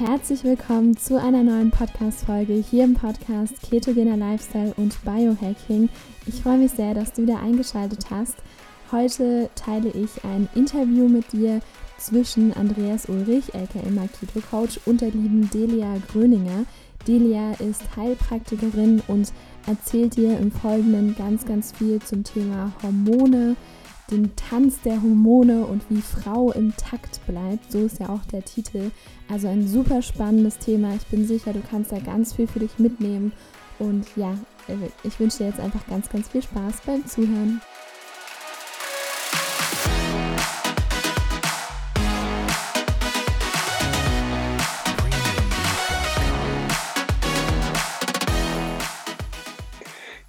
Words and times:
Herzlich 0.00 0.44
willkommen 0.44 0.96
zu 0.96 1.20
einer 1.20 1.42
neuen 1.42 1.70
Podcast-Folge 1.70 2.54
hier 2.54 2.84
im 2.84 2.94
Podcast 2.94 3.52
Ketogener 3.60 4.16
Lifestyle 4.16 4.72
und 4.78 4.96
Biohacking. 5.04 5.90
Ich 6.24 6.36
freue 6.36 6.56
mich 6.56 6.70
sehr, 6.70 6.94
dass 6.94 7.12
du 7.12 7.24
wieder 7.24 7.38
eingeschaltet 7.38 8.06
hast. 8.08 8.36
Heute 8.90 9.50
teile 9.56 9.90
ich 9.90 10.24
ein 10.24 10.48
Interview 10.54 11.06
mit 11.06 11.30
dir 11.34 11.60
zwischen 11.98 12.54
Andreas 12.54 13.10
Ulrich, 13.10 13.54
aka 13.54 14.08
Keto 14.18 14.40
Coach, 14.50 14.80
und 14.86 15.02
der 15.02 15.10
lieben 15.10 15.50
Delia 15.50 15.98
Gröninger. 16.10 16.64
Delia 17.06 17.52
ist 17.58 17.94
Heilpraktikerin 17.94 19.02
und 19.06 19.34
erzählt 19.66 20.16
dir 20.16 20.38
im 20.38 20.50
Folgenden 20.50 21.14
ganz, 21.14 21.44
ganz 21.44 21.72
viel 21.72 22.00
zum 22.00 22.24
Thema 22.24 22.72
Hormone, 22.82 23.54
den 24.10 24.34
Tanz 24.36 24.80
der 24.82 25.02
Hormone 25.02 25.66
und 25.66 25.82
wie 25.88 26.00
Frau 26.00 26.52
im 26.52 26.76
Takt 26.76 27.20
bleibt. 27.26 27.70
So 27.70 27.78
ist 27.78 28.00
ja 28.00 28.08
auch 28.08 28.24
der 28.32 28.44
Titel. 28.44 28.90
Also 29.28 29.48
ein 29.48 29.66
super 29.66 30.02
spannendes 30.02 30.58
Thema. 30.58 30.94
Ich 30.94 31.06
bin 31.06 31.26
sicher, 31.26 31.52
du 31.52 31.62
kannst 31.70 31.92
da 31.92 31.98
ganz 31.98 32.34
viel 32.34 32.46
für 32.46 32.60
dich 32.60 32.78
mitnehmen. 32.78 33.32
Und 33.78 34.06
ja, 34.16 34.34
ich 35.04 35.18
wünsche 35.18 35.38
dir 35.38 35.46
jetzt 35.46 35.60
einfach 35.60 35.86
ganz, 35.86 36.08
ganz 36.10 36.28
viel 36.28 36.42
Spaß 36.42 36.82
beim 36.84 37.06
Zuhören. 37.06 37.60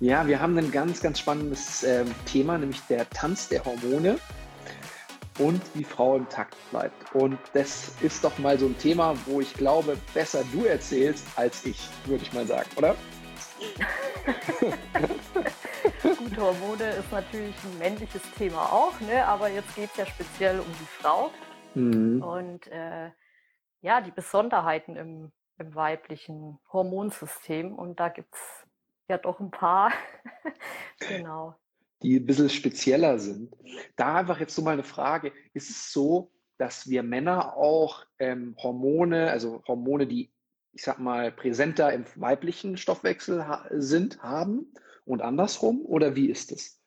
Ja, 0.02 0.26
wir 0.26 0.41
haben 0.41 0.58
ein 0.58 0.72
ganz, 0.72 1.00
ganz 1.00 1.20
spannendes 1.20 1.84
äh, 1.84 2.05
Thema, 2.26 2.58
nämlich 2.58 2.82
der 2.90 3.08
Tanz 3.12 3.49
der 3.49 3.63
Hormone 3.63 4.18
und 5.38 5.62
wie 5.76 5.84
Frau 5.84 6.18
im 6.18 6.27
Takt 6.27 6.55
bleibt. 6.71 7.13
Und 7.13 7.38
das 7.54 8.02
ist 8.02 8.24
doch 8.24 8.35
mal 8.40 8.58
so 8.58 8.66
ein 8.66 8.76
Thema, 8.80 9.13
wo 9.27 9.41
ich 9.41 9.54
glaube, 9.54 9.96
besser 10.16 10.43
du 10.52 10.66
erzählst 10.66 11.27
als 11.35 11.63
ich, 11.68 11.88
würde 12.05 12.24
ich 12.24 12.34
mal 12.34 12.48
sagen, 12.48 12.68
oder? 12.77 12.96
Gut, 16.02 16.36
Hormone 16.36 16.90
ist 16.93 17.12
natürlich 17.12 17.55
ein 17.63 17.77
männliches 17.77 18.24
Thema 18.40 18.74
auch, 18.74 18.99
ne? 19.02 19.24
aber 19.27 19.49
jetzt 19.49 19.76
geht 19.76 19.91
es 19.91 19.98
ja 19.98 20.08
speziell 20.08 20.62
um 20.62 20.65
die 20.65 20.88
Frau. 20.99 21.30
Mhm. 21.76 22.24
Und 22.24 22.65
äh, 22.71 23.12
ja, 23.82 24.02
die 24.02 24.12
Besonderheiten 24.12 24.96
im, 24.96 25.32
im 25.60 25.76
weiblichen 25.76 26.58
Hormonsystem. 26.74 27.76
Und 27.76 27.99
da 27.99 28.10
gibt 28.10 28.34
es 28.34 28.60
ja 29.12 29.17
doch 29.17 29.40
ein 29.40 29.51
paar. 29.51 29.93
genau. 30.99 31.55
Die 32.01 32.20
ein 32.20 32.26
bisschen 32.26 32.49
spezieller 32.49 33.20
sind. 33.20 33.55
Da 33.95 34.15
einfach 34.15 34.40
jetzt 34.40 34.55
so 34.55 34.63
mal 34.63 34.71
eine 34.71 34.84
Frage. 34.84 35.31
Ist 35.53 35.70
es 35.70 35.91
so, 35.91 36.31
dass 36.57 36.90
wir 36.90 37.03
Männer 37.03 37.55
auch 37.55 38.05
ähm, 38.18 38.55
Hormone, 38.57 39.29
also 39.29 39.63
Hormone, 39.68 40.07
die, 40.07 40.31
ich 40.73 40.84
sag 40.84 40.98
mal, 40.99 41.31
präsenter 41.31 41.93
im 41.93 42.05
weiblichen 42.15 42.77
Stoffwechsel 42.77 43.48
ha 43.48 43.68
sind, 43.71 44.23
haben 44.23 44.73
und 45.05 45.21
andersrum? 45.21 45.85
Oder 45.85 46.15
wie 46.15 46.29
ist 46.29 46.51
es? 46.51 46.79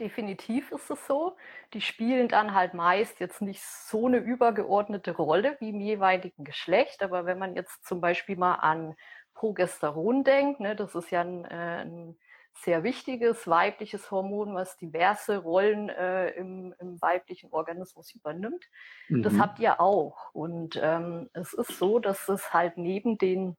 Definitiv 0.00 0.72
ist 0.72 0.90
es 0.90 1.06
so. 1.06 1.36
Die 1.72 1.80
spielen 1.80 2.28
dann 2.28 2.52
halt 2.52 2.74
meist 2.74 3.20
jetzt 3.20 3.40
nicht 3.40 3.62
so 3.62 4.08
eine 4.08 4.18
übergeordnete 4.18 5.12
Rolle 5.12 5.56
wie 5.60 5.70
im 5.70 5.80
jeweiligen 5.80 6.42
Geschlecht. 6.42 7.02
Aber 7.02 7.26
wenn 7.26 7.38
man 7.38 7.54
jetzt 7.54 7.84
zum 7.86 8.00
Beispiel 8.00 8.36
mal 8.36 8.56
an 8.56 8.96
Progesteron 9.34 10.24
denkt, 10.24 10.60
ne, 10.60 10.76
das 10.76 10.94
ist 10.94 11.10
ja 11.10 11.20
ein, 11.20 11.44
äh, 11.44 11.84
ein 11.84 12.16
sehr 12.56 12.84
wichtiges 12.84 13.48
weibliches 13.48 14.10
Hormon, 14.10 14.54
was 14.54 14.76
diverse 14.76 15.38
Rollen 15.38 15.88
äh, 15.88 16.30
im, 16.30 16.74
im, 16.78 17.00
weiblichen 17.02 17.50
Organismus 17.52 18.14
übernimmt. 18.14 18.64
Mhm. 19.08 19.22
Das 19.22 19.38
habt 19.38 19.58
ihr 19.58 19.80
auch. 19.80 20.32
Und 20.32 20.78
ähm, 20.80 21.28
es 21.32 21.52
ist 21.52 21.78
so, 21.78 21.98
dass 21.98 22.28
es 22.28 22.52
halt 22.52 22.76
neben 22.76 23.18
den 23.18 23.56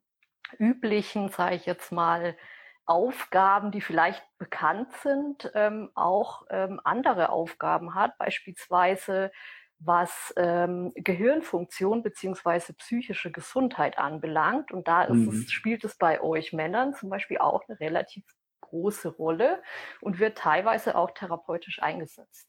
üblichen, 0.57 1.29
sage 1.29 1.55
ich 1.55 1.65
jetzt 1.65 1.91
mal, 1.91 2.37
Aufgaben, 2.85 3.71
die 3.71 3.81
vielleicht 3.81 4.23
bekannt 4.37 4.93
sind, 5.01 5.51
ähm, 5.55 5.89
auch 5.95 6.45
ähm, 6.51 6.79
andere 6.83 7.29
Aufgaben 7.29 7.95
hat, 7.95 8.17
beispielsweise 8.19 9.31
was 9.79 10.33
ähm, 10.37 10.91
Gehirnfunktion 10.95 12.01
beziehungsweise 12.01 12.73
psychische 12.73 13.31
Gesundheit 13.31 13.97
anbelangt. 13.97 14.71
Und 14.71 14.87
da 14.87 15.11
mhm. 15.11 15.29
es, 15.29 15.51
spielt 15.51 15.83
es 15.83 15.97
bei 15.97 16.21
euch 16.21 16.53
Männern 16.53 16.93
zum 16.93 17.09
Beispiel 17.09 17.37
auch 17.37 17.67
eine 17.67 17.79
relativ 17.79 18.23
große 18.61 19.09
Rolle 19.09 19.61
und 20.01 20.19
wird 20.19 20.37
teilweise 20.37 20.95
auch 20.95 21.11
therapeutisch 21.11 21.81
eingesetzt. 21.81 22.47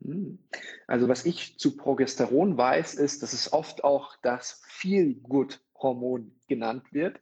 Mhm. 0.00 0.38
Also 0.86 1.08
was 1.08 1.24
ich 1.24 1.58
zu 1.58 1.76
Progesteron 1.76 2.56
weiß, 2.56 2.94
ist, 2.94 3.22
dass 3.22 3.32
es 3.32 3.52
oft 3.52 3.82
auch 3.82 4.16
das 4.22 4.62
Feel-Good-Hormon 4.68 6.40
genannt 6.46 6.84
wird, 6.92 7.20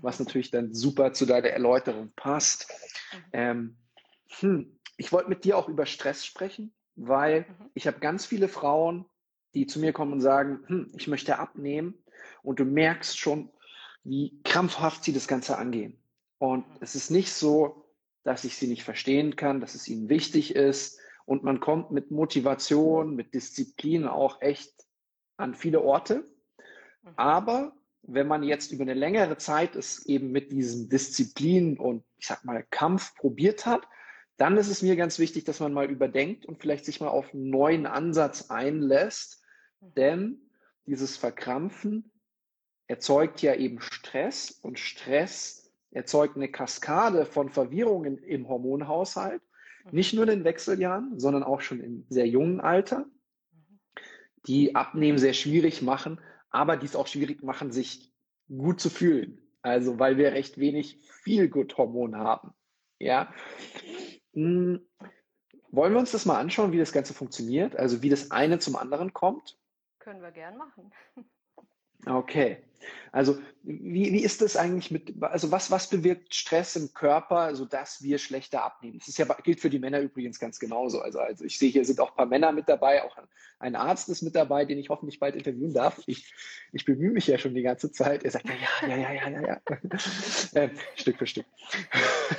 was 0.00 0.18
natürlich 0.18 0.50
dann 0.50 0.74
super 0.74 1.12
zu 1.12 1.24
deiner 1.24 1.48
Erläuterung 1.48 2.12
passt. 2.16 2.70
Mhm. 3.12 3.24
Ähm, 3.32 3.76
hm, 4.40 4.78
ich 4.96 5.12
wollte 5.12 5.28
mit 5.28 5.44
dir 5.44 5.56
auch 5.56 5.68
über 5.68 5.86
Stress 5.86 6.26
sprechen 6.26 6.74
weil 6.98 7.40
mhm. 7.42 7.70
ich 7.74 7.86
habe 7.86 8.00
ganz 8.00 8.26
viele 8.26 8.48
Frauen, 8.48 9.04
die 9.54 9.66
zu 9.66 9.78
mir 9.78 9.92
kommen 9.92 10.12
und 10.12 10.20
sagen, 10.20 10.60
hm, 10.66 10.92
ich 10.96 11.08
möchte 11.08 11.38
abnehmen 11.38 12.02
und 12.42 12.60
du 12.60 12.64
merkst 12.64 13.18
schon, 13.18 13.50
wie 14.04 14.40
krampfhaft 14.44 15.04
sie 15.04 15.12
das 15.12 15.28
Ganze 15.28 15.58
angehen. 15.58 15.98
Und 16.38 16.68
mhm. 16.68 16.76
es 16.80 16.94
ist 16.94 17.10
nicht 17.10 17.32
so, 17.32 17.84
dass 18.24 18.44
ich 18.44 18.56
sie 18.56 18.66
nicht 18.66 18.82
verstehen 18.82 19.36
kann, 19.36 19.60
dass 19.60 19.74
es 19.74 19.88
ihnen 19.88 20.08
wichtig 20.08 20.54
ist 20.54 20.98
und 21.24 21.44
man 21.44 21.60
kommt 21.60 21.90
mit 21.90 22.10
Motivation, 22.10 23.14
mit 23.14 23.34
Disziplin 23.34 24.06
auch 24.06 24.42
echt 24.42 24.72
an 25.36 25.54
viele 25.54 25.80
Orte. 25.82 26.28
Mhm. 27.02 27.10
Aber 27.16 27.72
wenn 28.02 28.26
man 28.26 28.42
jetzt 28.42 28.72
über 28.72 28.82
eine 28.82 28.94
längere 28.94 29.36
Zeit 29.36 29.76
es 29.76 30.04
eben 30.06 30.32
mit 30.32 30.50
diesem 30.50 30.88
Disziplin 30.88 31.78
und 31.78 32.04
ich 32.16 32.26
sag 32.26 32.44
mal 32.44 32.64
Kampf 32.70 33.14
probiert 33.16 33.66
hat, 33.66 33.86
dann 34.38 34.56
ist 34.56 34.68
es 34.68 34.82
mir 34.82 34.96
ganz 34.96 35.18
wichtig, 35.18 35.44
dass 35.44 35.60
man 35.60 35.72
mal 35.72 35.90
überdenkt 35.90 36.46
und 36.46 36.58
vielleicht 36.58 36.84
sich 36.84 37.00
mal 37.00 37.08
auf 37.08 37.34
einen 37.34 37.50
neuen 37.50 37.86
Ansatz 37.86 38.50
einlässt, 38.50 39.42
mhm. 39.80 39.94
denn 39.94 40.40
dieses 40.86 41.16
Verkrampfen 41.16 42.10
erzeugt 42.86 43.42
ja 43.42 43.54
eben 43.54 43.80
Stress 43.80 44.50
und 44.62 44.78
Stress 44.78 45.70
erzeugt 45.90 46.36
eine 46.36 46.48
Kaskade 46.48 47.26
von 47.26 47.50
Verwirrungen 47.50 48.18
im 48.18 48.48
Hormonhaushalt, 48.48 49.42
mhm. 49.84 49.90
nicht 49.90 50.14
nur 50.14 50.22
in 50.22 50.30
den 50.30 50.44
Wechseljahren, 50.44 51.18
sondern 51.18 51.42
auch 51.42 51.60
schon 51.60 51.80
im 51.80 52.06
sehr 52.08 52.28
jungen 52.28 52.60
Alter, 52.60 53.06
mhm. 53.50 53.80
die 54.46 54.76
Abnehmen 54.76 55.18
sehr 55.18 55.34
schwierig 55.34 55.82
machen, 55.82 56.20
aber 56.50 56.76
dies 56.76 56.94
auch 56.94 57.08
schwierig 57.08 57.42
machen, 57.42 57.72
sich 57.72 58.14
gut 58.48 58.80
zu 58.80 58.88
fühlen. 58.88 59.42
Also 59.62 59.98
weil 59.98 60.16
wir 60.16 60.32
recht 60.32 60.58
wenig 60.58 60.98
viel 61.24 61.48
gut 61.48 61.76
Hormon 61.76 62.16
haben. 62.16 62.54
Ja, 63.00 63.32
hm, 64.34 64.80
wollen 65.70 65.92
wir 65.92 66.00
uns 66.00 66.12
das 66.12 66.24
mal 66.24 66.38
anschauen, 66.38 66.72
wie 66.72 66.78
das 66.78 66.92
Ganze 66.92 67.14
funktioniert? 67.14 67.76
Also 67.76 68.02
wie 68.02 68.08
das 68.08 68.30
eine 68.30 68.58
zum 68.58 68.76
anderen 68.76 69.12
kommt? 69.12 69.58
Können 69.98 70.22
wir 70.22 70.30
gern 70.30 70.56
machen. 70.56 70.92
Okay. 72.06 72.62
Also 73.10 73.38
wie, 73.62 74.12
wie 74.12 74.22
ist 74.22 74.40
das 74.40 74.56
eigentlich 74.56 74.90
mit, 74.90 75.22
also 75.22 75.50
was, 75.50 75.70
was 75.70 75.90
bewirkt 75.90 76.34
Stress 76.34 76.76
im 76.76 76.94
Körper, 76.94 77.54
sodass 77.54 78.02
wir 78.02 78.18
schlechter 78.18 78.64
abnehmen? 78.64 78.98
Das 78.98 79.08
ist 79.08 79.18
ja, 79.18 79.26
gilt 79.42 79.60
für 79.60 79.68
die 79.68 79.80
Männer 79.80 80.00
übrigens 80.00 80.38
ganz 80.38 80.58
genauso. 80.58 81.00
Also, 81.00 81.18
also 81.18 81.44
ich 81.44 81.58
sehe, 81.58 81.70
hier 81.70 81.84
sind 81.84 82.00
auch 82.00 82.10
ein 82.10 82.16
paar 82.16 82.26
Männer 82.26 82.52
mit 82.52 82.68
dabei, 82.68 83.02
auch 83.02 83.16
ein 83.58 83.74
Arzt 83.74 84.08
ist 84.08 84.22
mit 84.22 84.36
dabei, 84.36 84.64
den 84.64 84.78
ich 84.78 84.88
hoffentlich 84.88 85.18
bald 85.18 85.34
interviewen 85.34 85.74
darf. 85.74 86.00
Ich, 86.06 86.32
ich 86.72 86.84
bemühe 86.84 87.10
mich 87.10 87.26
ja 87.26 87.38
schon 87.38 87.54
die 87.54 87.62
ganze 87.62 87.90
Zeit. 87.90 88.22
Er 88.24 88.30
sagt, 88.30 88.46
ja, 88.48 88.54
ja, 88.88 88.96
ja, 88.96 89.12
ja, 89.12 89.28
ja, 89.28 89.46
ja. 89.46 89.60
äh, 90.54 90.70
Stück 90.94 91.18
für 91.18 91.26
Stück. 91.26 91.46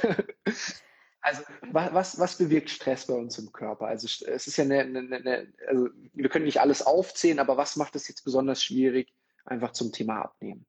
Also 1.21 1.43
was, 1.71 2.17
was 2.17 2.37
bewirkt 2.37 2.69
Stress 2.69 3.07
bei 3.07 3.13
uns 3.13 3.37
im 3.37 3.51
Körper? 3.51 3.87
Also 3.87 4.07
es 4.07 4.47
ist 4.47 4.57
ja 4.57 4.63
eine, 4.63 4.79
eine, 4.79 4.99
eine, 5.15 5.53
also 5.67 5.89
wir 6.13 6.29
können 6.29 6.45
nicht 6.45 6.61
alles 6.61 6.81
aufzählen, 6.81 7.39
aber 7.39 7.57
was 7.57 7.75
macht 7.75 7.95
es 7.95 8.07
jetzt 8.07 8.23
besonders 8.23 8.63
schwierig, 8.63 9.13
einfach 9.45 9.71
zum 9.71 9.91
Thema 9.91 10.21
Abnehmen? 10.21 10.65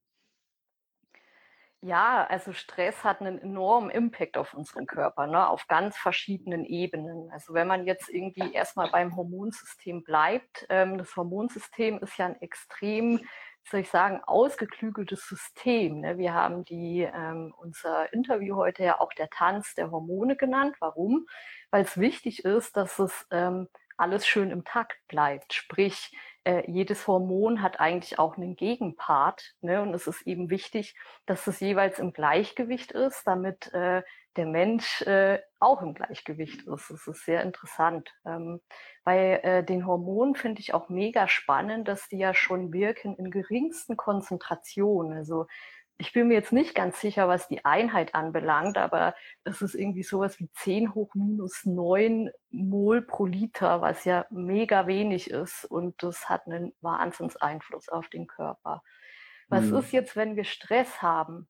Ja, 1.82 2.26
also 2.26 2.52
Stress 2.52 3.05
hat 3.05 3.23
einen 3.23 3.38
enormen 3.38 3.88
Impact 3.88 4.37
auf 4.37 4.52
unseren 4.52 4.87
Körper, 4.87 5.26
ne, 5.26 5.49
auf 5.49 5.67
ganz 5.67 5.97
verschiedenen 5.97 6.67
Ebenen. 6.67 7.31
Also 7.31 7.55
wenn 7.55 7.67
man 7.67 7.87
jetzt 7.87 8.11
irgendwie 8.11 8.53
erstmal 8.53 8.91
beim 8.91 9.17
Hormonsystem 9.17 10.03
bleibt, 10.03 10.67
ähm, 10.69 10.99
das 10.99 11.17
Hormonsystem 11.17 11.99
ist 12.00 12.19
ja 12.19 12.26
ein 12.26 12.41
extrem 12.43 13.20
soll 13.65 13.81
ich 13.81 13.91
sagen, 13.91 14.21
ausgeklügeltes 14.25 15.27
System. 15.27 16.01
Ne? 16.01 16.19
Wir 16.19 16.35
haben 16.35 16.65
die, 16.65 17.03
ähm, 17.03 17.55
unser 17.57 18.12
Interview 18.12 18.57
heute 18.57 18.85
ja 18.85 19.01
auch 19.01 19.12
der 19.12 19.31
Tanz 19.31 19.75
der 19.75 19.91
Hormone 19.91 20.37
genannt. 20.37 20.77
Warum? 20.81 21.27
Weil 21.71 21.85
es 21.85 21.99
wichtig 21.99 22.45
ist, 22.45 22.77
dass 22.77 22.99
es 22.99 23.27
ähm, 23.31 23.69
alles 23.97 24.27
schön 24.27 24.51
im 24.51 24.65
Takt 24.65 24.99
bleibt. 25.09 25.53
Sprich, 25.53 26.11
äh, 26.45 26.71
jedes 26.71 27.07
Hormon 27.07 27.63
hat 27.63 27.81
eigentlich 27.81 28.19
auch 28.19 28.37
einen 28.37 28.57
Gegenpart. 28.57 29.55
Ne? 29.61 29.83
Und 29.83 29.95
es 29.95 30.07
ist 30.07 30.27
eben 30.27 30.51
wichtig, 30.51 30.95
dass 31.27 31.47
es 31.47 31.61
jeweils 31.61 31.99
im 31.99 32.13
Gleichgewicht 32.13 32.93
ist, 32.93 33.27
damit 33.27 33.73
äh, 33.75 34.03
der 34.37 34.47
Mensch 34.47 35.03
äh, 35.03 35.41
auch 35.59 35.83
im 35.83 35.95
Gleichgewicht 35.95 36.63
ist. 36.63 36.91
Das 36.91 37.07
ist 37.07 37.25
sehr 37.25 37.43
interessant. 37.43 38.11
Ähm, 38.25 38.61
bei 39.05 39.41
äh, 39.43 39.65
den 39.65 39.87
Hormonen 39.87 40.35
finde 40.35 40.61
ich 40.61 40.73
auch 40.73 40.89
mega 40.89 41.29
spannend, 41.29 41.89
dass 41.89 42.09
die 42.09 42.19
ja 42.19 42.33
schon 42.33 42.73
wirken 42.73 43.17
in 43.17 43.31
geringsten 43.31 43.97
Konzentrationen. 43.97 45.19
Also 45.19 45.47
ich 46.00 46.14
bin 46.14 46.29
mir 46.29 46.35
jetzt 46.35 46.52
nicht 46.52 46.75
ganz 46.75 46.99
sicher, 46.99 47.29
was 47.29 47.47
die 47.47 47.64
Einheit 47.67 48.14
anbelangt, 48.14 48.79
aber 48.79 49.14
es 49.44 49.61
ist 49.61 49.75
irgendwie 49.75 50.02
sowas 50.02 50.41
wie 50.41 50.50
10 50.50 50.94
hoch 50.94 51.14
minus 51.14 51.67
9 51.67 52.31
Mol 52.50 53.02
pro 53.02 53.26
Liter, 53.26 53.82
was 53.82 54.06
ja 54.06 54.25
mega 54.31 54.87
wenig 54.87 55.31
ist 55.31 55.67
und 55.67 56.02
das 56.02 56.31
hat 56.31 56.47
einen 56.47 56.73
Wahnsinnseinfluss 56.81 57.91
auf 57.91 58.08
den 58.08 58.26
Körper. 58.26 58.82
Was 59.49 59.67
mhm. 59.67 59.76
ist 59.76 59.93
jetzt, 59.93 60.17
wenn 60.17 60.37
wir 60.37 60.44
Stress 60.44 61.02
haben? 61.02 61.49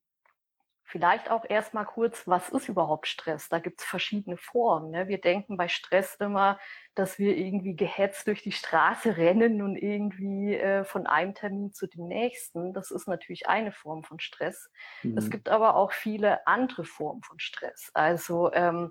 Vielleicht 0.91 1.31
auch 1.31 1.45
erstmal 1.49 1.85
kurz, 1.85 2.27
was 2.27 2.49
ist 2.49 2.69
überhaupt 2.69 3.07
Stress? 3.07 3.49
Da 3.49 3.61
gibt 3.61 3.81
es 3.81 3.87
verschiedene 3.87 4.37
Formen. 4.37 4.91
Ne? 4.91 5.07
Wir 5.07 5.21
denken 5.21 5.57
bei 5.57 5.69
Stress 5.69 6.17
immer, 6.17 6.59
dass 6.97 7.17
wir 7.21 7.37
irgendwie 7.37 7.77
gehetzt 7.77 8.27
durch 8.27 8.43
die 8.43 8.51
Straße 8.51 9.17
rennen 9.17 9.63
und 9.63 9.77
irgendwie 9.77 10.57
äh, 10.57 10.83
von 10.83 11.07
einem 11.07 11.35
Termin 11.35 11.73
zu 11.73 11.87
dem 11.87 12.09
nächsten. 12.09 12.73
Das 12.73 12.91
ist 12.91 13.07
natürlich 13.07 13.49
eine 13.49 13.71
Form 13.71 14.03
von 14.03 14.19
Stress. 14.19 14.69
Mhm. 15.05 15.17
Es 15.17 15.31
gibt 15.31 15.49
aber 15.49 15.77
auch 15.77 15.93
viele 15.93 16.45
andere 16.49 16.85
Formen 16.85 17.23
von 17.23 17.39
Stress. 17.39 17.93
Also 17.95 18.53
ähm, 18.53 18.91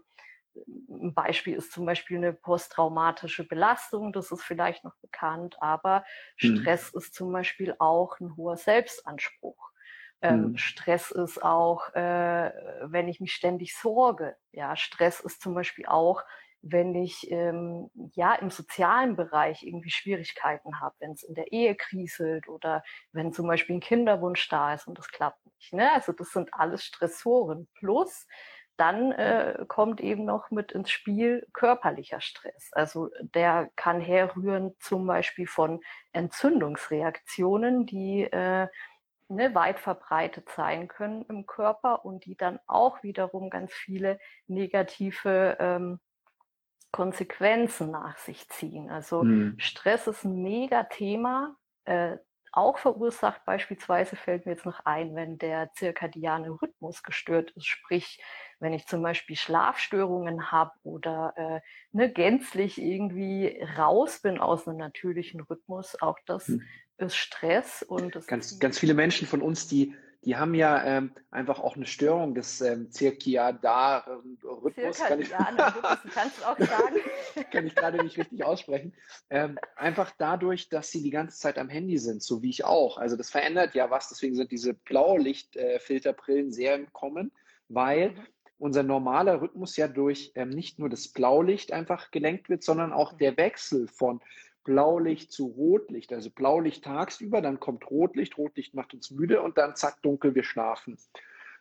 ein 0.56 1.14
Beispiel 1.14 1.56
ist 1.56 1.74
zum 1.74 1.86
Beispiel 1.86 2.16
eine 2.16 2.32
posttraumatische 2.32 3.46
Belastung, 3.46 4.14
das 4.14 4.32
ist 4.32 4.44
vielleicht 4.44 4.86
noch 4.86 4.96
bekannt, 5.02 5.58
aber 5.60 6.06
mhm. 6.42 6.62
Stress 6.62 6.92
ist 6.94 7.14
zum 7.14 7.34
Beispiel 7.34 7.76
auch 7.78 8.20
ein 8.22 8.38
hoher 8.38 8.56
Selbstanspruch. 8.56 9.69
Ähm, 10.22 10.50
mhm. 10.50 10.58
Stress 10.58 11.12
ist 11.12 11.44
auch, 11.44 11.94
äh, 11.94 12.52
wenn 12.84 13.08
ich 13.08 13.20
mich 13.20 13.34
ständig 13.34 13.76
sorge. 13.76 14.36
Ja, 14.52 14.76
Stress 14.76 15.20
ist 15.22 15.42
zum 15.42 15.54
Beispiel 15.54 15.86
auch, 15.86 16.24
wenn 16.62 16.94
ich 16.94 17.32
ähm, 17.32 17.90
ja 18.14 18.36
im 18.36 18.50
sozialen 18.50 19.16
Bereich 19.16 19.64
irgendwie 19.64 19.92
Schwierigkeiten 19.92 20.82
habe, 20.82 20.96
wenn 21.00 21.12
es 21.12 21.24
in 21.24 21.36
der 21.36 21.52
Ehe 21.54 21.76
kriselt 21.76 22.50
oder 22.50 22.84
wenn 23.14 23.32
zum 23.32 23.48
Beispiel 23.48 23.78
ein 23.78 23.82
Kinderwunsch 23.82 24.50
da 24.50 24.74
ist 24.74 24.88
und 24.88 24.98
das 24.98 25.08
klappt 25.08 25.46
nicht. 25.46 25.74
Ne? 25.74 25.90
Also 25.94 26.12
das 26.12 26.32
sind 26.32 26.54
alles 26.54 26.84
Stressoren. 26.84 27.70
Plus 27.76 28.28
dann 28.80 29.12
äh, 29.12 29.66
kommt 29.68 30.00
eben 30.00 30.24
noch 30.24 30.52
mit 30.52 30.72
ins 30.72 30.90
Spiel 30.90 31.46
körperlicher 31.52 32.22
Stress. 32.22 32.70
Also 32.72 33.10
der 33.20 33.70
kann 33.76 34.00
herrühren 34.00 34.74
zum 34.80 35.06
Beispiel 35.06 35.48
von 35.48 35.82
Entzündungsreaktionen, 36.14 37.86
die 37.86 38.24
äh, 38.24 38.68
ne, 39.30 39.54
weit 39.56 39.80
verbreitet 39.80 40.50
sein 40.50 40.88
können 40.88 41.24
im 41.30 41.46
Körper 41.46 42.04
und 42.06 42.26
die 42.26 42.36
dann 42.36 42.60
auch 42.68 43.04
wiederum 43.04 43.50
ganz 43.50 43.72
viele 43.72 44.20
negative 44.48 45.58
ähm, 45.60 46.00
Konsequenzen 46.92 47.92
nach 47.92 48.18
sich 48.18 48.50
ziehen. 48.50 48.90
Also 48.90 49.24
mhm. 49.24 49.56
Stress 49.60 50.08
ist 50.08 50.24
ein 50.26 50.42
mega 50.42 50.84
Thema, 50.84 51.56
äh, 51.86 52.18
auch 52.52 52.80
verursacht 52.80 53.46
beispielsweise 53.46 54.16
fällt 54.16 54.48
mir 54.48 54.54
jetzt 54.54 54.66
noch 54.66 54.84
ein, 54.84 55.16
wenn 55.16 55.38
der 55.38 55.72
zirkadiane 55.74 56.50
Rhythmus 56.50 57.04
gestört 57.04 57.52
ist, 57.52 57.68
sprich, 57.68 58.20
wenn 58.60 58.74
ich 58.74 58.88
zum 58.88 59.04
Beispiel 59.04 59.36
Schlafstörungen 59.36 60.52
habe 60.52 60.72
oder 60.82 61.34
äh, 61.38 61.62
ne, 61.92 62.12
gänzlich 62.12 62.82
irgendwie 62.82 63.64
raus 63.78 64.22
bin 64.22 64.40
aus 64.40 64.68
einem 64.68 64.78
natürlichen 64.78 65.42
Rhythmus, 65.42 66.02
auch 66.02 66.18
das 66.26 66.48
hm 66.48 66.64
ist 67.00 67.16
Stress 67.16 67.84
und 67.84 68.16
das 68.16 68.28
ganz, 68.28 68.60
ganz 68.60 68.78
viele 68.78 68.94
Menschen 68.94 69.28
von 69.28 69.42
uns, 69.42 69.68
die, 69.68 69.96
die 70.26 70.36
haben 70.36 70.54
ja 70.54 70.84
ähm, 70.84 71.12
einfach 71.32 71.60
auch 71.60 71.76
eine 71.76 71.86
Störung 71.86 72.36
des 72.36 72.62
ähm, 72.62 72.92
Zirkiadar-Rhythmus. 72.92 74.98
Kann 74.98 75.22
ich, 75.22 75.30
kannst 76.14 76.40
du 76.40 76.44
auch 76.44 76.60
sagen. 76.60 76.98
kann 77.52 77.66
ich 77.66 77.76
gerade 77.76 78.04
nicht 78.04 78.18
richtig 78.18 78.44
aussprechen. 78.44 78.94
Ähm, 79.30 79.58
einfach 79.76 80.12
dadurch, 80.18 80.70
dass 80.70 80.92
sie 80.92 81.02
die 81.02 81.10
ganze 81.10 81.40
Zeit 81.40 81.58
am 81.58 81.70
Handy 81.70 81.98
sind, 81.98 82.22
so 82.22 82.42
wie 82.42 82.50
ich 82.50 82.66
auch. 82.66 82.98
Also 82.98 83.16
das 83.16 83.30
verändert 83.30 83.76
ja 83.76 83.90
was, 83.90 84.10
deswegen 84.10 84.36
sind 84.36 84.52
diese 84.52 84.74
Blaulichtfilterbrillen 84.74 86.52
sehr 86.52 86.76
im 86.76 86.92
Kommen, 86.92 87.32
weil 87.70 88.10
mhm. 88.10 88.28
unser 88.58 88.84
normaler 88.84 89.42
Rhythmus 89.42 89.78
ja 89.78 89.88
durch 89.88 90.34
ähm, 90.36 90.50
nicht 90.50 90.80
nur 90.80 90.90
das 90.90 91.08
Blaulicht 91.08 91.72
einfach 91.72 92.12
gelenkt 92.12 92.50
wird, 92.50 92.64
sondern 92.64 92.92
auch 92.92 93.14
mhm. 93.14 93.20
der 93.20 93.38
Wechsel 93.38 93.88
von 93.88 94.20
Blaulicht 94.64 95.32
zu 95.32 95.48
Rotlicht. 95.48 96.14
Also 96.14 96.30
Blaulicht 96.30 96.84
tagsüber, 96.84 97.42
dann 97.42 97.60
kommt 97.60 97.90
Rotlicht, 97.90 98.38
Rotlicht 98.38 98.74
macht 98.74 98.94
uns 98.94 99.12
müde 99.12 99.42
und 99.42 99.58
dann 99.58 99.76
zack, 99.76 100.02
dunkel, 100.02 100.36
wir 100.36 100.44
schlafen. 100.44 100.98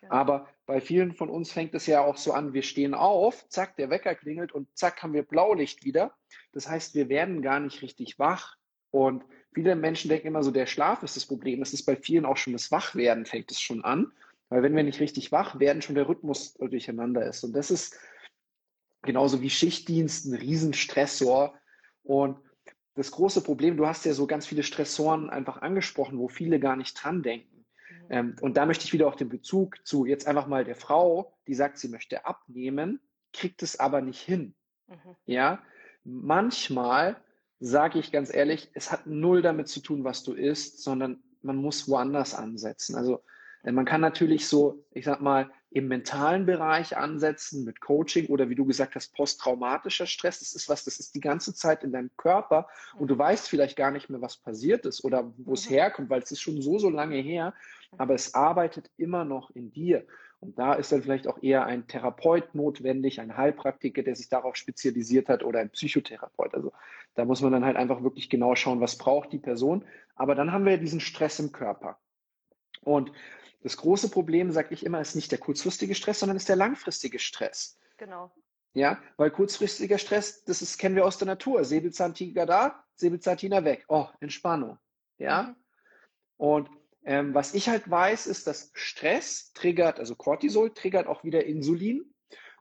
Genau. 0.01 0.15
Aber 0.15 0.49
bei 0.67 0.81
vielen 0.81 1.13
von 1.13 1.29
uns 1.29 1.53
fängt 1.53 1.75
es 1.75 1.87
ja 1.87 2.03
auch 2.03 2.17
so 2.17 2.33
an, 2.33 2.53
wir 2.53 2.63
stehen 2.63 2.95
auf, 2.95 3.49
zack, 3.49 3.77
der 3.77 3.91
Wecker 3.91 4.15
klingelt 4.15 4.53
und 4.53 4.69
zack, 4.77 5.03
haben 5.03 5.13
wir 5.13 5.23
Blaulicht 5.23 5.85
wieder. 5.85 6.15
Das 6.53 6.69
heißt, 6.69 6.95
wir 6.95 7.09
werden 7.09 7.43
gar 7.43 7.61
nicht 7.61 7.83
richtig 7.83 8.19
wach. 8.19 8.57
Und 8.91 9.25
viele 9.53 9.75
Menschen 9.75 10.09
denken 10.09 10.29
immer 10.29 10.43
so, 10.43 10.51
der 10.51 10.67
Schlaf 10.67 11.03
ist 11.03 11.17
das 11.17 11.27
Problem. 11.27 11.61
Das 11.61 11.73
ist 11.73 11.85
bei 11.85 11.97
vielen 11.97 12.25
auch 12.25 12.37
schon 12.37 12.53
das 12.53 12.71
Wachwerden, 12.71 13.27
fängt 13.27 13.51
es 13.51 13.61
schon 13.61 13.85
an. 13.85 14.13
Weil 14.49 14.63
wenn 14.63 14.75
wir 14.75 14.83
nicht 14.83 15.01
richtig 15.01 15.31
wach 15.31 15.59
werden, 15.59 15.83
schon 15.83 15.95
der 15.95 16.09
Rhythmus 16.09 16.55
durcheinander 16.55 17.27
ist. 17.27 17.45
Und 17.45 17.53
das 17.53 17.71
ist 17.71 17.99
genauso 19.03 19.43
wie 19.43 19.51
Schichtdienst 19.51 20.27
ein 20.27 20.35
Riesenstressor. 20.35 21.55
Und 22.03 22.39
das 22.99 23.13
große 23.13 23.43
Problem, 23.43 23.77
du 23.77 23.87
hast 23.87 24.05
ja 24.05 24.13
so 24.13 24.27
ganz 24.27 24.47
viele 24.47 24.63
Stressoren 24.63 25.31
einfach 25.31 25.63
angesprochen, 25.63 26.19
wo 26.19 26.29
viele 26.29 26.59
gar 26.59 26.77
nicht 26.77 26.95
dran 26.95 27.23
denken. 27.23 27.65
Mhm. 27.91 28.07
Ähm, 28.11 28.37
und 28.41 28.57
da 28.57 28.67
möchte 28.67 28.85
ich 28.85 28.93
wieder 28.93 29.07
auch 29.07 29.15
den 29.15 29.29
Bezug 29.29 29.87
zu 29.87 30.05
jetzt 30.05 30.27
einfach 30.27 30.49
mal 30.49 30.65
der 30.65 30.75
Frau, 30.75 31.33
die 31.47 31.55
sagt, 31.55 31.79
sie 31.79 31.89
möchte 31.89 32.27
abnehmen, 32.27 33.01
kriegt 33.33 33.63
es 33.63 33.79
aber 33.79 34.01
nicht 34.01 34.21
hin. 34.21 34.55
Mhm. 34.89 35.17
Ja, 35.27 35.63
manchmal 36.05 37.17
sage 37.61 37.99
ich 38.01 38.11
ganz 38.11 38.35
ehrlich, 38.35 38.71
es 38.75 38.91
hat 38.91 39.07
null 39.07 39.43
damit 39.43 39.69
zu 39.69 39.81
tun, 39.81 40.05
was 40.05 40.25
du 40.25 40.33
isst, 40.33 40.83
sondern 40.83 41.23
man 41.43 41.57
muss 41.57 41.89
woanders 41.89 42.35
ansetzen. 42.35 42.97
Also 42.97 43.23
äh, 43.63 43.71
man 43.71 43.85
kann 43.85 44.01
natürlich 44.01 44.49
so, 44.49 44.85
ich 44.91 45.05
sag 45.05 45.21
mal, 45.21 45.51
im 45.71 45.89
mentalen 45.89 46.47
Bereich 46.47 46.97
ansetzen 46.97 47.65
mit 47.65 47.81
Coaching 47.81 48.27
oder 48.27 48.49
wie 48.49 48.55
du 48.55 48.65
gesagt 48.65 48.95
hast, 48.95 49.15
posttraumatischer 49.15 50.07
Stress. 50.07 50.41
Das 50.41 50.55
ist 50.55 50.69
was, 50.69 50.85
das 50.85 50.99
ist 50.99 51.15
die 51.15 51.21
ganze 51.21 51.55
Zeit 51.55 51.85
in 51.85 51.93
deinem 51.93 52.11
Körper 52.17 52.69
und 52.97 53.09
du 53.09 53.19
weißt 53.19 53.49
vielleicht 53.49 53.77
gar 53.77 53.91
nicht 53.91 54.09
mehr, 54.09 54.23
was 54.23 54.39
passiert 54.39 54.87
ist 54.87 55.05
oder 55.05 55.33
wo 55.37 55.53
es 55.53 55.69
herkommt, 55.69 56.09
weil 56.09 56.23
es 56.23 56.31
ist 56.31 56.41
schon 56.41 56.63
so, 56.63 56.79
so 56.79 56.89
lange 56.89 57.17
her, 57.17 57.53
aber 57.99 58.15
es 58.15 58.35
arbeitet 58.35 58.91
immer 58.97 59.25
noch 59.25 59.51
in 59.51 59.71
dir. 59.71 60.07
Und 60.41 60.59
da 60.59 60.75
ist 60.75 60.93
dann 60.93 61.03
vielleicht 61.03 61.27
auch 61.27 61.43
eher 61.43 61.67
ein 61.67 61.89
Therapeut 61.89 62.55
notwendig, 62.55 63.21
ein 63.21 63.37
Heilpraktiker, 63.37 64.05
der 64.05 64.15
sich 64.15 64.29
darauf 64.29 64.55
spezialisiert 64.55 65.29
hat 65.29 65.43
oder 65.43 65.59
ein 65.59 65.71
Psychotherapeut. 65.71 66.55
Also 66.55 66.73
da 67.15 67.25
muss 67.25 67.43
man 67.43 67.51
dann 67.51 67.65
halt 67.65 67.77
einfach 67.77 68.05
wirklich 68.05 68.31
genau 68.31 68.55
schauen, 68.55 68.81
was 68.81 68.97
braucht 68.97 69.33
die 69.33 69.41
Person. 69.41 69.85
Aber 70.15 70.37
dann 70.37 70.53
haben 70.53 70.65
wir 70.65 70.73
ja 70.73 70.79
diesen 70.79 71.01
Stress 71.01 71.41
im 71.41 71.51
Körper. 71.51 71.99
Und 72.83 73.11
das 73.61 73.77
große 73.77 74.11
Problem, 74.11 74.53
sage 74.53 74.75
ich 74.75 74.85
immer, 74.85 75.01
ist 75.01 75.17
nicht 75.17 75.33
der 75.33 75.39
kurzfristige 75.39 75.95
Stress, 75.95 76.21
sondern 76.21 76.37
ist 76.37 76.49
der 76.49 76.57
langfristige 76.57 77.19
Stress. 77.19 77.79
Genau. 77.97 78.33
Ja, 78.75 79.01
weil 79.17 79.31
kurzfristiger 79.31 79.99
Stress, 79.99 80.45
das 80.45 80.63
ist, 80.63 80.79
kennen 80.79 80.95
wir 80.95 81.05
aus 81.05 81.19
der 81.19 81.27
Natur. 81.27 81.65
Säbelzahntiger 81.65 82.47
da, 82.47 82.85
Säbelzahntiger 82.95 83.65
weg. 83.65 83.85
Oh, 83.89 84.07
Entspannung. 84.21 84.79
Ja. 85.17 85.43
Mhm. 85.43 85.57
Und 86.37 86.71
ähm, 87.05 87.35
was 87.35 87.55
ich 87.55 87.69
halt 87.69 87.91
weiß, 87.91 88.27
ist, 88.27 88.47
dass 88.47 88.71
Stress 88.75 89.53
triggert, 89.55 89.99
also 89.99 90.15
Cortisol 90.15 90.73
triggert 90.73 91.07
auch 91.07 91.25
wieder 91.25 91.45
Insulin. 91.47 92.15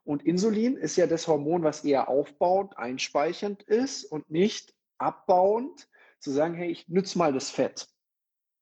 Und 0.03 0.23
Insulin 0.23 0.77
ist 0.77 0.95
ja 0.95 1.05
das 1.05 1.27
Hormon, 1.27 1.63
was 1.63 1.83
eher 1.83 2.07
aufbauend, 2.07 2.77
einspeichernd 2.77 3.61
ist 3.63 4.05
und 4.05 4.31
nicht 4.31 4.73
abbauend, 4.97 5.89
zu 6.19 6.31
sagen, 6.31 6.55
hey, 6.55 6.71
ich 6.71 6.87
nütze 6.87 7.17
mal 7.17 7.33
das 7.33 7.51
Fett. 7.51 7.87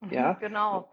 Mhm, 0.01 0.11
ja, 0.11 0.33
genau. 0.33 0.91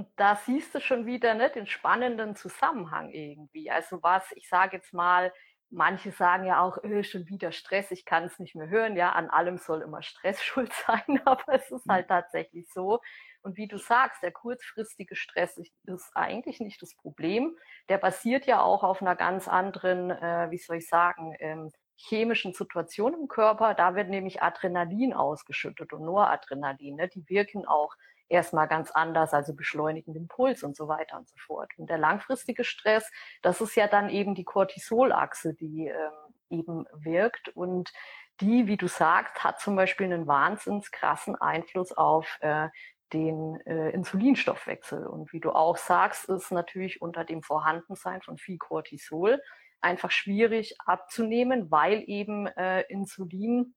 Und 0.00 0.08
da 0.16 0.34
siehst 0.34 0.74
du 0.74 0.80
schon 0.80 1.04
wieder 1.04 1.34
ne, 1.34 1.50
den 1.50 1.66
spannenden 1.66 2.34
Zusammenhang 2.34 3.10
irgendwie. 3.10 3.70
Also 3.70 4.02
was, 4.02 4.24
ich 4.32 4.48
sage 4.48 4.78
jetzt 4.78 4.94
mal, 4.94 5.30
manche 5.68 6.10
sagen 6.10 6.46
ja 6.46 6.62
auch, 6.62 6.82
öh, 6.82 7.02
schon 7.02 7.28
wieder 7.28 7.52
Stress, 7.52 7.90
ich 7.90 8.06
kann 8.06 8.24
es 8.24 8.38
nicht 8.38 8.54
mehr 8.54 8.70
hören. 8.70 8.96
Ja, 8.96 9.10
an 9.12 9.28
allem 9.28 9.58
soll 9.58 9.82
immer 9.82 10.00
Stress 10.00 10.42
schuld 10.42 10.72
sein, 10.72 11.20
aber 11.26 11.52
es 11.52 11.70
ist 11.70 11.84
halt 11.86 12.08
tatsächlich 12.08 12.66
so. 12.72 13.00
Und 13.42 13.58
wie 13.58 13.68
du 13.68 13.76
sagst, 13.76 14.22
der 14.22 14.32
kurzfristige 14.32 15.16
Stress 15.16 15.58
ist 15.58 15.74
eigentlich 16.14 16.60
nicht 16.60 16.80
das 16.80 16.94
Problem. 16.94 17.58
Der 17.90 17.98
basiert 17.98 18.46
ja 18.46 18.62
auch 18.62 18.82
auf 18.82 19.02
einer 19.02 19.16
ganz 19.16 19.48
anderen, 19.48 20.10
äh, 20.10 20.50
wie 20.50 20.56
soll 20.56 20.78
ich 20.78 20.88
sagen, 20.88 21.36
ähm, 21.40 21.70
chemischen 21.96 22.54
Situation 22.54 23.12
im 23.12 23.28
Körper. 23.28 23.74
Da 23.74 23.94
wird 23.94 24.08
nämlich 24.08 24.40
Adrenalin 24.40 25.12
ausgeschüttet 25.12 25.92
und 25.92 26.06
Noradrenalin. 26.06 26.96
Ne? 26.96 27.08
Die 27.08 27.28
wirken 27.28 27.66
auch 27.66 27.94
erstmal 28.30 28.68
ganz 28.68 28.90
anders, 28.90 29.34
also 29.34 29.54
beschleunigen 29.54 30.14
den 30.14 30.28
Puls 30.28 30.62
und 30.62 30.76
so 30.76 30.88
weiter 30.88 31.18
und 31.18 31.28
so 31.28 31.36
fort. 31.38 31.70
Und 31.76 31.90
der 31.90 31.98
langfristige 31.98 32.64
Stress, 32.64 33.10
das 33.42 33.60
ist 33.60 33.74
ja 33.74 33.86
dann 33.88 34.08
eben 34.08 34.34
die 34.34 34.44
Cortisolachse, 34.44 35.54
die 35.54 35.88
ähm, 35.88 36.34
eben 36.48 36.86
wirkt 36.92 37.48
und 37.50 37.92
die, 38.40 38.66
wie 38.66 38.76
du 38.76 38.88
sagst, 38.88 39.44
hat 39.44 39.60
zum 39.60 39.76
Beispiel 39.76 40.06
einen 40.06 40.26
wahnsinns 40.26 40.90
krassen 40.90 41.36
Einfluss 41.36 41.92
auf 41.92 42.38
äh, 42.40 42.68
den 43.12 43.60
äh, 43.66 43.90
Insulinstoffwechsel. 43.90 45.06
Und 45.06 45.32
wie 45.32 45.40
du 45.40 45.50
auch 45.50 45.76
sagst, 45.76 46.28
ist 46.28 46.50
natürlich 46.50 47.02
unter 47.02 47.24
dem 47.24 47.42
Vorhandensein 47.42 48.22
von 48.22 48.38
viel 48.38 48.56
Cortisol 48.56 49.42
einfach 49.80 50.10
schwierig 50.10 50.76
abzunehmen, 50.84 51.70
weil 51.70 52.02
eben 52.06 52.46
äh, 52.46 52.82
Insulin 52.82 53.74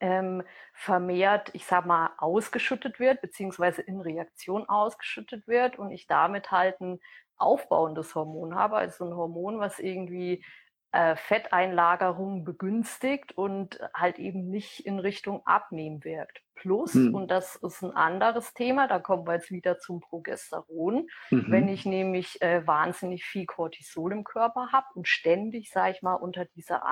ähm, 0.00 0.42
vermehrt, 0.72 1.50
ich 1.54 1.66
sag 1.66 1.86
mal, 1.86 2.10
ausgeschüttet 2.18 3.00
wird, 3.00 3.20
beziehungsweise 3.20 3.82
in 3.82 4.00
Reaktion 4.00 4.68
ausgeschüttet 4.68 5.48
wird 5.48 5.78
und 5.78 5.90
ich 5.90 6.06
damit 6.06 6.50
halt 6.50 6.80
ein 6.80 7.00
aufbauendes 7.36 8.14
Hormon 8.14 8.54
habe, 8.54 8.76
also 8.76 9.04
ein 9.04 9.14
Hormon, 9.14 9.60
was 9.60 9.78
irgendwie 9.78 10.44
äh, 10.92 11.16
Fetteinlagerung 11.16 12.44
begünstigt 12.44 13.36
und 13.36 13.78
halt 13.94 14.18
eben 14.18 14.48
nicht 14.48 14.86
in 14.86 14.98
Richtung 14.98 15.46
Abnehmen 15.46 16.02
wirkt. 16.04 16.42
Plus, 16.54 16.94
hm. 16.94 17.14
und 17.14 17.30
das 17.30 17.56
ist 17.56 17.82
ein 17.82 17.94
anderes 17.94 18.52
Thema, 18.52 18.88
da 18.88 18.98
kommen 18.98 19.26
wir 19.26 19.34
jetzt 19.34 19.50
wieder 19.52 19.78
zum 19.78 20.00
Progesteron. 20.00 21.06
Mhm. 21.30 21.44
Wenn 21.48 21.68
ich 21.68 21.86
nämlich 21.86 22.42
äh, 22.42 22.66
wahnsinnig 22.66 23.24
viel 23.24 23.46
Cortisol 23.46 24.12
im 24.12 24.24
Körper 24.24 24.72
habe 24.72 24.86
und 24.94 25.06
ständig, 25.06 25.70
sage 25.70 25.92
ich 25.92 26.02
mal, 26.02 26.14
unter 26.14 26.46
dieser 26.46 26.84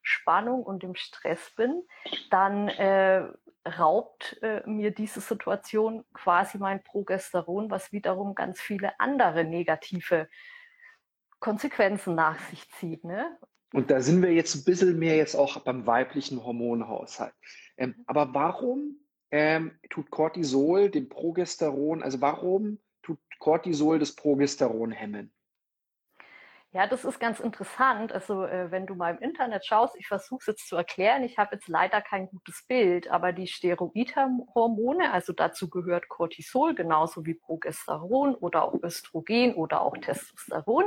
Anspannung 0.00 0.62
und 0.62 0.82
dem 0.82 0.94
Stress 0.94 1.52
bin, 1.56 1.82
dann 2.30 2.68
äh, 2.68 3.28
raubt 3.66 4.38
äh, 4.42 4.62
mir 4.68 4.90
diese 4.90 5.20
Situation 5.20 6.04
quasi 6.14 6.58
mein 6.58 6.82
Progesteron, 6.82 7.70
was 7.70 7.92
wiederum 7.92 8.34
ganz 8.34 8.60
viele 8.60 8.98
andere 8.98 9.44
negative 9.44 10.28
Konsequenzen 11.38 12.14
nach 12.14 12.38
sich 12.50 12.68
zieht. 12.70 13.04
Ne? 13.04 13.38
Und 13.72 13.90
da 13.90 14.00
sind 14.00 14.22
wir 14.22 14.32
jetzt 14.32 14.54
ein 14.54 14.64
bisschen 14.64 14.98
mehr 14.98 15.16
jetzt 15.16 15.34
auch 15.34 15.60
beim 15.60 15.86
weiblichen 15.86 16.44
Hormonhaushalt. 16.44 17.34
Ähm, 17.76 17.94
aber 18.06 18.34
warum 18.34 18.96
ähm, 19.30 19.78
tut 19.90 20.10
Cortisol 20.10 20.90
dem 20.90 21.08
Progesteron, 21.08 22.02
also 22.02 22.20
warum 22.20 22.78
tut 23.02 23.18
Cortisol 23.38 23.98
das 23.98 24.14
Progesteron 24.14 24.90
hemmen? 24.90 25.32
Ja, 26.72 26.86
das 26.86 27.04
ist 27.04 27.18
ganz 27.18 27.40
interessant. 27.40 28.12
Also 28.12 28.44
äh, 28.44 28.70
wenn 28.70 28.86
du 28.86 28.94
mal 28.94 29.16
im 29.16 29.18
Internet 29.18 29.66
schaust, 29.66 29.96
ich 29.96 30.06
versuche 30.06 30.38
es 30.40 30.46
jetzt 30.46 30.68
zu 30.68 30.76
erklären, 30.76 31.24
ich 31.24 31.36
habe 31.36 31.56
jetzt 31.56 31.66
leider 31.68 32.00
kein 32.00 32.28
gutes 32.28 32.64
Bild, 32.68 33.10
aber 33.10 33.32
die 33.32 33.48
Steroidhormone, 33.48 35.12
also 35.12 35.32
dazu 35.32 35.68
gehört 35.68 36.08
Cortisol 36.08 36.76
genauso 36.76 37.26
wie 37.26 37.34
Progesteron 37.34 38.36
oder 38.36 38.62
auch 38.62 38.80
Östrogen 38.84 39.54
oder 39.54 39.80
auch 39.80 39.96
Testosteron, 39.96 40.84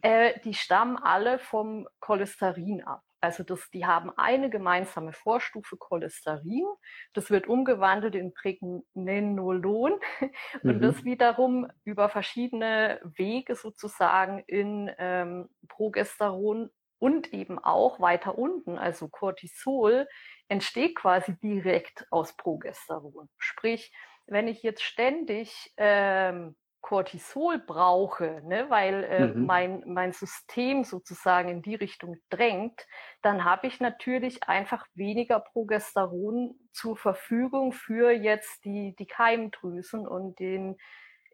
äh, 0.00 0.40
die 0.44 0.54
stammen 0.54 0.96
alle 0.96 1.38
vom 1.38 1.86
Cholesterin 2.00 2.82
ab. 2.82 3.02
Also 3.22 3.44
das, 3.44 3.70
die 3.70 3.86
haben 3.86 4.10
eine 4.16 4.50
gemeinsame 4.50 5.12
Vorstufe 5.12 5.76
Cholesterin. 5.76 6.66
Das 7.12 7.30
wird 7.30 7.46
umgewandelt 7.46 8.16
in 8.16 8.34
Pregnenolon 8.34 9.92
und 10.62 10.76
mhm. 10.76 10.80
das 10.80 11.04
wiederum 11.04 11.70
über 11.84 12.08
verschiedene 12.08 13.00
Wege 13.04 13.54
sozusagen 13.54 14.42
in 14.48 14.90
ähm, 14.98 15.48
Progesteron 15.68 16.70
und 16.98 17.32
eben 17.32 17.58
auch 17.60 18.00
weiter 18.00 18.36
unten, 18.36 18.76
also 18.76 19.08
Cortisol, 19.08 20.08
entsteht 20.48 20.96
quasi 20.96 21.36
direkt 21.38 22.06
aus 22.10 22.36
Progesteron. 22.36 23.28
Sprich, 23.38 23.92
wenn 24.26 24.48
ich 24.48 24.62
jetzt 24.62 24.82
ständig 24.82 25.72
ähm, 25.76 26.56
Cortisol 26.82 27.58
brauche, 27.58 28.42
ne, 28.44 28.66
weil 28.68 29.04
äh, 29.04 29.26
mhm. 29.28 29.46
mein, 29.46 29.82
mein 29.86 30.12
System 30.12 30.84
sozusagen 30.84 31.48
in 31.48 31.62
die 31.62 31.76
Richtung 31.76 32.16
drängt, 32.28 32.86
dann 33.22 33.44
habe 33.44 33.68
ich 33.68 33.80
natürlich 33.80 34.42
einfach 34.42 34.84
weniger 34.94 35.40
Progesteron 35.40 36.54
zur 36.72 36.96
Verfügung 36.96 37.72
für 37.72 38.10
jetzt 38.10 38.64
die, 38.64 38.94
die 38.98 39.06
Keimdrüsen 39.06 40.06
und 40.06 40.38
den, 40.40 40.76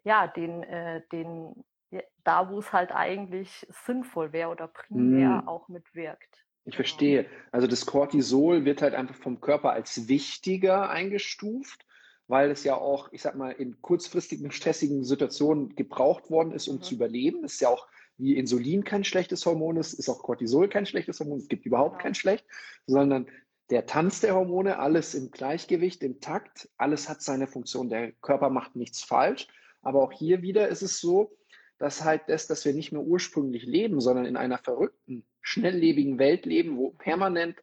ja, 0.03 0.27
den, 0.27 0.63
äh, 0.63 1.01
den, 1.11 1.65
ja, 1.89 2.01
da 2.23 2.49
wo 2.49 2.59
es 2.59 2.71
halt 2.71 2.91
eigentlich 2.91 3.67
sinnvoll 3.85 4.31
wäre 4.31 4.49
oder 4.49 4.67
primär 4.67 5.41
mhm. 5.41 5.47
auch 5.47 5.67
mitwirkt. 5.67 6.45
Ich 6.65 6.65
genau. 6.65 6.75
verstehe. 6.75 7.25
Also 7.51 7.65
das 7.65 7.87
Cortisol 7.87 8.65
wird 8.65 8.83
halt 8.83 8.93
einfach 8.93 9.15
vom 9.15 9.41
Körper 9.41 9.71
als 9.71 10.07
wichtiger 10.07 10.91
eingestuft 10.91 11.85
weil 12.29 12.51
es 12.51 12.63
ja 12.63 12.75
auch, 12.75 13.11
ich 13.11 13.23
sag 13.23 13.35
mal, 13.35 13.51
in 13.51 13.81
kurzfristigen, 13.81 14.51
stressigen 14.53 15.03
Situationen 15.03 15.75
gebraucht 15.75 16.29
worden 16.29 16.53
ist, 16.53 16.69
um 16.69 16.77
mhm. 16.77 16.81
zu 16.83 16.95
überleben. 16.95 17.43
Es 17.43 17.55
ist 17.55 17.61
ja 17.61 17.69
auch 17.69 17.87
wie 18.17 18.37
Insulin 18.37 18.83
kein 18.83 19.03
schlechtes 19.03 19.45
Hormon 19.45 19.77
ist, 19.77 19.93
ist 19.93 20.09
auch 20.09 20.21
Cortisol 20.21 20.69
kein 20.69 20.85
schlechtes 20.85 21.19
Hormon. 21.19 21.39
Es 21.39 21.47
gibt 21.47 21.65
überhaupt 21.65 21.97
ja. 21.97 22.03
kein 22.03 22.15
schlecht, 22.15 22.45
sondern 22.85 23.27
der 23.69 23.85
Tanz 23.85 24.19
der 24.19 24.35
Hormone, 24.35 24.77
alles 24.77 25.15
im 25.15 25.31
Gleichgewicht, 25.31 26.03
im 26.03 26.19
Takt, 26.19 26.69
alles 26.77 27.07
hat 27.09 27.21
seine 27.21 27.47
Funktion. 27.47 27.89
Der 27.89 28.11
Körper 28.13 28.49
macht 28.49 28.75
nichts 28.75 29.03
falsch. 29.03 29.47
Aber 29.81 30.03
auch 30.03 30.11
hier 30.11 30.41
wieder 30.41 30.67
ist 30.67 30.81
es 30.81 30.99
so, 30.99 31.31
dass 31.77 32.03
halt 32.03 32.23
das, 32.27 32.45
dass 32.47 32.65
wir 32.65 32.73
nicht 32.73 32.91
mehr 32.91 33.01
ursprünglich 33.01 33.63
leben, 33.63 34.01
sondern 34.01 34.25
in 34.25 34.37
einer 34.37 34.57
verrückten, 34.57 35.23
schnelllebigen 35.41 36.19
Welt 36.19 36.45
leben, 36.45 36.77
wo 36.77 36.91
permanent 36.91 37.57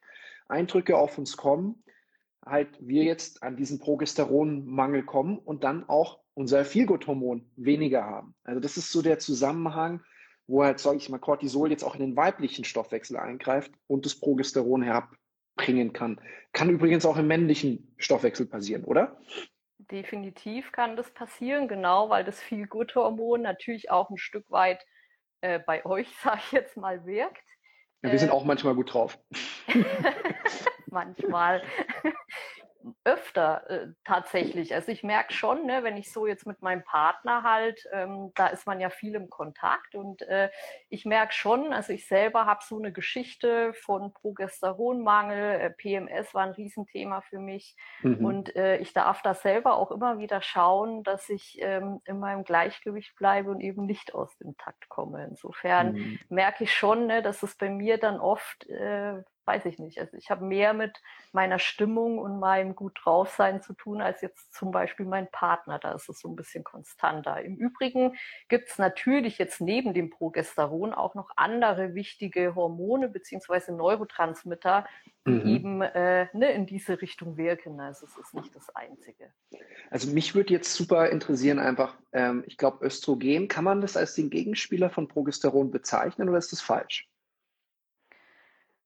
Eindrücke 0.49 0.97
auf 0.97 1.19
uns 1.19 1.37
kommen, 1.37 1.83
halt 2.47 2.69
wir 2.81 3.03
jetzt 3.03 3.43
an 3.43 3.57
diesen 3.57 3.79
Progesteronmangel 3.79 5.03
kommen 5.05 5.39
und 5.39 5.65
dann 5.65 5.89
auch 5.89 6.21
unser 6.35 6.65
Feelgood-Hormon 6.65 7.51
weniger 7.57 8.05
haben. 8.05 8.35
Also 8.45 8.61
das 8.61 8.77
ist 8.77 8.93
so 8.93 9.03
der 9.03 9.19
Zusammenhang, 9.19 10.03
wo 10.47 10.63
halt, 10.63 10.79
sage 10.79 10.99
ich 10.99 11.09
mal, 11.09 11.19
Cortisol 11.19 11.71
jetzt 11.71 11.83
auch 11.83 11.95
in 11.95 12.01
den 12.01 12.17
weiblichen 12.17 12.65
Stoffwechsel 12.65 13.17
eingreift 13.17 13.73
und 13.89 14.07
das 14.07 14.15
Progesteron 14.15 14.83
herabbringen 14.83 15.93
kann. 15.93 16.21
Kann 16.53 16.71
übrigens 16.71 17.05
auch 17.05 17.17
im 17.17 17.27
männlichen 17.27 17.93
Stoffwechsel 17.97 18.47
passieren, 18.47 18.85
oder? 18.85 19.19
Definitiv 19.79 20.73
kann 20.73 20.97
das 20.97 21.11
passieren, 21.11 21.69
genau, 21.69 22.11
weil 22.11 22.25
das 22.25 22.41
Feelgood-Hormon 22.41 23.43
natürlich 23.43 23.91
auch 23.91 24.11
ein 24.11 24.19
Stück 24.19 24.51
weit 24.51 24.85
äh, 25.41 25.59
bei 25.59 25.85
euch, 25.85 26.09
sage 26.23 26.41
ich 26.47 26.53
jetzt 26.53 26.77
mal, 26.77 27.05
wirkt. 27.07 27.45
Ja, 28.03 28.13
wir 28.13 28.19
sind 28.19 28.29
äh, 28.29 28.33
auch 28.33 28.45
manchmal 28.45 28.75
gut 28.75 28.93
drauf. 28.93 29.19
manchmal 30.87 31.63
öfter 33.05 33.69
äh, 33.71 33.87
tatsächlich. 34.05 34.75
Also 34.75 34.93
ich 34.93 35.03
merke 35.03 35.33
schon, 35.33 35.67
ne, 35.67 35.83
wenn 35.83 35.97
ich 35.97 36.13
so 36.13 36.27
jetzt 36.27 36.47
mit 36.47 36.63
meinem 36.63 36.85
Partner 36.85 37.43
halt, 37.43 37.85
ähm, 37.93 38.33
da 38.35 38.49
ist 38.49 38.67
man 38.67 38.81
ja 38.81 38.91
viel 38.91 39.15
im 39.15 39.31
Kontakt 39.31 39.95
und 39.95 40.23
äh, 40.23 40.51
ich 40.89 41.05
merke 41.05 41.33
schon, 41.33 41.73
also 41.73 41.93
ich 41.93 42.07
selber 42.07 42.47
habe 42.47 42.61
so 42.65 42.79
eine 42.79 42.93
Geschichte 42.93 43.73
von 43.75 44.13
Progesteronmangel, 44.13 45.61
äh, 45.61 45.71
PMS 45.71 46.35
war 46.35 46.45
ein 46.45 46.53
Riesenthema 46.53 47.23
für 47.23 47.39
mich 47.39 47.77
mhm. 48.03 48.25
und 48.25 48.57
äh, 48.57 48.79
ich 48.79 48.93
darf 48.93 49.23
da 49.23 49.35
selber 49.35 49.77
auch 49.77 49.91
immer 49.91 50.19
wieder 50.19 50.43
schauen, 50.43 51.03
dass 51.03 51.29
ich 51.29 51.59
ähm, 51.61 52.01
in 52.05 52.19
meinem 52.19 52.45
Gleichgewicht 52.45 53.17
bleibe 53.17 53.51
und 53.51 53.61
eben 53.61 53.87
nicht 53.87 54.15
aus 54.15 54.37
dem 54.39 54.57
Takt 54.57 54.89
komme. 54.89 55.25
Insofern 55.25 55.93
mhm. 55.93 56.19
merke 56.29 56.65
ich 56.65 56.75
schon, 56.75 57.07
ne, 57.07 57.23
dass 57.23 57.43
es 57.43 57.57
bei 57.57 57.71
mir 57.71 57.99
dann 57.99 58.21
oft 58.21 58.69
äh, 58.69 59.23
weiß 59.47 59.65
ich 59.67 59.79
nicht. 59.79 60.01
Also 60.01 60.17
ich 60.17 60.31
habe 60.31 60.45
mehr 60.45 60.75
mit 60.75 61.01
meiner 61.33 61.59
Stimmung 61.59 62.19
und 62.19 62.39
meinem 62.39 62.75
gut 62.75 62.99
draufsein 63.03 63.63
zu 63.63 63.75
tun, 63.75 64.01
als 64.01 64.21
jetzt 64.21 64.53
zum 64.55 64.71
Beispiel 64.71 65.07
mein 65.07 65.31
Partner. 65.31 65.79
Da 65.79 65.93
ist 65.93 66.09
es 66.09 66.21
so 66.21 66.29
ein 66.29 66.37
bisschen 66.37 66.65
konstanter. 66.65 67.41
Im 67.43 67.57
Übrigen 67.57 68.17
gibt 68.49 68.69
es 68.71 68.79
natürlich 68.79 69.39
jetzt 69.39 69.61
neben 69.61 69.95
dem 69.95 70.11
Progesteron 70.11 70.93
auch 70.93 71.15
noch 71.15 71.31
andere 71.37 71.95
wichtige 71.95 72.55
Hormone 72.55 73.09
beziehungsweise 73.09 73.73
Neurotransmitter, 73.75 74.87
die 75.27 75.31
mhm. 75.31 75.47
eben 75.47 75.83
äh, 75.83 76.29
ne, 76.33 76.53
in 76.53 76.67
diese 76.67 77.01
Richtung 77.01 77.37
wirken. 77.37 77.81
Also 77.81 78.07
es 78.07 78.17
ist 78.17 78.35
nicht 78.35 78.55
das 78.55 78.75
Einzige. 78.75 79.33
Also 79.91 80.11
mich 80.13 80.35
würde 80.35 80.53
jetzt 80.53 80.75
super 80.75 81.11
interessieren 81.11 81.59
einfach, 81.59 81.97
ähm, 82.13 82.45
ich 82.47 82.57
glaube 82.57 82.85
Östrogen, 82.85 83.49
kann 83.49 83.65
man 83.65 83.81
das 83.81 83.97
als 83.97 84.15
den 84.15 84.31
Gegenspieler 84.31 84.91
von 84.91 85.09
Progesteron 85.09 85.71
bezeichnen 85.71 86.29
oder 86.29 86.39
ist 86.39 86.53
das 86.53 86.61
falsch? 86.61 87.09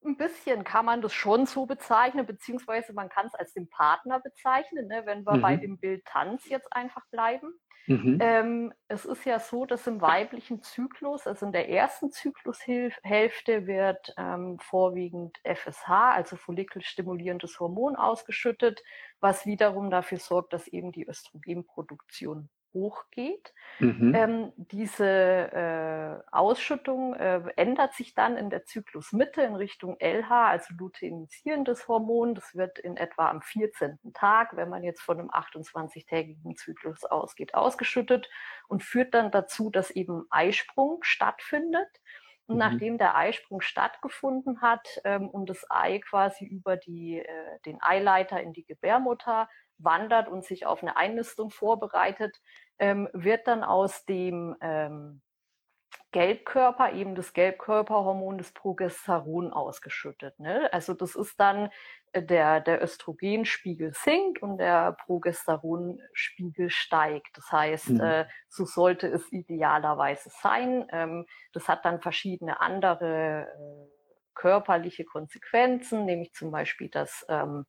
Ein 0.03 0.17
bisschen 0.17 0.63
kann 0.63 0.85
man 0.85 1.01
das 1.01 1.13
schon 1.13 1.45
so 1.45 1.65
bezeichnen, 1.65 2.25
beziehungsweise 2.25 2.93
man 2.93 3.09
kann 3.09 3.27
es 3.27 3.35
als 3.35 3.53
den 3.53 3.69
Partner 3.69 4.19
bezeichnen, 4.19 4.87
ne, 4.87 5.03
wenn 5.05 5.25
wir 5.25 5.35
mhm. 5.35 5.41
bei 5.41 5.55
dem 5.57 5.77
Bild 5.77 6.05
Tanz 6.05 6.49
jetzt 6.49 6.73
einfach 6.73 7.05
bleiben. 7.11 7.53
Mhm. 7.87 8.17
Ähm, 8.21 8.73
es 8.87 9.05
ist 9.05 9.25
ja 9.25 9.39
so, 9.39 9.65
dass 9.65 9.87
im 9.87 10.01
weiblichen 10.01 10.61
Zyklus, 10.61 11.25
also 11.27 11.45
in 11.45 11.51
der 11.51 11.69
ersten 11.69 12.11
Zyklushälfte, 12.11 13.67
wird 13.67 14.13
ähm, 14.17 14.59
vorwiegend 14.59 15.37
FSH, 15.43 15.89
also 15.89 16.35
follikelstimulierendes 16.35 17.59
Hormon, 17.59 17.95
ausgeschüttet, 17.95 18.81
was 19.19 19.45
wiederum 19.45 19.89
dafür 19.89 20.19
sorgt, 20.19 20.53
dass 20.53 20.67
eben 20.67 20.91
die 20.91 21.07
Östrogenproduktion 21.07 22.49
hochgeht. 22.73 23.53
Mhm. 23.79 24.13
Ähm, 24.15 24.53
diese 24.55 25.07
äh, 25.07 26.23
Ausschüttung 26.31 27.13
äh, 27.15 27.41
ändert 27.55 27.93
sich 27.93 28.13
dann 28.13 28.37
in 28.37 28.49
der 28.49 28.65
Zyklusmitte 28.65 29.41
in 29.41 29.55
Richtung 29.55 29.97
LH, 29.99 30.49
also 30.49 30.73
luteinisierendes 30.77 31.87
Hormon. 31.87 32.35
Das 32.35 32.55
wird 32.55 32.79
in 32.79 32.97
etwa 32.97 33.29
am 33.29 33.41
14. 33.41 33.99
Tag, 34.13 34.55
wenn 34.55 34.69
man 34.69 34.83
jetzt 34.83 35.01
von 35.01 35.19
einem 35.19 35.29
28-tägigen 35.29 36.55
Zyklus 36.55 37.03
ausgeht, 37.05 37.53
ausgeschüttet 37.53 38.29
und 38.67 38.83
führt 38.83 39.13
dann 39.13 39.31
dazu, 39.31 39.69
dass 39.69 39.91
eben 39.91 40.25
Eisprung 40.29 40.99
stattfindet. 41.01 41.89
Und 42.47 42.55
mhm. 42.55 42.59
nachdem 42.59 42.97
der 42.97 43.15
Eisprung 43.15 43.61
stattgefunden 43.61 44.61
hat 44.61 45.01
ähm, 45.05 45.29
und 45.29 45.49
das 45.49 45.65
Ei 45.69 45.99
quasi 45.99 46.45
über 46.45 46.75
die, 46.75 47.19
äh, 47.19 47.59
den 47.65 47.81
Eileiter 47.81 48.41
in 48.41 48.51
die 48.51 48.65
Gebärmutter 48.65 49.47
wandert 49.83 50.27
und 50.29 50.43
sich 50.43 50.65
auf 50.65 50.81
eine 50.81 50.97
Einnistung 50.97 51.49
vorbereitet, 51.49 52.41
ähm, 52.79 53.09
wird 53.13 53.47
dann 53.47 53.63
aus 53.63 54.05
dem 54.05 54.55
ähm, 54.61 55.21
Gelbkörper 56.11 56.91
eben 56.93 57.15
das 57.15 57.33
Gelbkörperhormon 57.33 58.37
des 58.37 58.51
Progesteron 58.53 59.53
ausgeschüttet. 59.53 60.37
Ne? 60.39 60.71
Also 60.73 60.93
das 60.93 61.15
ist 61.15 61.39
dann 61.39 61.69
äh, 62.11 62.21
der, 62.21 62.59
der 62.59 62.83
Östrogenspiegel 62.83 63.93
sinkt 63.93 64.41
und 64.41 64.57
der 64.57 64.91
Progesteronspiegel 65.05 66.69
steigt. 66.69 67.37
Das 67.37 67.51
heißt, 67.51 67.89
mhm. 67.91 68.01
äh, 68.01 68.25
so 68.49 68.65
sollte 68.65 69.07
es 69.07 69.31
idealerweise 69.31 70.29
sein. 70.41 70.85
Ähm, 70.91 71.25
das 71.53 71.69
hat 71.69 71.85
dann 71.85 72.01
verschiedene 72.01 72.59
andere 72.59 73.47
äh, 73.47 74.01
körperliche 74.33 75.05
Konsequenzen, 75.05 76.05
nämlich 76.05 76.33
zum 76.33 76.51
Beispiel, 76.51 76.89
dass 76.89 77.25
ähm, 77.29 77.65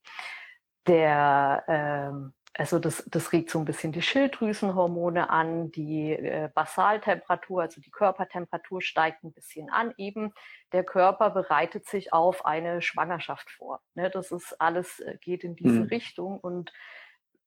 der 0.86 1.64
ähm, 1.68 2.32
also 2.54 2.78
das, 2.78 3.02
das 3.06 3.32
regt 3.32 3.50
so 3.50 3.58
ein 3.58 3.64
bisschen 3.64 3.92
die 3.92 4.02
Schilddrüsenhormone 4.02 5.30
an, 5.30 5.72
die 5.72 6.12
äh, 6.12 6.50
Basaltemperatur, 6.54 7.62
also 7.62 7.80
die 7.80 7.90
Körpertemperatur 7.90 8.82
steigt 8.82 9.24
ein 9.24 9.32
bisschen 9.32 9.70
an. 9.70 9.94
Eben 9.96 10.34
der 10.72 10.84
Körper 10.84 11.30
bereitet 11.30 11.86
sich 11.86 12.12
auf 12.12 12.44
eine 12.44 12.82
Schwangerschaft 12.82 13.50
vor. 13.50 13.80
Ne, 13.94 14.10
das 14.10 14.32
ist 14.32 14.60
alles 14.60 15.00
äh, 15.00 15.16
geht 15.22 15.44
in 15.44 15.56
diese 15.56 15.80
mhm. 15.80 15.86
Richtung 15.86 16.38
und 16.38 16.72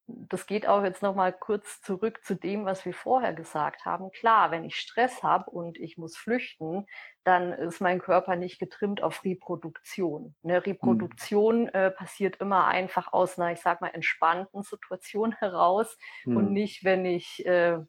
das 0.08 0.46
geht 0.46 0.68
auch 0.68 0.84
jetzt 0.84 1.02
nochmal 1.02 1.34
kurz 1.34 1.82
zurück 1.82 2.24
zu 2.24 2.36
dem, 2.36 2.66
was 2.66 2.86
wir 2.86 2.94
vorher 2.94 3.34
gesagt 3.34 3.86
haben. 3.86 4.12
Klar, 4.12 4.52
wenn 4.52 4.64
ich 4.64 4.76
Stress 4.76 5.24
habe 5.24 5.50
und 5.50 5.80
ich 5.80 5.98
muss 5.98 6.16
flüchten, 6.16 6.86
dann 7.24 7.54
ist 7.54 7.82
mein 7.82 8.00
Körper 8.00 8.36
nicht 8.36 8.60
getrimmt 8.60 9.02
auf 9.02 9.24
Reproduktion. 9.24 10.36
Eine 10.44 10.66
Reproduktion 10.66 11.64
mhm. 11.64 11.70
äh, 11.74 11.90
passiert 11.90 12.38
immer 12.38 12.68
einfach 12.68 13.14
aus 13.14 13.40
einer, 13.40 13.52
ich 13.52 13.62
sag 13.62 13.82
mal, 13.82 13.90
entspannten 13.90 14.62
Situation 14.62 15.34
heraus 15.34 15.98
mhm. 16.26 16.38
und 16.38 16.52
nicht, 16.52 16.84
wenn 16.84 17.06
ich, 17.06 17.44
äh, 17.46 17.80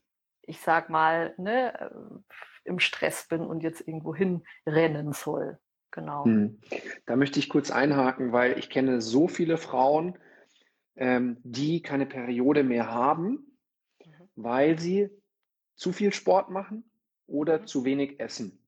ich 0.42 0.61
sag 0.61 0.88
mal, 0.88 1.35
ne, 1.37 1.78
äh, 1.78 1.88
im 2.64 2.78
Stress 2.80 3.28
bin 3.28 3.42
und 3.42 3.62
jetzt 3.62 3.87
irgendwo 3.87 4.14
hinrennen 4.14 5.12
soll. 5.12 5.58
Genau. 5.90 6.25
Mhm. 6.25 6.61
Da 7.04 7.16
möchte 7.16 7.38
ich 7.38 7.49
kurz 7.49 7.70
einhaken, 7.70 8.32
weil 8.32 8.58
ich 8.58 8.70
kenne 8.70 9.00
so 9.00 9.28
viele 9.28 9.58
Frauen, 9.58 10.18
ähm, 10.96 11.38
die 11.42 11.82
keine 11.82 12.06
Periode 12.06 12.62
mehr 12.64 12.90
haben, 12.90 13.56
mhm. 14.04 14.12
weil 14.36 14.78
sie 14.78 15.10
zu 15.74 15.92
viel 15.92 16.12
Sport 16.12 16.50
machen 16.50 16.84
oder 17.26 17.60
mhm. 17.60 17.66
zu 17.66 17.84
wenig 17.84 18.20
essen. 18.20 18.58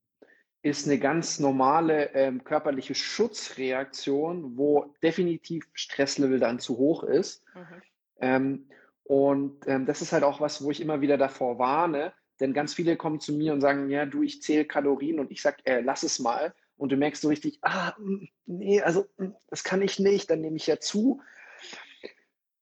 Ist 0.61 0.87
eine 0.87 0.99
ganz 0.99 1.39
normale 1.39 2.13
ähm, 2.13 2.43
körperliche 2.43 2.93
Schutzreaktion, 2.93 4.57
wo 4.57 4.93
definitiv 5.01 5.67
Stresslevel 5.73 6.39
dann 6.39 6.59
zu 6.59 6.77
hoch 6.77 7.03
ist. 7.03 7.43
Mhm. 7.55 7.81
Ähm, 8.19 8.69
und 9.03 9.67
ähm, 9.67 9.85
das 9.85 10.01
ist 10.01 10.11
halt 10.11 10.23
auch 10.23 10.41
was, 10.41 10.63
wo 10.63 10.69
ich 10.69 10.81
immer 10.81 11.01
wieder 11.01 11.17
davor 11.17 11.57
warne, 11.57 12.13
denn 12.39 12.53
ganz 12.53 12.73
viele 12.73 12.95
kommen 12.95 13.19
zu 13.19 13.33
mir 13.33 13.53
und 13.53 13.61
sagen, 13.61 13.89
ja, 13.89 14.05
du, 14.05 14.21
ich 14.21 14.41
zähle 14.41 14.65
Kalorien 14.65 15.19
und 15.19 15.31
ich 15.31 15.41
sag, 15.41 15.65
äh, 15.65 15.81
lass 15.81 16.03
es 16.03 16.19
mal. 16.19 16.53
Und 16.77 16.91
du 16.91 16.97
merkst 16.97 17.21
so 17.21 17.27
richtig, 17.27 17.59
ah, 17.61 17.93
mm, 17.97 18.29
nee, 18.45 18.81
also 18.81 19.05
mm, 19.17 19.31
das 19.49 19.63
kann 19.63 19.81
ich 19.81 19.99
nicht, 19.99 20.29
dann 20.29 20.41
nehme 20.41 20.55
ich 20.55 20.67
ja 20.67 20.79
zu. 20.79 21.21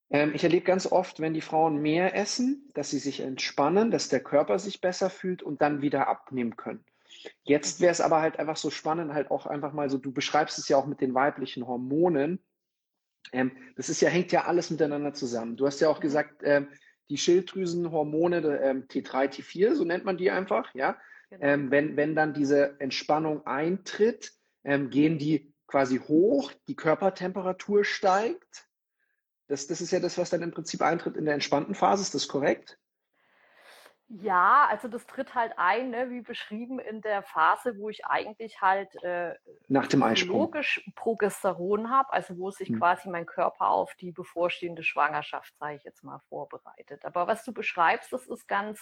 Ähm, 0.09 0.31
ich 0.33 0.43
erlebe 0.43 0.65
ganz 0.65 0.85
oft, 0.91 1.19
wenn 1.19 1.33
die 1.33 1.41
Frauen 1.41 1.81
mehr 1.81 2.15
essen, 2.15 2.69
dass 2.73 2.89
sie 2.89 2.99
sich 2.99 3.19
entspannen, 3.19 3.91
dass 3.91 4.09
der 4.09 4.21
Körper 4.21 4.59
sich 4.59 4.81
besser 4.81 5.09
fühlt 5.09 5.43
und 5.43 5.61
dann 5.61 5.81
wieder 5.81 6.07
abnehmen 6.07 6.55
können. 6.55 6.83
Jetzt 7.43 7.81
wäre 7.81 7.91
es 7.91 8.01
aber 8.01 8.21
halt 8.21 8.39
einfach 8.39 8.57
so 8.57 8.69
spannend, 8.69 9.13
halt 9.13 9.31
auch 9.31 9.45
einfach 9.45 9.73
mal 9.73 9.89
so, 9.89 9.97
du 9.97 10.11
beschreibst 10.11 10.57
es 10.59 10.67
ja 10.69 10.77
auch 10.77 10.85
mit 10.85 11.01
den 11.01 11.13
weiblichen 11.13 11.67
Hormonen. 11.67 12.39
Ähm, 13.33 13.51
das 13.75 13.89
ist 13.89 14.01
ja, 14.01 14.09
hängt 14.09 14.31
ja 14.31 14.45
alles 14.45 14.69
miteinander 14.69 15.13
zusammen. 15.13 15.57
Du 15.57 15.65
hast 15.65 15.81
ja 15.81 15.89
auch 15.89 15.99
gesagt, 15.99 16.41
ähm, 16.43 16.67
die 17.09 17.17
Schilddrüsenhormone, 17.17 18.59
ähm, 18.61 18.87
T3, 18.87 19.29
T4, 19.29 19.75
so 19.75 19.83
nennt 19.83 20.05
man 20.05 20.17
die 20.17 20.31
einfach, 20.31 20.73
ja. 20.73 20.97
Genau. 21.29 21.45
Ähm, 21.45 21.71
wenn, 21.71 21.97
wenn 21.97 22.15
dann 22.15 22.33
diese 22.33 22.79
Entspannung 22.79 23.45
eintritt, 23.45 24.31
ähm, 24.63 24.89
gehen 24.89 25.17
die 25.17 25.53
quasi 25.67 25.97
hoch, 25.99 26.53
die 26.69 26.75
Körpertemperatur 26.75 27.83
steigt 27.83 28.66
das, 29.47 29.67
das 29.67 29.81
ist 29.81 29.91
ja 29.91 29.99
das, 29.99 30.17
was 30.17 30.29
dann 30.29 30.41
im 30.41 30.51
Prinzip 30.51 30.81
eintritt 30.81 31.15
in 31.17 31.25
der 31.25 31.33
entspannten 31.33 31.75
Phase. 31.75 32.01
Ist 32.03 32.15
das 32.15 32.27
korrekt? 32.27 32.77
Ja, 34.09 34.67
also 34.69 34.87
das 34.87 35.05
tritt 35.05 35.35
halt 35.35 35.53
ein, 35.57 35.89
ne, 35.89 36.09
wie 36.09 36.21
beschrieben 36.21 36.79
in 36.79 37.01
der 37.01 37.23
Phase, 37.23 37.77
wo 37.77 37.89
ich 37.89 38.05
eigentlich 38.05 38.61
halt 38.61 38.89
äh, 39.03 39.35
nach 39.67 39.87
dem 39.87 40.01
Eisprung 40.01 40.39
logisch 40.39 40.89
Progesteron 40.95 41.89
habe, 41.89 42.13
also 42.13 42.37
wo 42.37 42.49
sich 42.49 42.69
hm. 42.69 42.79
quasi 42.79 43.09
mein 43.09 43.25
Körper 43.25 43.67
auf 43.67 43.93
die 43.95 44.13
bevorstehende 44.13 44.83
Schwangerschaft, 44.83 45.53
sage 45.59 45.75
ich 45.75 45.83
jetzt 45.83 46.05
mal, 46.05 46.19
vorbereitet. 46.29 47.03
Aber 47.03 47.27
was 47.27 47.43
du 47.43 47.51
beschreibst, 47.51 48.13
das 48.13 48.27
ist 48.27 48.47
ganz 48.47 48.79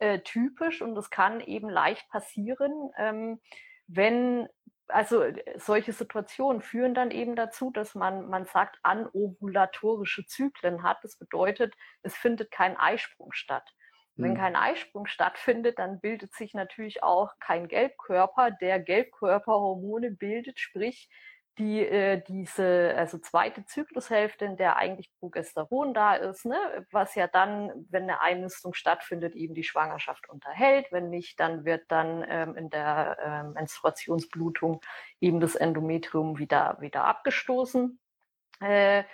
äh, 0.00 0.20
typisch 0.20 0.82
und 0.82 0.94
das 0.94 1.08
kann 1.08 1.40
eben 1.40 1.70
leicht 1.70 2.06
passieren, 2.10 2.90
ähm, 2.98 3.40
wenn 3.86 4.48
also 4.88 5.24
solche 5.56 5.92
Situationen 5.92 6.62
führen 6.62 6.94
dann 6.94 7.10
eben 7.10 7.36
dazu, 7.36 7.70
dass 7.70 7.94
man, 7.94 8.28
man 8.28 8.46
sagt, 8.46 8.78
anovulatorische 8.82 10.26
Zyklen 10.26 10.82
hat. 10.82 10.98
Das 11.02 11.16
bedeutet, 11.16 11.74
es 12.02 12.16
findet 12.16 12.50
kein 12.50 12.76
Eisprung 12.76 13.32
statt. 13.32 13.74
Wenn 14.16 14.32
mhm. 14.32 14.36
kein 14.36 14.56
Eisprung 14.56 15.06
stattfindet, 15.06 15.78
dann 15.78 16.00
bildet 16.00 16.34
sich 16.34 16.52
natürlich 16.52 17.02
auch 17.02 17.32
kein 17.38 17.68
Gelbkörper, 17.68 18.50
der 18.50 18.80
Gelbkörperhormone 18.80 20.10
bildet, 20.10 20.58
sprich 20.58 21.08
die 21.58 21.80
äh, 21.80 22.22
diese 22.26 22.94
also 22.96 23.18
zweite 23.18 23.64
Zyklushälfte, 23.64 24.44
in 24.44 24.56
der 24.56 24.76
eigentlich 24.76 25.10
Progesteron 25.18 25.92
da 25.92 26.14
ist, 26.14 26.44
ne, 26.44 26.86
was 26.90 27.14
ja 27.14 27.26
dann, 27.26 27.86
wenn 27.90 28.04
eine 28.04 28.20
Einnistung 28.20 28.74
stattfindet, 28.74 29.34
eben 29.34 29.54
die 29.54 29.64
Schwangerschaft 29.64 30.28
unterhält. 30.28 30.86
Wenn 30.90 31.10
nicht, 31.10 31.40
dann 31.40 31.64
wird 31.64 31.84
dann 31.88 32.24
ähm, 32.28 32.56
in 32.56 32.70
der 32.70 33.18
ähm, 33.22 33.52
Menstruationsblutung 33.54 34.80
eben 35.20 35.40
das 35.40 35.56
Endometrium 35.56 36.38
wieder 36.38 36.76
wieder 36.80 37.04
abgestoßen. 37.04 37.98
Äh, 38.62 39.00
äh 39.00 39.04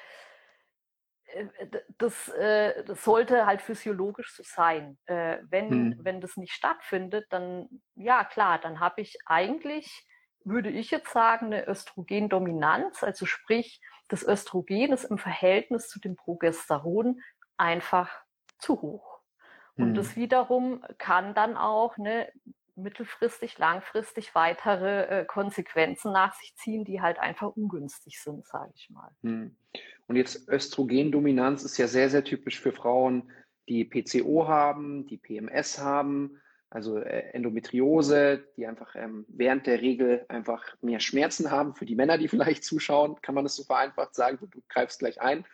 das, 1.98 2.28
äh, 2.28 2.84
das 2.84 3.02
sollte 3.02 3.46
halt 3.46 3.62
physiologisch 3.62 4.34
so 4.36 4.42
sein. 4.44 4.98
Äh, 5.06 5.38
wenn, 5.48 5.70
hm. 5.70 5.98
wenn 6.00 6.20
das 6.20 6.36
nicht 6.36 6.52
stattfindet, 6.52 7.26
dann, 7.30 7.68
ja 7.94 8.24
klar, 8.24 8.58
dann 8.58 8.80
habe 8.80 9.00
ich 9.00 9.16
eigentlich 9.26 10.06
würde 10.44 10.70
ich 10.70 10.90
jetzt 10.90 11.12
sagen, 11.12 11.46
eine 11.46 11.66
Östrogendominanz, 11.66 13.02
also 13.02 13.26
sprich, 13.26 13.80
das 14.08 14.22
Östrogen 14.22 14.92
ist 14.92 15.04
im 15.04 15.18
Verhältnis 15.18 15.88
zu 15.88 15.98
dem 15.98 16.16
Progesteron 16.16 17.20
einfach 17.56 18.10
zu 18.58 18.80
hoch. 18.82 19.20
Und 19.76 19.88
hm. 19.88 19.94
das 19.94 20.16
wiederum 20.16 20.84
kann 20.98 21.34
dann 21.34 21.56
auch 21.56 21.96
eine 21.98 22.28
mittelfristig, 22.76 23.58
langfristig 23.58 24.34
weitere 24.34 25.20
äh, 25.20 25.24
Konsequenzen 25.24 26.12
nach 26.12 26.34
sich 26.34 26.54
ziehen, 26.56 26.84
die 26.84 27.00
halt 27.00 27.18
einfach 27.18 27.48
ungünstig 27.56 28.20
sind, 28.20 28.46
sage 28.46 28.72
ich 28.74 28.90
mal. 28.90 29.10
Hm. 29.22 29.56
Und 30.06 30.16
jetzt 30.16 30.48
Östrogendominanz 30.48 31.62
ist 31.62 31.78
ja 31.78 31.86
sehr, 31.86 32.10
sehr 32.10 32.24
typisch 32.24 32.60
für 32.60 32.72
Frauen, 32.72 33.30
die 33.68 33.84
PCO 33.84 34.46
haben, 34.46 35.06
die 35.06 35.16
PMS 35.16 35.78
haben, 35.78 36.40
also 36.74 36.98
äh, 36.98 37.30
Endometriose, 37.32 38.44
die 38.56 38.66
einfach 38.66 38.96
ähm, 38.96 39.24
während 39.28 39.68
der 39.68 39.80
Regel 39.80 40.24
einfach 40.28 40.76
mehr 40.82 40.98
Schmerzen 40.98 41.52
haben. 41.52 41.76
Für 41.76 41.86
die 41.86 41.94
Männer, 41.94 42.18
die 42.18 42.26
vielleicht 42.28 42.64
zuschauen, 42.64 43.14
kann 43.22 43.36
man 43.36 43.44
das 43.44 43.54
so 43.54 43.62
vereinfacht 43.62 44.14
sagen, 44.16 44.38
du, 44.40 44.46
du 44.46 44.60
greifst 44.68 44.98
gleich 44.98 45.20
ein. 45.20 45.44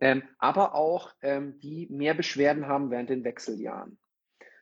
Ähm, 0.00 0.24
aber 0.38 0.74
auch 0.74 1.12
ähm, 1.22 1.60
die 1.60 1.86
mehr 1.88 2.14
Beschwerden 2.14 2.66
haben 2.66 2.90
während 2.90 3.10
den 3.10 3.22
Wechseljahren. 3.22 3.96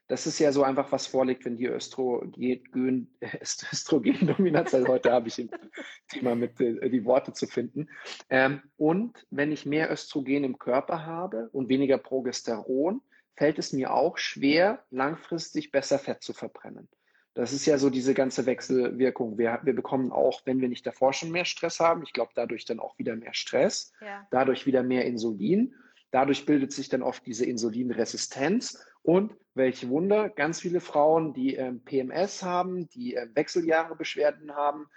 Das 0.07 0.27
ist 0.27 0.37
ja 0.37 0.51
so 0.51 0.61
einfach, 0.61 0.91
was 0.91 1.07
vorliegt, 1.07 1.43
wenn 1.43 1.57
die 1.57 1.65
Östrogen, 1.65 3.09
Östrogendominanz, 3.71 4.75
also 4.75 4.87
heute 4.87 5.11
habe 5.11 5.27
ich 5.27 5.39
ein 5.39 5.49
Thema 6.07 6.35
mit 6.35 6.61
äh, 6.61 6.87
die 6.87 7.03
Worte 7.03 7.33
zu 7.33 7.47
finden. 7.47 7.89
Ähm, 8.29 8.61
und 8.77 9.25
wenn 9.31 9.51
ich 9.51 9.65
mehr 9.65 9.91
Östrogen 9.91 10.43
im 10.43 10.59
Körper 10.59 11.07
habe 11.07 11.49
und 11.51 11.67
weniger 11.67 11.97
Progesteron, 11.97 13.01
fällt 13.35 13.59
es 13.59 13.73
mir 13.73 13.93
auch 13.93 14.17
schwer, 14.17 14.83
langfristig 14.91 15.71
besser 15.71 15.99
Fett 15.99 16.23
zu 16.23 16.33
verbrennen. 16.33 16.87
Das 17.33 17.51
ist 17.51 17.65
ja 17.65 17.77
so 17.77 17.89
diese 17.89 18.13
ganze 18.13 18.45
Wechselwirkung. 18.45 19.37
Wir, 19.37 19.59
wir 19.63 19.75
bekommen 19.75 20.13
auch, 20.13 20.41
wenn 20.45 20.61
wir 20.61 20.69
nicht 20.69 20.87
davor 20.87 21.11
schon 21.11 21.31
mehr 21.31 21.43
Stress 21.43 21.81
haben, 21.81 22.01
ich 22.03 22.13
glaube, 22.13 22.31
dadurch 22.33 22.63
dann 22.63 22.79
auch 22.79 22.97
wieder 22.97 23.15
mehr 23.17 23.33
Stress, 23.33 23.91
ja. 23.99 24.25
dadurch 24.31 24.65
wieder 24.65 24.83
mehr 24.83 25.05
Insulin. 25.05 25.75
Dadurch 26.11 26.45
bildet 26.45 26.71
sich 26.71 26.87
dann 26.87 27.01
oft 27.01 27.25
diese 27.25 27.45
Insulinresistenz. 27.45 28.85
Und 29.01 29.35
welche 29.53 29.89
Wunder, 29.89 30.29
ganz 30.29 30.61
viele 30.61 30.79
Frauen, 30.79 31.33
die 31.33 31.55
ähm, 31.55 31.83
PMS 31.83 32.41
haben, 32.41 32.87
die 32.87 33.15
äh, 33.15 33.27
Wechseljahrebeschwerden 33.33 34.55
haben, 34.55 34.87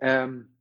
ähm, 0.00 0.56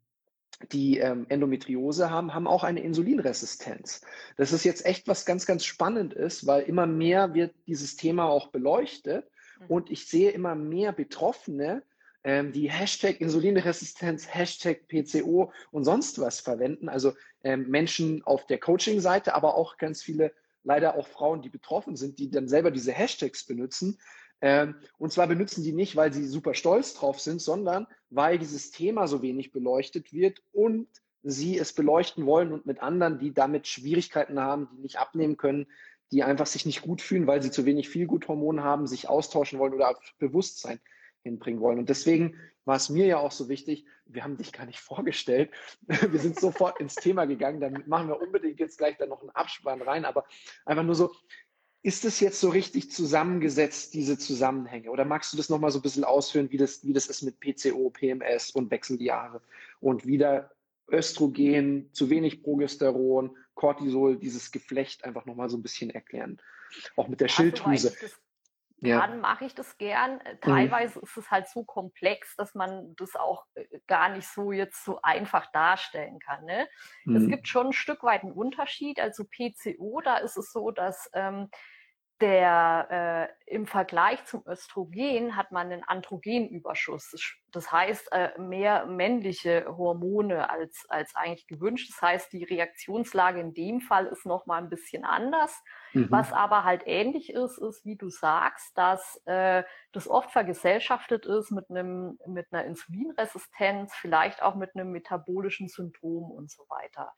die 0.72 1.00
ähm, 1.00 1.26
Endometriose 1.30 2.10
haben, 2.10 2.34
haben 2.34 2.48
auch 2.48 2.64
eine 2.64 2.82
Insulinresistenz. 2.82 4.02
Das 4.38 4.52
ist 4.52 4.64
jetzt 4.64 4.86
echt 4.86 5.08
was 5.08 5.26
ganz, 5.26 5.46
ganz 5.46 5.66
spannend 5.66 6.14
ist, 6.14 6.48
weil 6.48 6.64
immer 6.64 6.86
mehr 6.86 7.34
wird 7.34 7.54
dieses 7.68 7.96
Thema 7.96 8.26
auch 8.26 8.48
beleuchtet 8.48 9.26
mhm. 9.60 9.66
und 9.68 9.92
ich 9.92 10.08
sehe 10.08 10.32
immer 10.32 10.56
mehr 10.56 10.92
Betroffene, 10.92 11.84
ähm, 12.24 12.52
die 12.54 12.72
Hashtag 12.72 13.20
Insulinresistenz, 13.20 14.28
Hashtag 14.28 14.88
PCO 14.88 15.52
und 15.72 15.84
sonst 15.84 16.20
was 16.20 16.40
verwenden. 16.40 16.88
Also 16.90 17.14
ähm, 17.44 17.70
Menschen 17.70 18.24
auf 18.24 18.48
der 18.48 18.60
Coaching-Seite, 18.60 19.36
aber 19.36 19.56
auch 19.56 19.78
ganz 19.78 20.02
viele, 20.02 20.32
leider 20.64 20.96
auch 20.96 21.08
Frauen, 21.08 21.42
die 21.42 21.50
betroffen 21.50 21.98
sind, 21.98 22.20
die 22.20 22.32
dann 22.32 22.48
selber 22.48 22.72
diese 22.72 22.94
Hashtags 22.94 23.46
benutzen. 23.46 24.00
Ähm, 24.44 24.76
und 24.98 25.14
zwar 25.14 25.28
benutzen 25.28 25.64
die 25.64 25.72
nicht, 25.72 25.96
weil 25.96 26.12
sie 26.12 26.28
super 26.28 26.54
stolz 26.54 26.94
drauf 26.94 27.18
sind, 27.18 27.42
sondern 27.42 27.88
weil 28.10 28.38
dieses 28.38 28.72
Thema 28.72 29.08
so 29.08 29.22
wenig 29.22 29.54
beleuchtet 29.54 30.12
wird 30.12 30.44
und 30.52 30.90
sie 31.24 31.58
es 31.58 31.72
beleuchten 31.72 32.26
wollen 32.26 32.52
und 32.52 32.66
mit 32.66 32.84
anderen, 32.84 33.20
die 33.20 33.34
damit 33.34 33.68
Schwierigkeiten 33.68 34.42
haben, 34.42 34.68
die 34.74 34.82
nicht 34.82 35.00
abnehmen 35.00 35.38
können, 35.38 35.68
die 36.12 36.24
einfach 36.24 36.46
sich 36.46 36.66
nicht 36.66 36.82
gut 36.82 37.02
fühlen, 37.02 37.26
weil 37.26 37.42
sie 37.42 37.52
zu 37.52 37.66
wenig 37.66 37.88
Feelgood-Hormone 37.88 38.62
haben, 38.62 38.86
sich 38.86 39.08
austauschen 39.08 39.60
wollen 39.60 39.74
oder 39.74 39.98
Bewusstsein 40.20 40.82
hinbringen 41.24 41.62
wollen. 41.62 41.80
Und 41.80 41.88
deswegen 41.88 42.38
war 42.66 42.76
es 42.76 42.90
mir 42.90 43.06
ja 43.06 43.20
auch 43.20 43.32
so 43.32 43.48
wichtig, 43.48 43.86
wir 44.06 44.26
haben 44.26 44.36
dich 44.36 44.52
gar 44.52 44.66
nicht 44.66 44.80
vorgestellt. 44.82 45.52
Wir 45.88 46.20
sind 46.20 46.38
sofort 46.38 46.82
ins 46.82 46.96
Thema 46.96 47.26
gegangen, 47.26 47.62
dann 47.62 47.84
machen 47.88 48.10
wir 48.10 48.22
unbedingt 48.22 48.60
jetzt 48.60 48.78
gleich 48.78 48.98
dann 48.98 49.08
noch 49.08 49.22
einen 49.22 49.30
Abspann 49.30 49.82
rein, 49.82 50.04
aber 50.04 50.26
einfach 50.66 50.84
nur 50.84 50.96
so, 50.96 51.12
ist 51.84 52.06
es 52.06 52.22
jetzt 52.22 52.40
so 52.40 52.50
richtig 52.50 52.92
zusammengesetzt, 52.92 53.94
diese 53.94 54.18
Zusammenhänge? 54.18 54.90
Oder 54.90 55.04
magst 55.04 55.34
du 55.34 55.38
das 55.38 55.50
nochmal 55.50 55.70
so 55.70 55.80
ein 55.80 55.82
bisschen 55.82 56.06
ausführen, 56.06 56.50
wie 56.50 56.58
das, 56.58 56.86
wie 56.86 56.94
das 56.94 57.08
ist 57.08 57.22
mit 57.22 57.40
PCO, 57.42 57.90
PMS 57.90 58.52
und 58.52 58.72
Wechseljahre 58.72 59.42
und 59.82 60.08
wieder 60.08 60.52
Östrogen, 60.90 61.90
zu 61.92 62.10
wenig 62.10 62.42
Progesteron, 62.42 63.36
Cortisol, 63.54 64.18
dieses 64.18 64.52
Geflecht 64.52 65.04
einfach 65.04 65.26
nochmal 65.26 65.50
so 65.50 65.58
ein 65.58 65.62
bisschen 65.62 65.90
erklären. 65.90 66.40
Auch 66.96 67.10
mit 67.10 67.20
der 67.20 67.28
Schilddrüse. 67.28 67.94
Ja. 68.84 69.00
Dann 69.00 69.22
mache 69.22 69.46
ich 69.46 69.56
das 69.56 69.78
gern. 69.78 70.20
Äh, 70.22 70.34
mhm. 70.34 70.42
Teilweise 70.42 71.00
mhm. 71.00 71.04
ist 71.04 71.18
es 71.18 71.32
halt 71.32 71.48
so 71.48 71.64
komplex, 71.64 72.36
dass 72.36 72.54
man 72.54 72.96
das 72.98 73.16
auch 73.16 73.46
äh, 73.56 73.66
gar 73.88 74.10
nicht 74.10 74.28
so 74.28 74.52
jetzt 74.52 74.84
so 74.84 75.02
einfach 75.02 75.52
darstellen 75.52 76.20
kann. 76.20 76.44
Ne? 76.46 76.68
Mhm. 77.06 77.16
Es 77.16 77.28
gibt 77.28 77.48
schon 77.48 77.68
ein 77.68 77.74
Stück 77.74 78.04
weit 78.04 78.24
einen 78.24 78.34
Unterschied. 78.34 79.00
Also 79.00 79.24
PCO, 79.24 80.02
da 80.02 80.18
ist 80.18 80.38
es 80.38 80.52
so, 80.52 80.72
dass 80.72 81.10
ähm, 81.14 81.50
der 82.22 83.30
äh, 83.48 83.54
im 83.54 83.68
Vergleich 83.68 84.24
zum 84.26 84.44
Östrogen 84.48 85.36
hat 85.36 85.52
man 85.52 85.72
einen 85.72 85.84
Androgenüberschuss. 85.84 87.36
Das 87.52 87.72
heißt, 87.72 88.12
äh, 88.12 88.40
mehr 88.40 88.86
männliche 88.86 89.66
Hormone 89.68 90.50
als, 90.50 90.86
als 90.90 91.16
eigentlich 91.16 91.48
gewünscht. 91.48 91.92
Das 91.92 92.02
heißt, 92.02 92.34
die 92.34 92.44
Reaktionslage 92.44 93.40
in 93.40 93.54
dem 93.54 93.82
Fall 93.82 94.06
ist 94.08 94.26
nochmal 94.26 94.62
ein 94.62 94.70
bisschen 94.70 95.04
anders. 95.04 95.62
Mhm. 95.94 96.08
Was 96.10 96.32
aber 96.32 96.64
halt 96.64 96.84
ähnlich 96.86 97.32
ist, 97.34 97.58
ist, 97.58 97.86
wie 97.86 97.98
du 97.98 98.10
sagst, 98.10 98.78
dass 98.78 99.22
äh, 99.26 99.64
das 99.92 100.08
oft 100.08 100.32
vergesellschaftet 100.32 101.26
ist 101.26 101.52
mit 101.52 101.70
einem, 101.70 102.18
mit 102.28 102.48
einer 102.52 102.66
Insulinresistenz, 102.66 103.94
vielleicht 103.96 104.42
auch 104.42 104.56
mit 104.56 104.76
einem 104.76 104.92
metabolischen 104.92 105.68
Syndrom 105.68 106.32
und 106.32 106.50
so 106.50 106.64
weiter. 106.70 107.12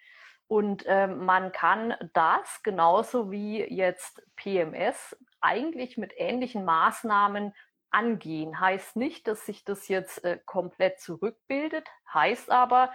Und 0.47 0.85
äh, 0.85 1.07
man 1.07 1.51
kann 1.51 1.95
das 2.13 2.61
genauso 2.61 3.31
wie 3.31 3.63
jetzt 3.63 4.21
PMS 4.35 5.17
eigentlich 5.41 5.97
mit 5.97 6.13
ähnlichen 6.17 6.65
Maßnahmen 6.65 7.53
angehen. 7.89 8.59
Heißt 8.59 8.95
nicht, 8.95 9.27
dass 9.27 9.45
sich 9.45 9.63
das 9.63 9.87
jetzt 9.87 10.23
äh, 10.23 10.39
komplett 10.45 10.99
zurückbildet, 10.99 11.87
heißt 12.13 12.51
aber, 12.51 12.91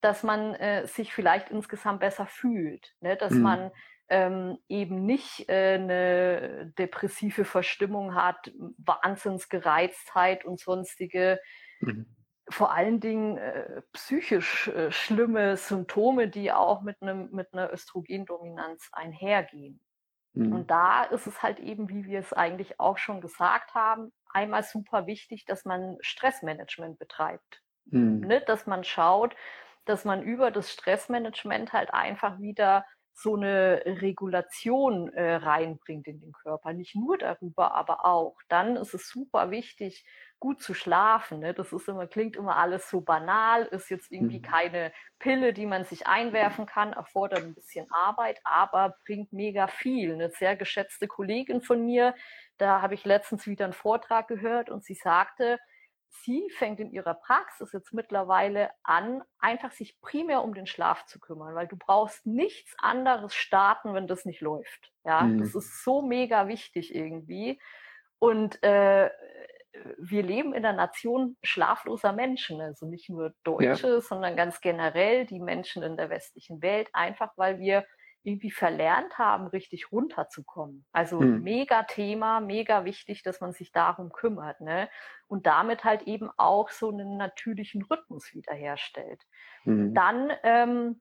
dass 0.00 0.22
man 0.22 0.54
äh, 0.54 0.86
sich 0.86 1.12
vielleicht 1.12 1.50
insgesamt 1.50 2.00
besser 2.00 2.26
fühlt, 2.26 2.94
ne? 3.00 3.16
dass 3.16 3.32
mhm. 3.32 3.42
man 3.42 3.70
ähm, 4.08 4.58
eben 4.68 5.04
nicht 5.04 5.48
äh, 5.48 5.74
eine 5.74 6.72
depressive 6.78 7.44
Verstimmung 7.44 8.14
hat, 8.14 8.52
Wahnsinnsgereiztheit 8.78 10.44
und 10.44 10.58
sonstige 10.60 11.40
mhm 11.80 12.06
vor 12.50 12.72
allen 12.72 13.00
Dingen 13.00 13.38
äh, 13.38 13.82
psychisch 13.92 14.68
äh, 14.68 14.90
schlimme 14.90 15.56
Symptome, 15.56 16.28
die 16.28 16.52
auch 16.52 16.82
mit 16.82 17.00
einem 17.02 17.30
mit 17.32 17.52
einer 17.52 17.72
Östrogendominanz 17.72 18.88
einhergehen. 18.92 19.80
Mhm. 20.34 20.52
Und 20.52 20.70
da 20.70 21.04
ist 21.04 21.26
es 21.26 21.42
halt 21.42 21.58
eben, 21.58 21.88
wie 21.88 22.04
wir 22.04 22.20
es 22.20 22.32
eigentlich 22.32 22.80
auch 22.80 22.98
schon 22.98 23.20
gesagt 23.20 23.74
haben, 23.74 24.12
einmal 24.32 24.62
super 24.62 25.06
wichtig, 25.06 25.44
dass 25.44 25.64
man 25.64 25.96
Stressmanagement 26.00 26.98
betreibt. 26.98 27.62
Mhm. 27.86 28.20
Ne? 28.20 28.40
Dass 28.46 28.66
man 28.66 28.84
schaut, 28.84 29.34
dass 29.84 30.04
man 30.04 30.22
über 30.22 30.50
das 30.50 30.70
Stressmanagement 30.72 31.72
halt 31.72 31.92
einfach 31.92 32.38
wieder 32.38 32.84
so 33.14 33.34
eine 33.34 33.82
Regulation 33.84 35.12
äh, 35.12 35.34
reinbringt 35.34 36.06
in 36.06 36.20
den 36.20 36.32
Körper. 36.32 36.72
Nicht 36.72 36.94
nur 36.94 37.18
darüber, 37.18 37.74
aber 37.74 38.04
auch. 38.04 38.36
Dann 38.48 38.76
ist 38.76 38.94
es 38.94 39.08
super 39.08 39.50
wichtig, 39.50 40.04
gut 40.40 40.62
zu 40.62 40.74
schlafen. 40.74 41.40
Ne? 41.40 41.54
Das 41.54 41.72
ist 41.72 41.88
immer, 41.88 42.06
klingt 42.06 42.36
immer 42.36 42.56
alles 42.56 42.88
so 42.88 43.00
banal, 43.00 43.64
ist 43.66 43.90
jetzt 43.90 44.10
irgendwie 44.10 44.38
mhm. 44.38 44.42
keine 44.42 44.92
Pille, 45.18 45.52
die 45.52 45.66
man 45.66 45.84
sich 45.84 46.06
einwerfen 46.06 46.66
kann, 46.66 46.92
erfordert 46.92 47.42
ein 47.42 47.54
bisschen 47.54 47.90
Arbeit, 47.90 48.40
aber 48.44 48.96
bringt 49.04 49.32
mega 49.32 49.66
viel. 49.66 50.12
Eine 50.12 50.30
sehr 50.30 50.56
geschätzte 50.56 51.08
Kollegin 51.08 51.60
von 51.60 51.84
mir, 51.84 52.14
da 52.58 52.82
habe 52.82 52.94
ich 52.94 53.04
letztens 53.04 53.46
wieder 53.46 53.64
einen 53.64 53.72
Vortrag 53.72 54.28
gehört 54.28 54.70
und 54.70 54.84
sie 54.84 54.94
sagte, 54.94 55.58
sie 56.10 56.48
fängt 56.50 56.80
in 56.80 56.90
ihrer 56.90 57.14
Praxis 57.14 57.72
jetzt 57.72 57.92
mittlerweile 57.92 58.70
an, 58.82 59.22
einfach 59.38 59.72
sich 59.72 60.00
primär 60.00 60.42
um 60.42 60.54
den 60.54 60.66
Schlaf 60.66 61.04
zu 61.06 61.20
kümmern, 61.20 61.54
weil 61.54 61.68
du 61.68 61.76
brauchst 61.76 62.26
nichts 62.26 62.74
anderes 62.78 63.34
starten, 63.34 63.94
wenn 63.94 64.06
das 64.06 64.24
nicht 64.24 64.40
läuft. 64.40 64.92
Ja, 65.04 65.22
mhm. 65.22 65.38
das 65.38 65.54
ist 65.54 65.84
so 65.84 66.02
mega 66.02 66.48
wichtig 66.48 66.94
irgendwie. 66.94 67.60
Und 68.18 68.62
äh, 68.62 69.10
wir 69.98 70.22
leben 70.22 70.54
in 70.54 70.62
der 70.62 70.72
Nation 70.72 71.36
schlafloser 71.42 72.12
Menschen, 72.12 72.60
also 72.60 72.86
nicht 72.86 73.08
nur 73.08 73.32
Deutsche, 73.44 73.88
ja. 73.88 74.00
sondern 74.00 74.36
ganz 74.36 74.60
generell 74.60 75.26
die 75.26 75.40
Menschen 75.40 75.82
in 75.82 75.96
der 75.96 76.10
westlichen 76.10 76.62
Welt, 76.62 76.88
einfach 76.92 77.32
weil 77.36 77.58
wir 77.58 77.84
irgendwie 78.22 78.50
verlernt 78.50 79.16
haben, 79.18 79.46
richtig 79.46 79.92
runterzukommen. 79.92 80.84
Also 80.92 81.20
hm. 81.20 81.42
mega 81.42 81.84
Thema, 81.84 82.40
mega 82.40 82.84
wichtig, 82.84 83.22
dass 83.22 83.40
man 83.40 83.52
sich 83.52 83.72
darum 83.72 84.12
kümmert, 84.12 84.60
ne? 84.60 84.88
Und 85.28 85.46
damit 85.46 85.84
halt 85.84 86.02
eben 86.02 86.30
auch 86.36 86.68
so 86.70 86.90
einen 86.90 87.16
natürlichen 87.16 87.82
Rhythmus 87.82 88.34
wiederherstellt. 88.34 89.22
Hm. 89.62 89.94
Dann 89.94 90.32
ähm, 90.42 91.00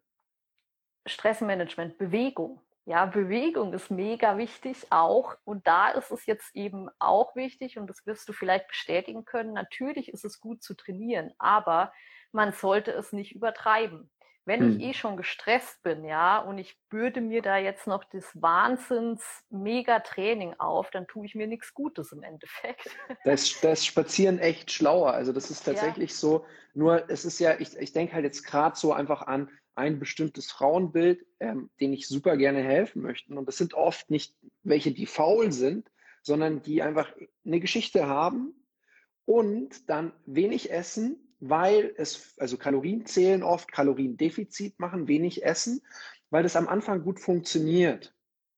Stressmanagement, 1.06 1.98
Bewegung. 1.98 2.62
Ja, 2.88 3.06
Bewegung 3.06 3.74
ist 3.74 3.92
mega 3.92 4.38
wichtig 4.38 4.88
auch. 4.92 5.36
Und 5.44 5.68
da 5.68 5.90
ist 5.90 6.10
es 6.10 6.26
jetzt 6.26 6.56
eben 6.56 6.90
auch 7.00 7.36
wichtig, 7.36 7.78
und 7.78 7.88
das 7.88 8.06
wirst 8.06 8.30
du 8.30 8.34
vielleicht 8.34 8.70
bestätigen 8.70 9.26
können, 9.26 9.52
natürlich 9.52 10.08
ist 10.08 10.24
es 10.24 10.40
gut 10.40 10.64
zu 10.64 10.74
trainieren, 10.74 11.34
aber 11.38 11.92
man 12.32 12.54
sollte 12.54 12.92
es 12.92 13.12
nicht 13.12 13.36
übertreiben. 13.36 14.10
Wenn 14.46 14.62
hm. 14.62 14.80
ich 14.80 14.86
eh 14.86 14.94
schon 14.94 15.18
gestresst 15.18 15.84
bin, 15.84 16.06
ja, 16.06 16.40
und 16.40 16.60
ich 16.60 16.80
bürde 16.88 17.20
mir 17.20 17.42
da 17.42 17.58
jetzt 17.58 17.88
noch 17.88 18.06
das 18.06 18.42
Wahnsinns 18.42 19.22
mega 19.50 20.00
Training 20.00 20.54
auf, 20.58 20.90
dann 20.90 21.08
tue 21.08 21.26
ich 21.26 21.36
mir 21.36 21.48
nichts 21.48 21.74
Gutes 21.74 22.14
im 22.14 22.24
Endeffekt. 22.24 22.90
Das, 23.26 23.60
das 23.60 23.86
Spazieren 23.86 24.40
echt 24.40 24.72
schlauer. 24.72 25.12
Also 25.12 25.34
das 25.34 25.52
ist 25.52 25.66
tatsächlich 25.66 26.12
ja. 26.12 26.16
so. 26.16 26.46
Nur 26.74 27.10
es 27.10 27.26
ist 27.26 27.40
ja, 27.40 27.60
ich, 27.60 27.76
ich 27.78 27.92
denke 27.92 28.14
halt 28.14 28.24
jetzt 28.24 28.44
gerade 28.44 28.78
so 28.78 28.94
einfach 28.94 29.24
an, 29.24 29.50
ein 29.78 30.00
bestimmtes 30.00 30.52
Frauenbild, 30.52 31.26
ähm, 31.40 31.70
denen 31.80 31.94
ich 31.94 32.08
super 32.08 32.36
gerne 32.36 32.64
helfen 32.64 33.02
möchte. 33.02 33.34
Und 33.34 33.46
das 33.46 33.58
sind 33.58 33.74
oft 33.74 34.10
nicht 34.10 34.36
welche, 34.64 34.92
die 34.92 35.06
faul 35.06 35.52
sind, 35.52 35.92
sondern 36.24 36.62
die 36.62 36.82
einfach 36.82 37.14
eine 37.46 37.60
Geschichte 37.60 38.08
haben 38.08 38.54
und 39.26 39.90
dann 39.90 40.14
wenig 40.26 40.72
essen, 40.72 41.36
weil 41.40 41.94
es, 41.98 42.34
also 42.40 42.58
Kalorien 42.58 43.06
zählen 43.06 43.44
oft, 43.44 43.72
Kaloriendefizit 43.72 44.80
machen, 44.80 45.08
wenig 45.08 45.44
essen, 45.44 45.82
weil 46.32 46.44
das 46.44 46.56
am 46.56 46.68
Anfang 46.68 47.04
gut 47.04 47.20
funktioniert. 47.20 48.16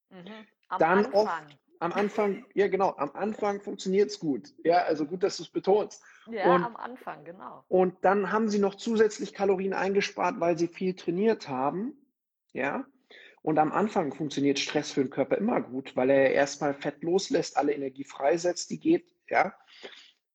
Mhm. 0.10 0.48
dann 0.80 1.06
Anfang. 1.06 1.14
oft 1.14 1.59
am 1.80 1.94
Anfang, 1.94 2.46
ja 2.54 2.68
genau, 2.68 2.94
am 2.98 3.12
Anfang 3.14 3.62
funktioniert 3.62 4.10
es 4.10 4.20
gut. 4.20 4.54
Ja, 4.64 4.84
also 4.84 5.06
gut, 5.06 5.24
dass 5.24 5.38
du 5.38 5.44
es 5.44 5.50
betonst. 5.50 6.04
Ja, 6.30 6.54
und, 6.54 6.64
am 6.64 6.76
Anfang, 6.76 7.24
genau. 7.24 7.64
Und 7.70 7.96
dann 8.02 8.32
haben 8.32 8.50
sie 8.50 8.60
noch 8.60 8.76
zusätzlich 8.76 9.34
Kalorien 9.34 9.74
eingespart, 9.74 10.40
weil 10.40 10.58
sie 10.58 10.68
viel 10.68 10.94
trainiert 10.94 11.48
haben. 11.48 11.94
Ja. 12.52 12.86
Und 13.42 13.58
am 13.58 13.72
Anfang 13.72 14.14
funktioniert 14.14 14.60
Stress 14.60 14.92
für 14.92 15.02
den 15.02 15.10
Körper 15.10 15.38
immer 15.38 15.62
gut, 15.62 15.96
weil 15.96 16.10
er 16.10 16.34
erstmal 16.34 16.74
Fett 16.74 17.02
loslässt, 17.02 17.56
alle 17.56 17.74
Energie 17.74 18.04
freisetzt, 18.04 18.70
die 18.70 18.80
geht, 18.80 19.16
ja. 19.30 19.56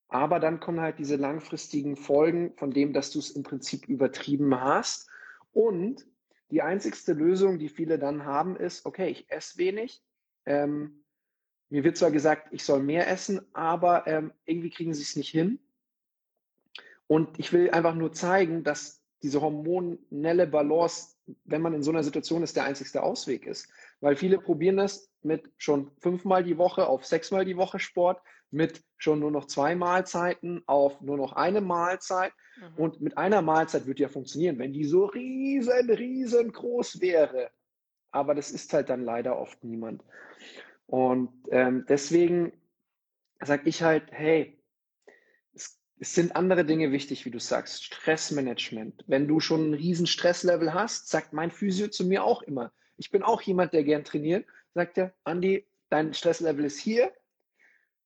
Aber 0.08 0.40
dann 0.40 0.60
kommen 0.60 0.80
halt 0.80 0.98
diese 0.98 1.16
langfristigen 1.16 1.96
Folgen 1.96 2.56
von 2.56 2.70
dem, 2.70 2.94
dass 2.94 3.10
du 3.10 3.18
es 3.18 3.30
im 3.30 3.42
Prinzip 3.42 3.86
übertrieben 3.86 4.58
hast. 4.58 5.10
Und 5.52 6.06
die 6.50 6.62
einzigste 6.62 7.12
Lösung, 7.12 7.58
die 7.58 7.68
viele 7.68 7.98
dann 7.98 8.24
haben, 8.24 8.56
ist, 8.56 8.86
okay, 8.86 9.08
ich 9.08 9.30
esse 9.30 9.58
wenig, 9.58 10.02
ähm, 10.46 11.03
mir 11.74 11.82
wird 11.82 11.96
zwar 11.96 12.12
gesagt, 12.12 12.46
ich 12.52 12.62
soll 12.62 12.84
mehr 12.84 13.10
essen, 13.10 13.40
aber 13.52 14.06
ähm, 14.06 14.32
irgendwie 14.44 14.70
kriegen 14.70 14.94
sie 14.94 15.02
es 15.02 15.16
nicht 15.16 15.30
hin. 15.30 15.58
Und 17.08 17.36
ich 17.40 17.52
will 17.52 17.68
einfach 17.72 17.96
nur 17.96 18.12
zeigen, 18.12 18.62
dass 18.62 19.02
diese 19.24 19.40
hormonelle 19.40 20.46
Balance, 20.46 21.16
wenn 21.44 21.62
man 21.62 21.74
in 21.74 21.82
so 21.82 21.90
einer 21.90 22.04
Situation 22.04 22.44
ist, 22.44 22.54
der 22.54 22.62
einzigste 22.62 23.02
Ausweg 23.02 23.44
ist. 23.44 23.68
Weil 24.00 24.14
viele 24.14 24.38
probieren 24.38 24.76
das 24.76 25.10
mit 25.22 25.50
schon 25.56 25.90
fünfmal 25.98 26.44
die 26.44 26.58
Woche 26.58 26.86
auf 26.86 27.04
sechsmal 27.04 27.44
die 27.44 27.56
Woche 27.56 27.80
Sport, 27.80 28.22
mit 28.52 28.80
schon 28.96 29.18
nur 29.18 29.32
noch 29.32 29.46
zwei 29.46 29.74
Mahlzeiten 29.74 30.62
auf 30.66 31.00
nur 31.00 31.16
noch 31.16 31.32
eine 31.32 31.60
Mahlzeit. 31.60 32.32
Mhm. 32.56 32.76
Und 32.76 33.00
mit 33.00 33.18
einer 33.18 33.42
Mahlzeit 33.42 33.86
würde 33.86 34.02
ja 34.02 34.08
funktionieren, 34.08 34.60
wenn 34.60 34.72
die 34.72 34.84
so 34.84 35.06
riesen, 35.06 35.90
riesengroß 35.90 37.00
wäre. 37.00 37.50
Aber 38.12 38.36
das 38.36 38.52
ist 38.52 38.72
halt 38.72 38.90
dann 38.90 39.02
leider 39.02 39.36
oft 39.36 39.64
niemand. 39.64 40.04
Und 40.86 41.30
ähm, 41.50 41.86
deswegen 41.88 42.52
sage 43.40 43.68
ich 43.68 43.82
halt, 43.82 44.04
hey, 44.10 44.58
es, 45.54 45.80
es, 45.98 46.14
sind 46.14 46.36
andere 46.36 46.64
Dinge 46.64 46.92
wichtig, 46.92 47.24
wie 47.24 47.30
du 47.30 47.38
sagst. 47.38 47.84
Stressmanagement. 47.84 49.04
Wenn 49.06 49.26
du 49.26 49.40
schon 49.40 49.70
ein 49.70 49.74
riesen 49.74 50.06
Stresslevel 50.06 50.74
hast, 50.74 51.08
sagt 51.08 51.32
mein 51.32 51.50
Physio 51.50 51.88
zu 51.88 52.04
mir 52.04 52.24
auch 52.24 52.42
immer. 52.42 52.72
Ich 52.96 53.10
bin 53.10 53.22
auch 53.22 53.42
jemand, 53.42 53.72
der 53.72 53.84
gern 53.84 54.04
trainiert. 54.04 54.46
Sagt 54.74 54.98
er, 54.98 55.14
Andi, 55.24 55.66
dein 55.88 56.14
Stresslevel 56.14 56.64
ist 56.64 56.78
hier. 56.78 57.12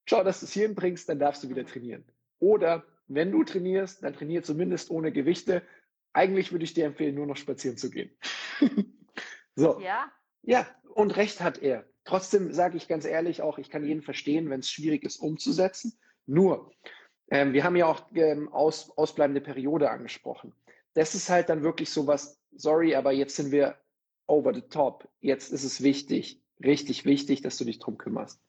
Schau, 0.07 0.25
dass 0.25 0.41
du 0.41 0.47
es 0.47 0.53
hier 0.53 0.67
hinbringst, 0.67 1.09
dann 1.09 1.19
darfst 1.19 1.43
du 1.45 1.51
wieder 1.51 1.67
trainieren. 1.67 2.05
Oder 2.39 2.87
wenn 3.09 3.31
du 3.33 3.45
trainierst, 3.45 4.03
dann 4.03 4.15
trainier 4.15 4.43
zumindest 4.43 4.91
ohne 4.91 5.13
Gewichte. 5.13 5.63
Eigentlich 6.13 6.53
würde 6.53 6.65
ich 6.65 6.75
dir 6.75 6.87
empfehlen, 6.87 7.15
nur 7.15 7.27
noch 7.27 7.37
spazieren 7.37 7.77
zu 7.77 7.91
gehen. 7.91 8.11
so. 9.55 9.81
Ja. 9.81 10.11
Ja, 10.49 10.67
und 10.95 11.15
recht 11.19 11.43
hat 11.43 11.59
er. 11.59 11.85
Trotzdem 12.05 12.55
sage 12.55 12.79
ich 12.79 12.89
ganz 12.89 13.05
ehrlich 13.05 13.43
auch, 13.43 13.59
ich 13.59 13.69
kann 13.69 13.85
jeden 13.85 14.01
verstehen, 14.01 14.49
wenn 14.49 14.61
es 14.61 14.71
schwierig 14.71 15.05
ist 15.05 15.19
umzusetzen. 15.19 15.99
Nur, 16.25 16.73
ähm, 17.31 17.53
wir 17.53 17.65
haben 17.65 17.77
ja 17.77 17.85
auch 17.85 18.01
ähm, 18.15 18.51
aus, 18.51 18.91
ausbleibende 18.97 19.43
Periode 19.43 19.91
angesprochen. 19.91 20.55
Das 20.95 21.15
ist 21.15 21.29
halt 21.29 21.51
dann 21.51 21.63
wirklich 21.63 21.91
so 21.91 22.07
was, 22.07 22.41
sorry, 22.57 22.95
aber 22.95 23.13
jetzt 23.13 23.37
sind 23.37 23.53
wir 23.53 23.77
over 24.27 24.55
the 24.55 24.63
top. 24.63 25.07
Jetzt 25.21 25.53
ist 25.53 25.65
es 25.65 25.83
wichtig, 25.83 26.41
richtig 26.65 27.05
wichtig, 27.05 27.43
dass 27.43 27.59
du 27.59 27.67
dich 27.67 27.79
drum 27.79 27.99
kümmerst. 27.99 28.41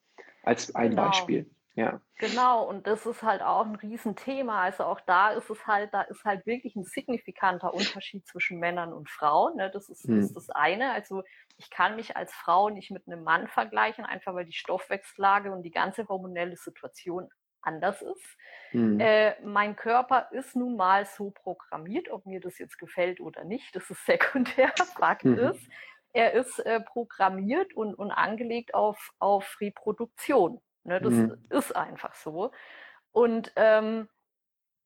Als 0.43 0.73
ein 0.75 0.91
genau. 0.91 1.07
Beispiel. 1.07 1.51
Ja. 1.75 2.01
Genau, 2.17 2.67
und 2.67 2.87
das 2.87 3.05
ist 3.05 3.23
halt 3.23 3.41
auch 3.41 3.65
ein 3.65 3.75
Riesenthema. 3.75 4.61
Also 4.63 4.85
auch 4.85 5.01
da 5.01 5.31
ist 5.31 5.49
es 5.49 5.67
halt, 5.67 5.93
da 5.93 6.03
ist 6.03 6.23
halt 6.23 6.45
wirklich 6.45 6.77
ein 6.77 6.83
signifikanter 6.83 7.73
Unterschied 7.73 8.25
zwischen 8.25 8.59
Männern 8.59 8.93
und 8.93 9.09
Frauen. 9.09 9.57
Ne? 9.57 9.69
Das 9.71 9.89
ist, 9.89 10.05
hm. 10.05 10.19
ist 10.19 10.33
das 10.33 10.49
eine. 10.49 10.91
Also 10.93 11.23
ich 11.59 11.69
kann 11.69 11.97
mich 11.97 12.15
als 12.15 12.33
Frau 12.33 12.69
nicht 12.69 12.89
mit 12.89 13.05
einem 13.05 13.23
Mann 13.23 13.47
vergleichen, 13.47 14.05
einfach 14.05 14.33
weil 14.33 14.45
die 14.45 14.53
Stoffwechsellage 14.53 15.51
und 15.51 15.63
die 15.63 15.71
ganze 15.71 16.07
hormonelle 16.07 16.55
Situation 16.55 17.29
anders 17.61 18.01
ist. 18.01 18.37
Hm. 18.71 18.99
Äh, 18.99 19.39
mein 19.41 19.75
Körper 19.75 20.29
ist 20.31 20.55
nun 20.55 20.77
mal 20.77 21.05
so 21.05 21.31
programmiert, 21.31 22.09
ob 22.09 22.25
mir 22.25 22.39
das 22.39 22.57
jetzt 22.59 22.79
gefällt 22.79 23.19
oder 23.19 23.43
nicht, 23.43 23.75
das 23.75 23.89
ist 23.89 24.05
sekundär. 24.05 24.73
Fakt 24.97 25.23
hm. 25.23 25.37
ist, 25.37 25.67
er 26.13 26.33
ist 26.33 26.59
äh, 26.59 26.79
programmiert 26.79 27.73
und, 27.73 27.93
und 27.93 28.11
angelegt 28.11 28.73
auf, 28.73 29.11
auf 29.19 29.57
Reproduktion. 29.59 30.61
Ne, 30.85 31.01
das 31.01 31.13
mhm. 31.13 31.45
ist 31.49 31.75
einfach 31.75 32.15
so. 32.15 32.51
Und 33.11 33.51
ähm, 33.57 34.07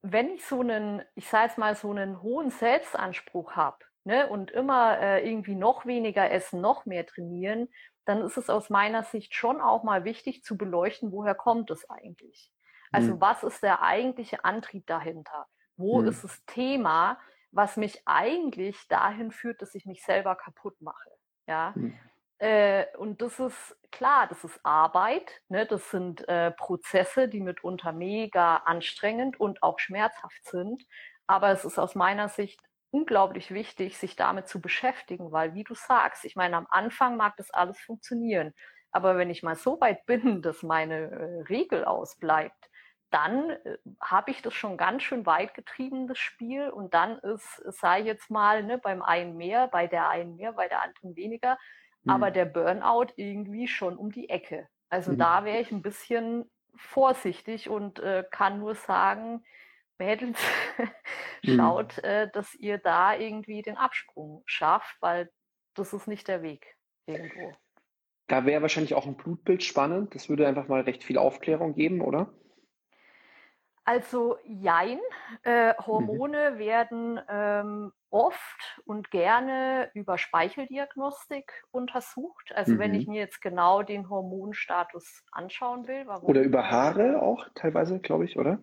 wenn 0.01 0.31
ich 0.31 0.43
so 0.43 0.59
einen, 0.59 1.03
ich 1.13 1.29
sage 1.29 1.45
jetzt 1.45 1.57
mal, 1.59 1.75
so 1.75 1.91
einen 1.91 2.21
hohen 2.23 2.49
Selbstanspruch 2.49 3.55
habe 3.55 3.77
ne, 4.04 4.28
und 4.28 4.52
immer 4.52 5.00
äh, 5.00 5.28
irgendwie 5.28 5.56
noch 5.56 5.86
weniger 5.86 6.32
essen, 6.32 6.62
noch 6.62 6.86
mehr 6.86 7.06
trainieren, 7.06 7.70
dann 8.06 8.22
ist 8.22 8.38
es 8.38 8.50
aus 8.50 8.70
meiner 8.70 9.04
Sicht 9.04 9.34
schon 9.34 9.62
auch 9.62 9.84
mal 9.84 10.04
wichtig 10.04 10.44
zu 10.44 10.58
beleuchten, 10.58 11.12
woher 11.12 11.36
kommt 11.36 11.72
es 11.72 11.89
eigentlich? 11.89 12.52
Also 12.92 13.16
mhm. 13.16 13.22
was 13.22 13.44
ist 13.44 13.63
der 13.63 13.82
eigentliche 13.82 14.44
Antrieb 14.46 14.86
dahinter? 14.88 15.48
Wo 15.78 16.02
mhm. 16.02 16.08
ist 16.08 16.24
das 16.24 16.46
Thema, 16.46 17.18
was 17.52 17.78
mich 17.78 18.02
eigentlich 18.06 18.88
dahin 18.88 19.32
führt, 19.32 19.62
dass 19.62 19.76
ich 19.76 19.86
mich 19.86 20.04
selber 20.04 20.36
kaputt 20.36 20.80
mache? 20.82 21.10
Ja. 21.48 21.74
Mhm. 21.76 21.98
Äh, 22.39 22.86
und 22.98 23.22
das 23.22 23.39
ist 23.39 23.78
klar, 23.92 24.28
das 24.28 24.44
ist 24.44 24.60
Arbeit, 24.63 25.42
ne? 25.48 25.66
das 25.66 25.89
sind 25.92 26.28
äh, 26.28 26.52
Prozesse, 26.52 27.30
die 27.30 27.39
mitunter 27.39 27.94
mega 27.94 28.58
anstrengend 28.58 29.39
und 29.39 29.63
auch 29.63 29.80
schmerzhaft 29.80 30.44
sind. 30.46 30.84
Aber 31.26 31.50
es 31.52 31.63
ist 31.63 31.80
aus 31.80 31.96
meiner 31.96 32.28
Sicht 32.28 32.60
unglaublich 32.93 33.53
wichtig, 33.53 33.97
sich 33.97 34.15
damit 34.15 34.47
zu 34.47 34.62
beschäftigen, 34.62 35.32
weil, 35.32 35.53
wie 35.53 35.63
du 35.63 35.73
sagst, 35.73 36.25
ich 36.25 36.36
meine, 36.36 36.58
am 36.58 36.67
Anfang 36.69 37.17
mag 37.17 37.36
das 37.38 37.51
alles 37.51 37.79
funktionieren. 37.79 38.53
Aber 38.91 39.17
wenn 39.17 39.29
ich 39.29 39.43
mal 39.43 39.56
so 39.56 39.79
weit 39.82 40.06
bin, 40.06 40.41
dass 40.41 40.63
meine 40.63 41.12
äh, 41.12 41.41
Regel 41.49 41.86
ausbleibt, 41.86 42.69
dann 43.10 43.49
äh, 43.49 43.77
habe 44.01 44.32
ich 44.32 44.41
das 44.41 44.53
schon 44.53 44.77
ganz 44.77 45.03
schön 45.03 45.25
weit 45.25 45.53
getrieben, 45.53 46.08
das 46.08 46.19
Spiel. 46.19 46.69
Und 46.69 46.93
dann 46.93 47.17
ist, 47.19 47.62
sei 47.67 48.01
jetzt 48.01 48.29
mal, 48.29 48.63
ne, 48.63 48.77
beim 48.77 49.01
einen 49.01 49.38
mehr, 49.38 49.67
bei 49.67 49.88
der 49.88 50.10
einen 50.10 50.36
mehr, 50.36 50.53
bei 50.53 50.67
der 50.67 50.82
anderen 50.82 51.15
weniger 51.15 51.58
aber 52.08 52.29
mhm. 52.29 52.34
der 52.34 52.45
Burnout 52.45 53.08
irgendwie 53.15 53.67
schon 53.67 53.97
um 53.97 54.12
die 54.12 54.29
Ecke. 54.29 54.67
Also 54.89 55.12
mhm. 55.12 55.17
da 55.17 55.45
wäre 55.45 55.60
ich 55.60 55.71
ein 55.71 55.82
bisschen 55.82 56.49
vorsichtig 56.75 57.69
und 57.69 57.99
äh, 57.99 58.23
kann 58.29 58.60
nur 58.60 58.75
sagen, 58.75 59.43
Mädels, 59.99 60.39
mhm. 61.43 61.56
schaut, 61.56 61.97
mhm. 61.97 62.03
äh, 62.03 62.32
dass 62.32 62.53
ihr 62.56 62.77
da 62.77 63.15
irgendwie 63.15 63.62
den 63.62 63.77
Absprung 63.77 64.43
schafft, 64.45 64.97
weil 65.01 65.32
das 65.75 65.93
ist 65.93 66.08
nicht 66.08 66.27
der 66.27 66.41
Weg 66.41 66.75
irgendwo. 67.06 67.53
Da 68.27 68.45
wäre 68.45 68.62
wahrscheinlich 68.62 68.95
auch 68.95 69.06
ein 69.06 69.17
Blutbild 69.17 69.63
spannend. 69.63 70.15
Das 70.15 70.29
würde 70.29 70.47
einfach 70.47 70.67
mal 70.67 70.82
recht 70.82 71.03
viel 71.03 71.17
Aufklärung 71.17 71.75
geben, 71.75 72.01
oder? 72.01 72.34
Also 73.86 74.38
jein. 74.45 74.99
Äh, 75.43 75.69
mhm. 75.69 75.86
Hormone 75.86 76.51
mhm. 76.51 76.58
werden 76.58 77.19
ähm, 77.27 77.91
oft 78.10 78.82
und 78.86 79.12
gerne 79.12 79.91
über 79.93 80.17
Speicheldiagnostik 80.17 81.51
untersucht. 81.71 82.53
Also 82.56 82.73
mhm. 82.73 82.79
wenn 82.79 82.93
ich 82.93 83.08
mir 83.08 83.19
jetzt 83.19 83.41
genau 83.41 83.84
den 83.84 84.10
Hormonstatus 84.10 85.23
anschauen 85.32 85.88
will. 85.88 86.08
oder 86.08 86.41
über 86.41 86.71
Haare 86.71 87.21
auch 87.21 87.45
teilweise, 87.56 87.99
glaube 87.99 88.25
ich, 88.25 88.38
oder? 88.38 88.60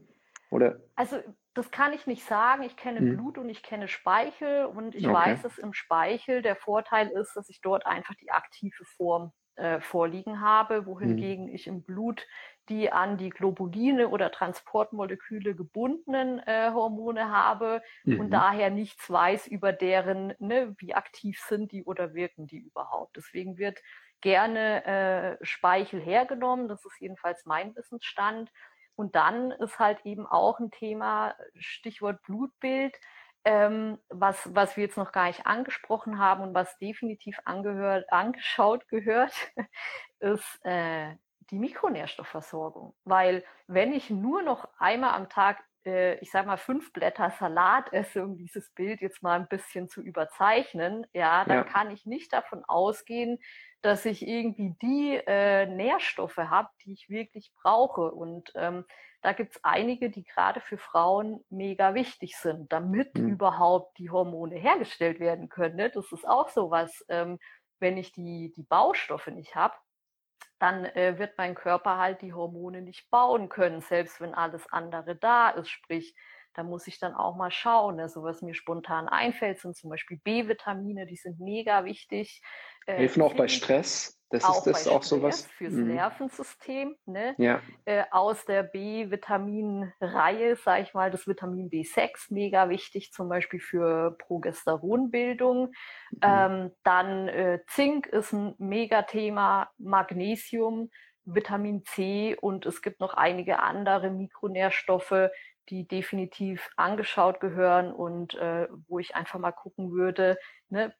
Oder? 0.50 0.80
Also 0.96 1.22
das 1.54 1.70
kann 1.70 1.92
ich 1.92 2.06
nicht 2.06 2.24
sagen. 2.24 2.62
Ich 2.62 2.76
kenne 2.76 3.00
mhm. 3.00 3.16
Blut 3.16 3.38
und 3.38 3.48
ich 3.48 3.62
kenne 3.62 3.88
Speichel 3.88 4.66
und 4.66 4.94
ich 4.94 5.06
okay. 5.06 5.14
weiß, 5.14 5.42
dass 5.42 5.58
im 5.58 5.72
Speichel 5.72 6.42
der 6.42 6.56
Vorteil 6.56 7.08
ist, 7.08 7.34
dass 7.34 7.48
ich 7.48 7.60
dort 7.60 7.86
einfach 7.86 8.14
die 8.14 8.30
aktive 8.30 8.84
Form 8.84 9.32
äh, 9.56 9.80
vorliegen 9.80 10.40
habe, 10.40 10.86
wohingegen 10.86 11.46
mhm. 11.46 11.54
ich 11.54 11.66
im 11.66 11.82
Blut 11.82 12.26
die 12.68 12.92
an 12.92 13.18
die 13.18 13.30
Globuline 13.30 14.08
oder 14.08 14.30
Transportmoleküle 14.30 15.56
gebundenen 15.56 16.38
äh, 16.46 16.70
Hormone 16.72 17.30
habe 17.30 17.82
mhm. 18.04 18.20
und 18.20 18.30
daher 18.30 18.70
nichts 18.70 19.10
weiß 19.10 19.48
über 19.48 19.72
deren, 19.72 20.34
ne, 20.38 20.74
wie 20.78 20.94
aktiv 20.94 21.40
sind 21.48 21.72
die 21.72 21.84
oder 21.84 22.14
wirken 22.14 22.46
die 22.46 22.60
überhaupt. 22.60 23.16
Deswegen 23.16 23.58
wird 23.58 23.80
gerne 24.20 24.84
äh, 25.40 25.44
Speichel 25.44 26.00
hergenommen, 26.00 26.68
das 26.68 26.84
ist 26.84 27.00
jedenfalls 27.00 27.44
mein 27.44 27.74
Wissensstand. 27.74 28.52
Und 28.96 29.14
dann 29.14 29.50
ist 29.53 29.79
halt 29.79 30.05
eben 30.05 30.26
auch 30.26 30.59
ein 30.59 30.70
Thema, 30.70 31.35
Stichwort 31.55 32.22
Blutbild, 32.22 32.94
ähm, 33.44 33.98
was, 34.09 34.55
was 34.55 34.76
wir 34.76 34.85
jetzt 34.85 34.98
noch 34.98 35.12
gar 35.12 35.26
nicht 35.29 35.46
angesprochen 35.46 36.18
haben 36.18 36.42
und 36.42 36.55
was 36.55 36.79
definitiv 36.79 37.38
angehört, 37.44 38.12
angeschaut 38.12 38.87
gehört, 38.88 39.33
ist 40.20 40.64
äh, 40.64 41.14
die 41.50 41.59
Mikronährstoffversorgung. 41.59 42.94
Weil 43.05 43.44
wenn 43.66 43.92
ich 43.92 44.11
nur 44.11 44.42
noch 44.42 44.68
einmal 44.79 45.14
am 45.14 45.29
Tag, 45.29 45.62
äh, 45.87 46.16
ich 46.18 46.31
sage 46.31 46.46
mal, 46.46 46.59
fünf 46.59 46.92
Blätter 46.92 47.31
Salat 47.31 47.92
esse, 47.92 48.22
um 48.22 48.37
dieses 48.37 48.70
Bild 48.70 49.00
jetzt 49.00 49.22
mal 49.22 49.40
ein 49.40 49.48
bisschen 49.48 49.88
zu 49.88 50.03
überzeichnen, 50.03 51.07
ja, 51.12 51.44
dann 51.46 51.59
ja. 51.59 51.64
kann 51.64 51.90
ich 51.90 52.05
nicht 52.05 52.33
davon 52.33 52.64
ausgehen, 52.66 53.38
dass 53.82 54.04
ich 54.04 54.26
irgendwie 54.26 54.76
die 54.82 55.20
äh, 55.26 55.66
Nährstoffe 55.66 56.36
habe, 56.36 56.68
die 56.84 56.92
ich 56.92 57.08
wirklich 57.08 57.52
brauche. 57.62 58.10
Und 58.12 58.52
ähm, 58.54 58.84
da 59.22 59.32
gibt 59.32 59.56
es 59.56 59.64
einige, 59.64 60.10
die 60.10 60.24
gerade 60.24 60.60
für 60.60 60.78
Frauen 60.78 61.44
mega 61.50 61.94
wichtig 61.94 62.36
sind, 62.36 62.72
damit 62.72 63.16
mhm. 63.16 63.28
überhaupt 63.30 63.98
die 63.98 64.10
Hormone 64.10 64.56
hergestellt 64.56 65.20
werden 65.20 65.48
können. 65.48 65.76
Ne? 65.76 65.90
Das 65.90 66.10
ist 66.12 66.26
auch 66.26 66.48
so 66.48 66.70
was, 66.70 67.04
ähm, 67.08 67.38
wenn 67.78 67.96
ich 67.96 68.12
die, 68.12 68.52
die 68.56 68.62
Baustoffe 68.62 69.28
nicht 69.28 69.54
habe, 69.54 69.74
dann 70.58 70.84
äh, 70.84 71.18
wird 71.18 71.38
mein 71.38 71.54
Körper 71.54 71.96
halt 71.96 72.20
die 72.20 72.34
Hormone 72.34 72.82
nicht 72.82 73.10
bauen 73.10 73.48
können, 73.48 73.80
selbst 73.80 74.20
wenn 74.20 74.34
alles 74.34 74.70
andere 74.70 75.16
da 75.16 75.48
ist. 75.50 75.70
Sprich, 75.70 76.14
da 76.54 76.62
muss 76.62 76.86
ich 76.86 76.98
dann 76.98 77.14
auch 77.14 77.36
mal 77.36 77.50
schauen. 77.50 78.00
Also 78.00 78.22
was 78.22 78.42
mir 78.42 78.54
spontan 78.54 79.08
einfällt, 79.08 79.60
sind 79.60 79.76
zum 79.76 79.90
Beispiel 79.90 80.18
B-Vitamine, 80.22 81.06
die 81.06 81.16
sind 81.16 81.40
mega 81.40 81.84
wichtig. 81.84 82.42
Äh, 82.86 82.96
Helfen 82.96 83.22
auch 83.22 83.34
bei 83.34 83.48
Stress. 83.48 84.16
Das 84.32 84.44
auch 84.44 84.64
ist 84.64 84.86
das 84.86 84.88
auch 84.88 85.02
sowas 85.02 85.46
fürs 85.58 85.72
mhm. 85.72 85.94
Nervensystem. 85.94 86.94
Ne? 87.04 87.34
Ja. 87.36 87.60
Äh, 87.84 88.04
aus 88.12 88.44
der 88.44 88.62
B-Vitamin-Reihe, 88.62 90.54
sage 90.54 90.82
ich 90.84 90.94
mal, 90.94 91.10
das 91.10 91.26
Vitamin 91.26 91.68
B6 91.68 92.32
mega 92.32 92.68
wichtig, 92.68 93.10
zum 93.12 93.28
Beispiel 93.28 93.58
für 93.58 94.16
Progesteronbildung. 94.18 95.72
Mhm. 96.12 96.18
Ähm, 96.22 96.70
dann 96.84 97.26
äh, 97.26 97.58
Zink 97.66 98.06
ist 98.06 98.32
ein 98.32 98.54
Megathema, 98.58 99.68
Magnesium, 99.78 100.90
Vitamin 101.24 101.84
C 101.84 102.36
und 102.40 102.66
es 102.66 102.82
gibt 102.82 103.00
noch 103.00 103.14
einige 103.14 103.58
andere 103.58 104.10
Mikronährstoffe, 104.10 105.30
die 105.70 105.87
definitiv 105.87 106.68
angeschaut 106.76 107.40
gehören 107.40 107.92
und 107.92 108.35
äh, 108.35 108.68
wo 108.88 108.98
ich 108.98 109.14
einfach 109.14 109.38
mal 109.38 109.52
gucken 109.52 109.92
würde, 109.92 110.37
ne, 110.68 110.92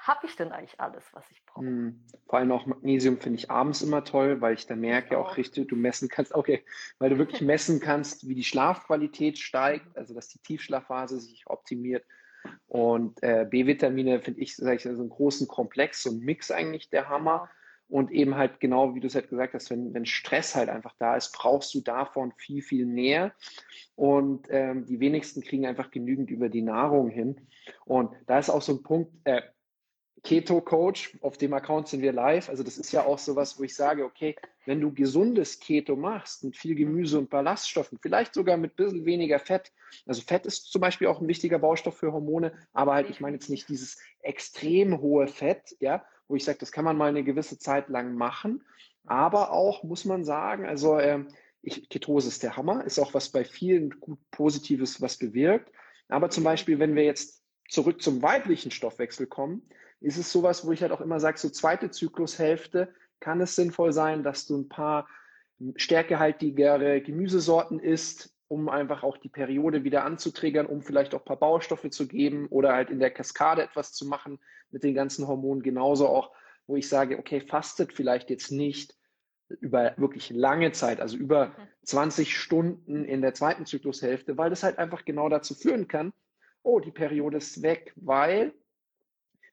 habe 0.00 0.26
ich 0.26 0.36
denn 0.36 0.52
eigentlich 0.52 0.80
alles, 0.80 1.04
was 1.12 1.28
ich 1.30 1.44
brauche? 1.44 1.64
Mm, 1.64 2.00
vor 2.26 2.38
allem 2.38 2.52
auch 2.52 2.66
Magnesium 2.66 3.18
finde 3.20 3.38
ich 3.38 3.50
abends 3.50 3.82
immer 3.82 4.04
toll, 4.04 4.40
weil 4.40 4.54
ich 4.54 4.66
da 4.66 4.76
merke 4.76 5.18
auch, 5.18 5.32
auch 5.32 5.36
richtig, 5.36 5.68
du 5.68 5.76
messen 5.76 6.08
kannst, 6.08 6.34
okay, 6.34 6.64
weil 6.98 7.10
du 7.10 7.18
wirklich 7.18 7.42
messen 7.42 7.80
kannst, 7.80 8.28
wie 8.28 8.34
die 8.34 8.44
Schlafqualität 8.44 9.38
steigt, 9.38 9.96
also 9.96 10.14
dass 10.14 10.28
die 10.28 10.38
Tiefschlafphase 10.38 11.20
sich 11.20 11.46
optimiert. 11.46 12.04
Und 12.68 13.22
äh, 13.22 13.46
B-Vitamine 13.50 14.20
finde 14.20 14.40
ich, 14.40 14.56
sage 14.56 14.76
ich, 14.76 14.82
so 14.82 14.88
einen 14.88 15.10
großen 15.10 15.48
Komplex, 15.48 16.02
so 16.02 16.10
ein 16.10 16.20
Mix 16.20 16.50
eigentlich 16.50 16.88
der 16.88 17.08
Hammer. 17.08 17.50
Und 17.88 18.10
eben 18.10 18.36
halt 18.36 18.60
genau, 18.60 18.94
wie 18.94 19.00
du 19.00 19.06
es 19.06 19.14
halt 19.14 19.30
gesagt 19.30 19.54
hast, 19.54 19.70
wenn, 19.70 19.94
wenn 19.94 20.04
Stress 20.04 20.54
halt 20.54 20.68
einfach 20.68 20.94
da 20.98 21.16
ist, 21.16 21.32
brauchst 21.32 21.74
du 21.74 21.80
davon 21.80 22.32
viel, 22.36 22.62
viel 22.62 22.84
mehr. 22.84 23.32
Und 23.96 24.46
ähm, 24.50 24.84
die 24.86 25.00
wenigsten 25.00 25.42
kriegen 25.42 25.66
einfach 25.66 25.90
genügend 25.90 26.30
über 26.30 26.48
die 26.48 26.62
Nahrung 26.62 27.08
hin. 27.08 27.48
Und 27.86 28.14
da 28.26 28.38
ist 28.38 28.50
auch 28.50 28.62
so 28.62 28.74
ein 28.74 28.82
Punkt, 28.82 29.12
äh, 29.24 29.40
Keto 30.22 30.60
Coach, 30.60 31.16
auf 31.22 31.38
dem 31.38 31.52
Account 31.52 31.88
sind 31.88 32.02
wir 32.02 32.12
live. 32.12 32.48
Also 32.48 32.62
das 32.62 32.78
ist 32.78 32.92
ja 32.92 33.04
auch 33.04 33.18
sowas, 33.18 33.58
wo 33.58 33.64
ich 33.64 33.74
sage, 33.74 34.04
okay, 34.04 34.36
wenn 34.66 34.80
du 34.80 34.92
gesundes 34.92 35.60
Keto 35.60 35.96
machst 35.96 36.44
mit 36.44 36.56
viel 36.56 36.74
Gemüse 36.74 37.18
und 37.18 37.30
Ballaststoffen, 37.30 37.98
vielleicht 38.00 38.34
sogar 38.34 38.56
mit 38.56 38.72
ein 38.72 38.76
bisschen 38.76 39.04
weniger 39.04 39.38
Fett. 39.38 39.72
Also 40.06 40.22
Fett 40.22 40.46
ist 40.46 40.70
zum 40.70 40.80
Beispiel 40.80 41.06
auch 41.06 41.20
ein 41.20 41.28
wichtiger 41.28 41.58
Baustoff 41.58 41.96
für 41.96 42.12
Hormone, 42.12 42.52
aber 42.72 42.94
halt, 42.94 43.10
ich 43.10 43.20
meine 43.20 43.36
jetzt 43.36 43.48
nicht 43.48 43.68
dieses 43.68 43.98
extrem 44.20 45.00
hohe 45.00 45.28
Fett, 45.28 45.76
ja, 45.80 46.04
wo 46.28 46.36
ich 46.36 46.44
sage, 46.44 46.58
das 46.58 46.72
kann 46.72 46.84
man 46.84 46.96
mal 46.96 47.08
eine 47.08 47.24
gewisse 47.24 47.58
Zeit 47.58 47.88
lang 47.88 48.14
machen. 48.14 48.62
Aber 49.06 49.52
auch, 49.52 49.82
muss 49.82 50.04
man 50.04 50.24
sagen, 50.24 50.66
also 50.66 50.98
ähm, 50.98 51.28
ich, 51.62 51.88
Ketose 51.88 52.28
ist 52.28 52.42
der 52.42 52.56
Hammer, 52.56 52.84
ist 52.84 52.98
auch 52.98 53.14
was 53.14 53.30
bei 53.30 53.44
vielen 53.44 53.98
gut 54.00 54.18
Positives, 54.30 55.00
was 55.00 55.16
bewirkt. 55.16 55.72
Aber 56.08 56.30
zum 56.30 56.44
Beispiel, 56.44 56.78
wenn 56.78 56.94
wir 56.94 57.04
jetzt 57.04 57.42
zurück 57.68 58.02
zum 58.02 58.22
weiblichen 58.22 58.70
Stoffwechsel 58.70 59.26
kommen, 59.26 59.62
ist 60.00 60.18
es 60.18 60.30
sowas, 60.30 60.66
wo 60.66 60.72
ich 60.72 60.82
halt 60.82 60.92
auch 60.92 61.00
immer 61.00 61.20
sage, 61.20 61.38
so 61.38 61.48
zweite 61.48 61.90
Zyklushälfte 61.90 62.94
kann 63.20 63.40
es 63.40 63.56
sinnvoll 63.56 63.92
sein, 63.92 64.22
dass 64.22 64.46
du 64.46 64.56
ein 64.56 64.68
paar 64.68 65.08
stärkehaltigere 65.76 67.00
Gemüsesorten 67.00 67.80
isst, 67.80 68.32
um 68.48 68.68
einfach 68.68 69.02
auch 69.02 69.18
die 69.18 69.28
Periode 69.28 69.84
wieder 69.84 70.04
anzutriggern, 70.04 70.66
um 70.66 70.82
vielleicht 70.82 71.14
auch 71.14 71.20
ein 71.20 71.24
paar 71.26 71.38
Baustoffe 71.38 71.90
zu 71.90 72.08
geben 72.08 72.46
oder 72.48 72.72
halt 72.72 72.90
in 72.90 72.98
der 72.98 73.10
Kaskade 73.10 73.62
etwas 73.62 73.92
zu 73.92 74.06
machen 74.06 74.38
mit 74.70 74.82
den 74.82 74.94
ganzen 74.94 75.28
Hormonen. 75.28 75.62
Genauso 75.62 76.08
auch, 76.08 76.32
wo 76.66 76.76
ich 76.76 76.88
sage, 76.88 77.18
okay, 77.18 77.40
fastet 77.40 77.92
vielleicht 77.92 78.30
jetzt 78.30 78.50
nicht 78.50 78.96
über 79.60 79.94
wirklich 79.96 80.30
lange 80.30 80.72
Zeit, 80.72 81.00
also 81.00 81.16
über 81.16 81.54
20 81.84 82.36
Stunden 82.36 83.04
in 83.04 83.22
der 83.22 83.34
zweiten 83.34 83.66
Zyklushälfte, 83.66 84.36
weil 84.36 84.50
das 84.50 84.62
halt 84.62 84.78
einfach 84.78 85.04
genau 85.04 85.28
dazu 85.28 85.54
führen 85.54 85.88
kann, 85.88 86.12
oh, 86.62 86.80
die 86.80 86.90
Periode 86.90 87.38
ist 87.38 87.62
weg, 87.62 87.92
weil 87.96 88.52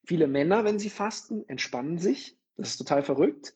viele 0.06 0.28
Männer, 0.28 0.64
wenn 0.64 0.80
sie 0.80 0.90
fasten, 0.90 1.48
entspannen 1.48 1.98
sich. 1.98 2.38
Das 2.58 2.70
ist 2.70 2.78
total 2.78 3.04
verrückt. 3.04 3.56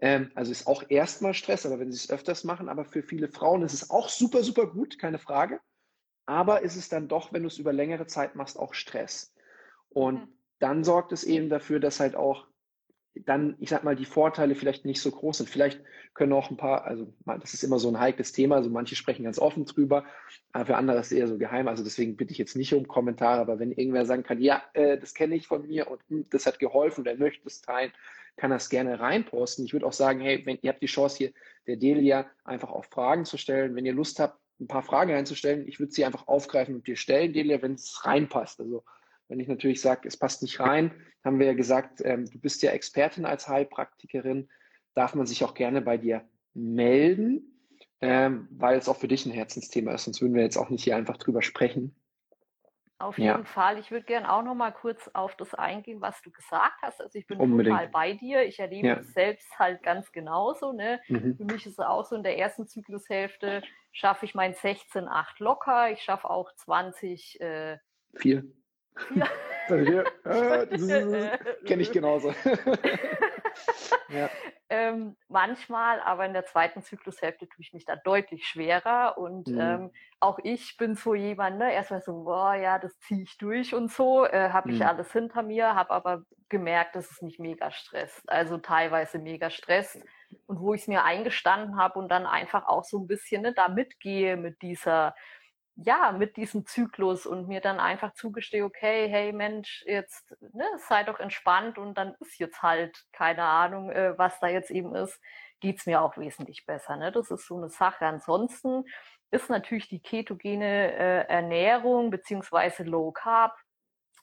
Ähm, 0.00 0.30
also 0.34 0.50
ist 0.50 0.66
auch 0.66 0.84
erstmal 0.88 1.34
Stress, 1.34 1.66
aber 1.66 1.78
wenn 1.78 1.92
sie 1.92 1.98
es 1.98 2.10
öfters 2.10 2.44
machen, 2.44 2.68
aber 2.68 2.84
für 2.84 3.02
viele 3.02 3.28
Frauen 3.28 3.62
ist 3.62 3.74
es 3.74 3.90
auch 3.90 4.08
super, 4.08 4.42
super 4.42 4.66
gut, 4.66 4.98
keine 4.98 5.18
Frage. 5.18 5.60
Aber 6.26 6.62
ist 6.62 6.76
es 6.76 6.88
dann 6.88 7.08
doch, 7.08 7.32
wenn 7.32 7.42
du 7.42 7.48
es 7.48 7.58
über 7.58 7.72
längere 7.72 8.06
Zeit 8.06 8.34
machst, 8.34 8.58
auch 8.58 8.72
Stress. 8.74 9.34
Und 9.90 10.14
mhm. 10.14 10.28
dann 10.58 10.84
sorgt 10.84 11.12
es 11.12 11.24
eben 11.24 11.48
dafür, 11.50 11.80
dass 11.80 12.00
halt 12.00 12.16
auch 12.16 12.46
dann, 13.14 13.56
ich 13.58 13.70
sag 13.70 13.84
mal, 13.84 13.96
die 13.96 14.04
Vorteile 14.04 14.54
vielleicht 14.54 14.84
nicht 14.84 15.00
so 15.00 15.10
groß 15.10 15.38
sind. 15.38 15.50
Vielleicht 15.50 15.82
können 16.14 16.32
auch 16.32 16.50
ein 16.50 16.56
paar, 16.56 16.84
also 16.84 17.12
das 17.24 17.54
ist 17.54 17.64
immer 17.64 17.78
so 17.78 17.88
ein 17.88 17.98
heikles 17.98 18.32
Thema, 18.32 18.56
also 18.56 18.70
manche 18.70 18.96
sprechen 18.96 19.24
ganz 19.24 19.38
offen 19.38 19.64
drüber, 19.64 20.04
aber 20.52 20.66
für 20.66 20.76
andere 20.76 20.98
ist 21.00 21.06
es 21.06 21.18
eher 21.18 21.26
so 21.26 21.36
geheim. 21.36 21.68
Also 21.68 21.82
deswegen 21.82 22.16
bitte 22.16 22.32
ich 22.32 22.38
jetzt 22.38 22.56
nicht 22.56 22.72
um 22.72 22.86
Kommentare, 22.86 23.40
aber 23.40 23.58
wenn 23.58 23.72
irgendwer 23.72 24.06
sagen 24.06 24.22
kann, 24.22 24.40
ja, 24.40 24.62
äh, 24.74 24.96
das 24.96 25.14
kenne 25.14 25.34
ich 25.34 25.48
von 25.48 25.66
mir 25.66 25.90
und 25.90 26.00
mh, 26.08 26.18
hm, 26.18 26.26
das 26.30 26.46
hat 26.46 26.58
geholfen, 26.58 27.04
der 27.04 27.16
möchte 27.16 27.46
es 27.46 27.60
teilen, 27.60 27.92
kann 28.36 28.50
das 28.50 28.68
gerne 28.68 29.00
reinposten. 29.00 29.64
Ich 29.64 29.72
würde 29.72 29.86
auch 29.86 29.92
sagen, 29.92 30.20
hey, 30.20 30.44
wenn 30.46 30.58
ihr 30.62 30.70
habt 30.70 30.82
die 30.82 30.86
Chance 30.86 31.18
hier 31.18 31.32
der 31.66 31.76
Delia 31.76 32.30
einfach 32.44 32.70
auch 32.70 32.84
Fragen 32.84 33.24
zu 33.24 33.36
stellen, 33.36 33.74
wenn 33.74 33.86
ihr 33.86 33.92
Lust 33.92 34.18
habt, 34.18 34.38
ein 34.60 34.68
paar 34.68 34.82
Fragen 34.82 35.12
reinzustellen, 35.12 35.66
ich 35.66 35.80
würde 35.80 35.92
sie 35.92 36.04
einfach 36.04 36.28
aufgreifen 36.28 36.74
und 36.74 36.86
dir 36.86 36.96
stellen, 36.96 37.32
Delia, 37.32 37.62
wenn 37.62 37.74
es 37.74 38.04
reinpasst. 38.04 38.60
Also 38.60 38.84
wenn 39.28 39.40
ich 39.40 39.48
natürlich 39.48 39.80
sage, 39.80 40.06
es 40.06 40.16
passt 40.16 40.42
nicht 40.42 40.60
rein, 40.60 40.92
haben 41.24 41.38
wir 41.38 41.46
ja 41.46 41.54
gesagt, 41.54 42.02
ähm, 42.04 42.26
du 42.30 42.38
bist 42.38 42.62
ja 42.62 42.72
Expertin 42.72 43.24
als 43.24 43.48
Heilpraktikerin, 43.48 44.48
darf 44.94 45.14
man 45.14 45.26
sich 45.26 45.44
auch 45.44 45.54
gerne 45.54 45.80
bei 45.80 45.96
dir 45.96 46.28
melden, 46.52 47.42
ähm, 48.00 48.48
weil 48.50 48.78
es 48.78 48.88
auch 48.88 48.96
für 48.96 49.08
dich 49.08 49.24
ein 49.26 49.32
Herzensthema 49.32 49.92
ist, 49.92 50.04
sonst 50.04 50.20
würden 50.20 50.34
wir 50.34 50.42
jetzt 50.42 50.56
auch 50.56 50.70
nicht 50.70 50.84
hier 50.84 50.96
einfach 50.96 51.16
drüber 51.16 51.42
sprechen. 51.42 51.94
Auf 53.00 53.16
jeden 53.16 53.28
ja. 53.30 53.44
Fall. 53.44 53.78
Ich 53.78 53.90
würde 53.90 54.04
gerne 54.04 54.30
auch 54.30 54.42
noch 54.42 54.54
mal 54.54 54.72
kurz 54.72 55.08
auf 55.14 55.34
das 55.36 55.54
eingehen, 55.54 56.02
was 56.02 56.20
du 56.20 56.30
gesagt 56.30 56.76
hast. 56.82 57.00
Also 57.00 57.18
ich 57.18 57.26
bin 57.26 57.40
Unbedingt. 57.40 57.74
total 57.74 57.88
bei 57.88 58.12
dir. 58.12 58.42
Ich 58.42 58.58
erlebe 58.58 58.88
ja. 58.88 58.96
es 58.96 59.14
selbst 59.14 59.58
halt 59.58 59.82
ganz 59.82 60.12
genauso. 60.12 60.72
Ne? 60.72 61.00
Mhm. 61.08 61.34
Für 61.38 61.44
mich 61.44 61.64
ist 61.64 61.78
es 61.78 61.78
auch 61.78 62.04
so, 62.04 62.14
in 62.14 62.22
der 62.22 62.36
ersten 62.36 62.66
Zyklushälfte 62.66 63.62
schaffe 63.90 64.26
ich 64.26 64.34
mein 64.34 64.52
16,8 64.52 65.24
locker. 65.38 65.90
Ich 65.90 66.02
schaffe 66.02 66.28
auch 66.28 66.54
20. 66.56 67.40
Äh, 67.40 67.78
Vier. 68.16 68.44
Ja. 69.14 69.26
äh, 69.74 71.38
Kenne 71.66 71.82
ich 71.82 71.92
genauso. 71.92 72.34
ja. 74.10 74.28
ähm, 74.70 75.16
manchmal, 75.28 76.00
aber 76.00 76.26
in 76.26 76.32
der 76.32 76.44
zweiten 76.44 76.82
Zyklushälfte 76.82 77.48
tue 77.48 77.60
ich 77.60 77.72
mich 77.72 77.84
da 77.84 77.96
deutlich 77.96 78.46
schwerer. 78.46 79.18
Und 79.18 79.48
mhm. 79.48 79.60
ähm, 79.60 79.90
auch 80.20 80.38
ich 80.42 80.76
bin 80.76 80.94
so 80.94 81.14
jemand, 81.14 81.58
ne, 81.58 81.72
erstmal 81.72 82.02
so, 82.02 82.24
boah, 82.24 82.54
ja, 82.54 82.78
das 82.78 82.98
ziehe 83.00 83.22
ich 83.22 83.38
durch 83.38 83.74
und 83.74 83.90
so, 83.90 84.26
äh, 84.26 84.50
habe 84.50 84.70
ich 84.70 84.80
mhm. 84.80 84.86
alles 84.86 85.12
hinter 85.12 85.42
mir, 85.42 85.74
habe 85.74 85.90
aber 85.90 86.22
gemerkt, 86.48 86.96
dass 86.96 87.10
es 87.10 87.22
mich 87.22 87.38
mega 87.38 87.70
stresst. 87.70 88.28
Also 88.28 88.58
teilweise 88.58 89.18
mega 89.18 89.50
stresst. 89.50 90.02
Und 90.46 90.60
wo 90.60 90.74
ich 90.74 90.82
es 90.82 90.88
mir 90.88 91.04
eingestanden 91.04 91.76
habe 91.76 91.98
und 91.98 92.08
dann 92.08 92.26
einfach 92.26 92.66
auch 92.66 92.84
so 92.84 92.98
ein 92.98 93.06
bisschen 93.06 93.42
ne, 93.42 93.52
da 93.52 93.68
mitgehe 93.68 94.36
mit 94.36 94.62
dieser 94.62 95.14
ja, 95.82 96.12
mit 96.12 96.36
diesem 96.36 96.66
Zyklus 96.66 97.26
und 97.26 97.48
mir 97.48 97.60
dann 97.60 97.80
einfach 97.80 98.12
zugestehe, 98.14 98.64
okay, 98.64 99.08
hey 99.08 99.32
Mensch, 99.32 99.82
jetzt 99.86 100.34
ne, 100.52 100.64
sei 100.88 101.04
doch 101.04 101.20
entspannt 101.20 101.78
und 101.78 101.96
dann 101.96 102.14
ist 102.20 102.38
jetzt 102.38 102.62
halt 102.62 103.04
keine 103.12 103.44
Ahnung, 103.44 103.90
äh, 103.90 104.16
was 104.18 104.38
da 104.40 104.48
jetzt 104.48 104.70
eben 104.70 104.94
ist, 104.94 105.20
geht's 105.60 105.86
mir 105.86 106.02
auch 106.02 106.16
wesentlich 106.16 106.66
besser. 106.66 106.96
Ne? 106.96 107.12
Das 107.12 107.30
ist 107.30 107.46
so 107.46 107.56
eine 107.56 107.68
Sache. 107.68 108.06
Ansonsten 108.06 108.84
ist 109.30 109.50
natürlich 109.50 109.88
die 109.88 110.00
ketogene 110.00 110.92
äh, 110.92 111.26
Ernährung 111.28 112.10
beziehungsweise 112.10 112.84
Low 112.84 113.12
Carb 113.12 113.56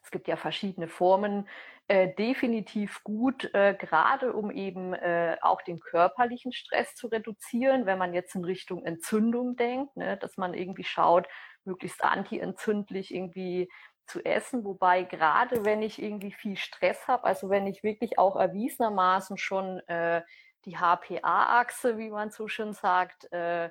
es 0.07 0.11
gibt 0.11 0.29
ja 0.29 0.37
verschiedene 0.37 0.87
Formen, 0.87 1.49
äh, 1.87 2.13
definitiv 2.15 3.03
gut, 3.03 3.53
äh, 3.53 3.73
gerade 3.73 4.33
um 4.33 4.51
eben 4.51 4.93
äh, 4.93 5.37
auch 5.41 5.61
den 5.61 5.79
körperlichen 5.79 6.51
Stress 6.51 6.95
zu 6.95 7.07
reduzieren, 7.07 7.85
wenn 7.85 7.97
man 7.97 8.13
jetzt 8.13 8.35
in 8.35 8.43
Richtung 8.43 8.83
Entzündung 8.83 9.55
denkt, 9.55 9.95
ne, 9.95 10.17
dass 10.17 10.37
man 10.37 10.53
irgendwie 10.53 10.83
schaut, 10.83 11.27
möglichst 11.63 12.03
antientzündlich 12.03 13.13
irgendwie 13.13 13.69
zu 14.05 14.23
essen. 14.23 14.65
Wobei 14.65 15.03
gerade 15.03 15.63
wenn 15.65 15.81
ich 15.81 16.01
irgendwie 16.01 16.31
viel 16.31 16.57
Stress 16.57 17.07
habe, 17.07 17.23
also 17.23 17.49
wenn 17.49 17.67
ich 17.67 17.83
wirklich 17.83 18.19
auch 18.19 18.35
erwiesenermaßen 18.35 19.37
schon 19.37 19.79
äh, 19.87 20.23
die 20.65 20.77
HPA-Achse, 20.77 21.97
wie 21.97 22.09
man 22.09 22.31
so 22.31 22.47
schön 22.47 22.73
sagt, 22.73 23.31
äh, 23.31 23.69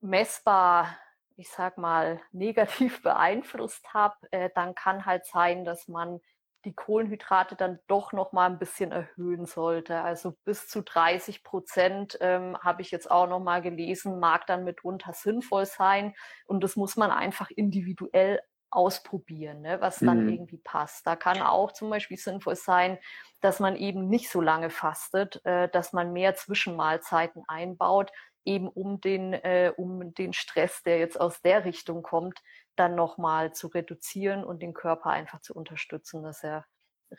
messbar 0.00 0.96
ich 1.40 1.48
sag 1.48 1.78
mal, 1.78 2.20
negativ 2.32 3.02
beeinflusst 3.02 3.94
habe, 3.94 4.14
äh, 4.30 4.50
dann 4.54 4.74
kann 4.74 5.06
halt 5.06 5.24
sein, 5.26 5.64
dass 5.64 5.88
man 5.88 6.20
die 6.64 6.74
Kohlenhydrate 6.74 7.56
dann 7.56 7.78
doch 7.86 8.12
noch 8.12 8.32
mal 8.32 8.46
ein 8.46 8.58
bisschen 8.58 8.92
erhöhen 8.92 9.46
sollte. 9.46 10.02
Also 10.02 10.36
bis 10.44 10.68
zu 10.68 10.82
30 10.82 11.42
Prozent 11.42 12.18
ähm, 12.20 12.56
habe 12.62 12.82
ich 12.82 12.90
jetzt 12.90 13.10
auch 13.10 13.26
noch 13.26 13.40
mal 13.40 13.62
gelesen, 13.62 14.20
mag 14.20 14.46
dann 14.46 14.64
mitunter 14.64 15.12
sinnvoll 15.12 15.66
sein. 15.66 16.14
Und 16.46 16.62
das 16.62 16.76
muss 16.76 16.96
man 16.96 17.10
einfach 17.10 17.50
individuell 17.50 18.40
ausprobieren, 18.70 19.62
ne, 19.62 19.80
was 19.80 19.98
dann 19.98 20.24
mhm. 20.24 20.28
irgendwie 20.28 20.58
passt. 20.58 21.06
Da 21.06 21.16
kann 21.16 21.42
auch 21.42 21.72
zum 21.72 21.90
Beispiel 21.90 22.16
sinnvoll 22.16 22.54
sein, 22.54 22.98
dass 23.40 23.58
man 23.58 23.74
eben 23.74 24.08
nicht 24.08 24.30
so 24.30 24.40
lange 24.40 24.70
fastet, 24.70 25.44
äh, 25.44 25.68
dass 25.68 25.92
man 25.92 26.12
mehr 26.12 26.34
Zwischenmahlzeiten 26.34 27.42
einbaut, 27.48 28.12
eben 28.44 28.68
um 28.68 29.00
den, 29.00 29.32
äh, 29.32 29.72
um 29.76 30.14
den 30.14 30.32
Stress, 30.32 30.82
der 30.82 30.98
jetzt 30.98 31.20
aus 31.20 31.40
der 31.42 31.64
Richtung 31.64 32.02
kommt, 32.02 32.40
dann 32.76 32.94
nochmal 32.94 33.52
zu 33.52 33.68
reduzieren 33.68 34.44
und 34.44 34.62
den 34.62 34.74
Körper 34.74 35.10
einfach 35.10 35.40
zu 35.40 35.54
unterstützen, 35.54 36.22
dass 36.22 36.42
er 36.42 36.64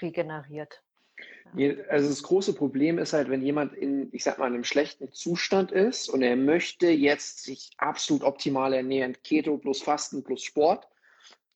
regeneriert. 0.02 0.84
Ja. 1.56 1.74
Also 1.90 2.10
das 2.10 2.24
große 2.24 2.54
Problem 2.54 2.98
ist 2.98 3.14
halt, 3.14 3.30
wenn 3.30 3.42
jemand 3.42 3.74
in, 3.74 4.10
ich 4.12 4.24
sag 4.24 4.40
mal, 4.40 4.46
einem 4.46 4.64
schlechten 4.64 5.12
Zustand 5.12 5.72
ist 5.72 6.10
und 6.10 6.22
er 6.22 6.36
möchte 6.36 6.88
jetzt 6.88 7.44
sich 7.44 7.72
absolut 7.78 8.24
optimal 8.24 8.74
ernähren, 8.74 9.16
Keto 9.24 9.58
plus 9.58 9.82
Fasten 9.82 10.24
plus 10.24 10.44
Sport, 10.44 10.88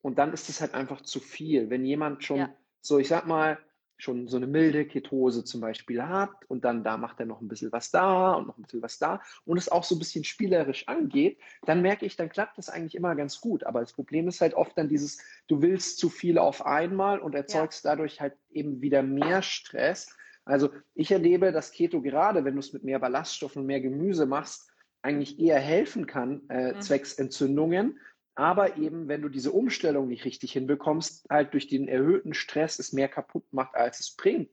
und 0.06 0.20
dann 0.20 0.34
ist 0.34 0.50
es 0.50 0.62
halt 0.62 0.76
einfach 0.76 1.02
zu 1.02 1.20
viel. 1.20 1.72
Wenn 1.72 1.84
jemand 1.84 2.24
schon 2.24 2.38
ja. 2.38 2.56
so, 2.80 3.00
ich 3.00 3.08
sag 3.08 3.26
mal, 3.26 3.58
schon 3.98 4.28
so 4.28 4.38
eine 4.38 4.48
milde 4.48 4.86
Ketose 4.86 5.44
zum 5.44 5.62
Beispiel 5.62 6.04
hat 6.04 6.32
und 6.48 6.66
dann 6.66 6.84
da 6.84 6.98
macht 6.98 7.20
er 7.20 7.26
noch 7.26 7.42
ein 7.42 7.48
bisschen 7.48 7.72
was 7.72 7.92
da 7.92 8.34
und 8.34 8.48
noch 8.48 8.58
ein 8.58 8.64
bisschen 8.64 8.82
was 8.82 8.98
da 8.98 9.22
und 9.46 9.58
es 9.58 9.70
auch 9.70 9.84
so 9.84 9.96
ein 9.96 10.00
bisschen 10.00 10.24
spielerisch 10.24 10.88
angeht, 10.88 11.40
dann 11.66 11.82
merke 11.82 12.06
ich, 12.06 12.16
dann 12.16 12.30
klappt 12.30 12.58
das 12.58 12.70
eigentlich 12.70 12.96
immer 12.96 13.16
ganz 13.16 13.40
gut. 13.40 13.64
Aber 13.64 13.80
das 13.80 13.94
Problem 13.94 14.28
ist 14.28 14.42
halt 14.42 14.54
oft 14.54 14.78
dann 14.78 14.90
dieses, 14.90 15.20
du 15.48 15.62
willst 15.62 15.98
zu 15.98 16.10
viel 16.10 16.38
auf 16.38 16.66
einmal 16.66 17.20
und 17.20 17.36
erzeugst 17.36 17.86
ja. 17.86 17.92
dadurch 17.92 18.20
halt 18.20 18.34
eben 18.52 18.82
wieder 18.82 19.02
mehr 19.02 19.42
Stress. 19.42 20.16
Also 20.44 20.70
ich 20.94 21.12
erlebe, 21.12 21.52
dass 21.52 21.72
Keto 21.72 22.02
gerade, 22.02 22.46
wenn 22.46 22.54
du 22.54 22.60
es 22.60 22.74
mit 22.74 22.84
mehr 22.84 23.00
Ballaststoffen 23.00 23.62
und 23.62 23.68
mehr 23.68 23.82
Gemüse 23.82 24.26
machst, 24.26 24.70
eigentlich 25.02 25.40
eher 25.40 25.60
helfen 25.60 26.08
kann, 26.08 26.42
äh, 26.50 26.74
mhm. 26.74 26.82
zwecks 26.82 27.14
Entzündungen, 27.14 28.00
aber 28.36 28.78
eben, 28.78 29.08
wenn 29.08 29.22
du 29.22 29.30
diese 29.30 29.52
Umstellung 29.52 30.08
nicht 30.08 30.26
richtig 30.26 30.52
hinbekommst, 30.52 31.26
halt 31.30 31.54
durch 31.54 31.68
den 31.68 31.88
erhöhten 31.88 32.34
Stress 32.34 32.80
es 32.80 32.94
mehr 32.94 33.08
kaputt 33.08 33.46
macht, 33.52 33.76
als 33.76 34.00
es 34.02 34.12
bringt. 34.12 34.50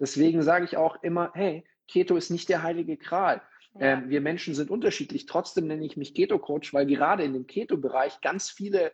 Deswegen 0.00 0.42
sage 0.42 0.64
ich 0.64 0.76
auch 0.76 1.02
immer, 1.02 1.30
hey, 1.34 1.64
Keto 1.86 2.16
ist 2.16 2.30
nicht 2.30 2.48
der 2.48 2.62
heilige 2.62 2.96
Kral. 2.96 3.42
Ja. 3.74 3.92
Ähm, 3.92 4.08
wir 4.08 4.20
Menschen 4.20 4.54
sind 4.54 4.70
unterschiedlich. 4.70 5.26
Trotzdem 5.26 5.66
nenne 5.66 5.84
ich 5.84 5.96
mich 5.96 6.14
Keto-Coach, 6.14 6.72
weil 6.72 6.86
gerade 6.86 7.24
in 7.24 7.34
dem 7.34 7.46
Keto-Bereich 7.46 8.20
ganz 8.20 8.50
viele 8.50 8.92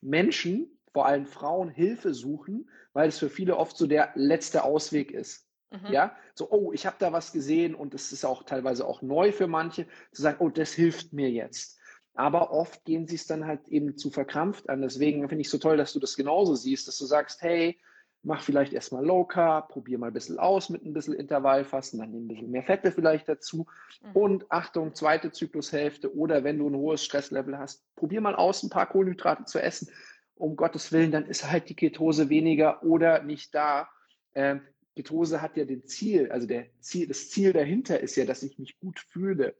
Menschen, 0.00 0.78
vor 0.92 1.06
allem 1.06 1.26
Frauen, 1.26 1.70
Hilfe 1.70 2.14
suchen, 2.14 2.68
weil 2.92 3.08
es 3.08 3.18
für 3.18 3.30
viele 3.30 3.56
oft 3.56 3.76
so 3.76 3.86
der 3.86 4.12
letzte 4.14 4.64
Ausweg 4.64 5.12
ist. 5.12 5.48
Mhm. 5.70 5.92
Ja, 5.92 6.16
so, 6.34 6.50
oh, 6.50 6.72
ich 6.72 6.86
habe 6.86 6.96
da 6.98 7.12
was 7.12 7.32
gesehen 7.32 7.74
und 7.74 7.94
es 7.94 8.12
ist 8.12 8.24
auch 8.24 8.44
teilweise 8.44 8.86
auch 8.86 9.02
neu 9.02 9.32
für 9.32 9.46
manche, 9.46 9.86
zu 10.12 10.22
sagen, 10.22 10.38
oh, 10.40 10.48
das 10.48 10.72
hilft 10.72 11.12
mir 11.12 11.30
jetzt. 11.30 11.78
Aber 12.14 12.52
oft 12.52 12.84
gehen 12.84 13.06
sie 13.06 13.16
es 13.16 13.26
dann 13.26 13.46
halt 13.46 13.68
eben 13.68 13.96
zu 13.96 14.10
verkrampft 14.10 14.68
an. 14.68 14.82
Deswegen 14.82 15.28
finde 15.28 15.42
ich 15.42 15.48
es 15.48 15.50
so 15.50 15.58
toll, 15.58 15.76
dass 15.76 15.92
du 15.92 15.98
das 15.98 16.16
genauso 16.16 16.54
siehst, 16.54 16.86
dass 16.86 16.98
du 16.98 17.06
sagst, 17.06 17.42
hey, 17.42 17.78
mach 18.24 18.42
vielleicht 18.42 18.72
erstmal 18.72 19.04
Low 19.04 19.24
Carb, 19.24 19.68
probier 19.68 19.98
mal 19.98 20.08
ein 20.08 20.12
bisschen 20.12 20.38
aus 20.38 20.70
mit 20.70 20.84
ein 20.84 20.94
bisschen 20.94 21.14
Intervallfasten, 21.14 22.00
dann 22.00 22.10
nimm 22.10 22.24
ein 22.24 22.28
bisschen 22.28 22.50
mehr 22.50 22.62
Fette 22.62 22.90
vielleicht 22.90 23.28
dazu. 23.28 23.66
Mhm. 24.02 24.10
Und 24.12 24.50
Achtung, 24.50 24.94
zweite 24.94 25.30
Zyklushälfte 25.30 26.14
oder 26.16 26.42
wenn 26.42 26.58
du 26.58 26.68
ein 26.68 26.76
hohes 26.76 27.04
Stresslevel 27.04 27.58
hast, 27.58 27.84
probier 27.96 28.20
mal 28.20 28.34
aus, 28.34 28.62
ein 28.62 28.70
paar 28.70 28.88
Kohlenhydrate 28.88 29.44
zu 29.44 29.60
essen. 29.60 29.90
Um 30.36 30.56
Gottes 30.56 30.90
Willen, 30.90 31.12
dann 31.12 31.26
ist 31.26 31.48
halt 31.48 31.68
die 31.68 31.76
Ketose 31.76 32.28
weniger 32.28 32.82
oder 32.82 33.22
nicht 33.22 33.54
da. 33.54 33.88
Ähm, 34.34 34.62
Ketose 34.96 35.42
hat 35.42 35.56
ja 35.56 35.64
den 35.64 35.86
Ziel, 35.86 36.30
also 36.32 36.46
der 36.46 36.66
Ziel, 36.80 37.06
das 37.06 37.28
Ziel 37.30 37.52
dahinter 37.52 38.00
ist 38.00 38.16
ja, 38.16 38.24
dass 38.24 38.42
ich 38.42 38.58
mich 38.58 38.78
gut 38.80 38.98
fühle 38.98 39.54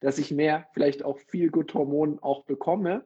dass 0.00 0.18
ich 0.18 0.30
mehr, 0.30 0.66
vielleicht 0.72 1.04
auch 1.04 1.18
viel 1.18 1.50
gut 1.50 1.74
Hormon 1.74 2.18
auch 2.20 2.44
bekomme. 2.44 3.04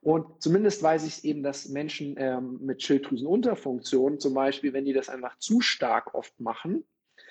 Und 0.00 0.40
zumindest 0.42 0.82
weiß 0.82 1.06
ich 1.06 1.24
eben, 1.24 1.42
dass 1.42 1.68
Menschen 1.68 2.14
ähm, 2.18 2.58
mit 2.60 2.82
Schilddrüsenunterfunktion 2.82 4.20
zum 4.20 4.34
Beispiel, 4.34 4.72
wenn 4.72 4.84
die 4.84 4.92
das 4.92 5.08
einfach 5.08 5.38
zu 5.38 5.60
stark 5.60 6.14
oft 6.14 6.38
machen, 6.40 6.84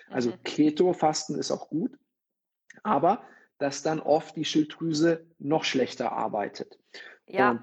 also 0.09 0.31
mhm. 0.31 0.43
Keto-Fasten 0.43 1.35
ist 1.35 1.51
auch 1.51 1.69
gut, 1.69 1.97
aber 2.83 3.23
dass 3.57 3.83
dann 3.83 3.99
oft 3.99 4.35
die 4.35 4.45
Schilddrüse 4.45 5.25
noch 5.39 5.63
schlechter 5.63 6.11
arbeitet. 6.11 6.77
Ja. 7.25 7.51
Und 7.51 7.61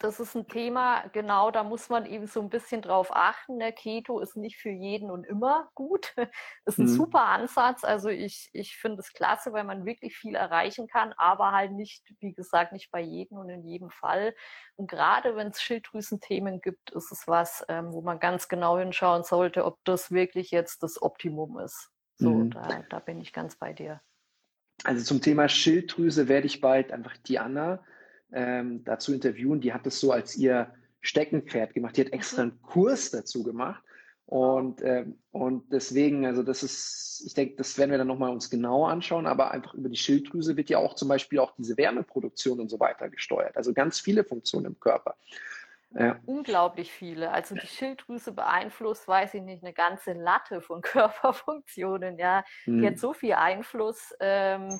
das 0.00 0.20
ist 0.20 0.36
ein 0.36 0.46
Thema, 0.46 1.02
genau, 1.12 1.50
da 1.50 1.64
muss 1.64 1.88
man 1.88 2.06
eben 2.06 2.28
so 2.28 2.40
ein 2.40 2.50
bisschen 2.50 2.82
drauf 2.82 3.08
achten. 3.10 3.56
Ne? 3.56 3.72
Keto 3.72 4.20
ist 4.20 4.36
nicht 4.36 4.56
für 4.56 4.70
jeden 4.70 5.10
und 5.10 5.24
immer 5.24 5.70
gut. 5.74 6.14
ist 6.66 6.78
ein 6.78 6.84
mhm. 6.84 6.94
super 6.94 7.22
Ansatz. 7.22 7.82
Also 7.82 8.08
ich, 8.08 8.48
ich 8.52 8.76
finde 8.76 9.00
es 9.00 9.12
klasse, 9.12 9.52
weil 9.52 9.64
man 9.64 9.84
wirklich 9.84 10.16
viel 10.16 10.36
erreichen 10.36 10.86
kann, 10.86 11.12
aber 11.16 11.50
halt 11.50 11.72
nicht, 11.72 12.04
wie 12.20 12.32
gesagt, 12.32 12.72
nicht 12.72 12.92
bei 12.92 13.00
jedem 13.00 13.38
und 13.38 13.50
in 13.50 13.64
jedem 13.64 13.90
Fall. 13.90 14.36
Und 14.76 14.88
gerade 14.88 15.34
wenn 15.34 15.48
es 15.48 15.60
Schilddrüsenthemen 15.60 16.60
gibt, 16.60 16.90
ist 16.90 17.10
es 17.10 17.26
was, 17.26 17.64
ähm, 17.68 17.92
wo 17.92 18.00
man 18.00 18.20
ganz 18.20 18.46
genau 18.46 18.78
hinschauen 18.78 19.24
sollte, 19.24 19.64
ob 19.64 19.78
das 19.84 20.12
wirklich 20.12 20.52
jetzt 20.52 20.84
das 20.84 21.02
Optimum 21.02 21.58
ist. 21.58 21.90
So, 22.18 22.30
mhm. 22.30 22.50
da, 22.50 22.84
da 22.88 22.98
bin 23.00 23.20
ich 23.20 23.32
ganz 23.32 23.56
bei 23.56 23.72
dir. 23.72 24.00
Also 24.84 25.04
zum 25.04 25.20
Thema 25.20 25.48
Schilddrüse 25.48 26.28
werde 26.28 26.46
ich 26.46 26.60
bald 26.60 26.92
einfach 26.92 27.16
Diana 27.16 27.80
ähm, 28.32 28.84
dazu 28.84 29.12
interviewen. 29.12 29.60
Die 29.60 29.72
hat 29.72 29.86
das 29.86 30.00
so 30.00 30.12
als 30.12 30.36
ihr 30.36 30.72
Steckenpferd 31.00 31.74
gemacht. 31.74 31.96
Die 31.96 32.02
hat 32.02 32.12
extra 32.12 32.44
mhm. 32.44 32.50
einen 32.50 32.62
Kurs 32.62 33.10
dazu 33.10 33.42
gemacht. 33.42 33.82
Und, 34.26 34.82
ähm, 34.82 35.18
und 35.30 35.72
deswegen, 35.72 36.26
also 36.26 36.42
das 36.42 36.62
ist, 36.62 37.22
ich 37.24 37.32
denke, 37.32 37.56
das 37.56 37.78
werden 37.78 37.92
wir 37.92 37.98
dann 37.98 38.08
nochmal 38.08 38.30
uns 38.30 38.50
genauer 38.50 38.90
anschauen, 38.90 39.26
aber 39.26 39.52
einfach 39.52 39.72
über 39.72 39.88
die 39.88 39.96
Schilddrüse 39.96 40.54
wird 40.54 40.68
ja 40.68 40.76
auch 40.76 40.94
zum 40.94 41.08
Beispiel 41.08 41.38
auch 41.38 41.54
diese 41.56 41.78
Wärmeproduktion 41.78 42.60
und 42.60 42.68
so 42.68 42.78
weiter 42.78 43.08
gesteuert. 43.08 43.56
Also 43.56 43.72
ganz 43.72 44.00
viele 44.00 44.24
Funktionen 44.24 44.66
im 44.66 44.80
Körper. 44.80 45.16
Ja. 45.98 46.20
Unglaublich 46.26 46.92
viele. 46.92 47.30
Also 47.30 47.54
die 47.54 47.66
Schilddrüse 47.66 48.32
beeinflusst, 48.32 49.08
weiß 49.08 49.32
ich 49.32 49.42
nicht, 49.42 49.62
eine 49.62 49.72
ganze 49.72 50.12
Latte 50.12 50.60
von 50.60 50.82
Körperfunktionen. 50.82 52.18
Ja, 52.18 52.44
mhm. 52.66 52.82
die 52.82 52.86
hat 52.86 52.98
so 52.98 53.14
viel 53.14 53.32
Einfluss. 53.32 54.14
Ähm, 54.20 54.78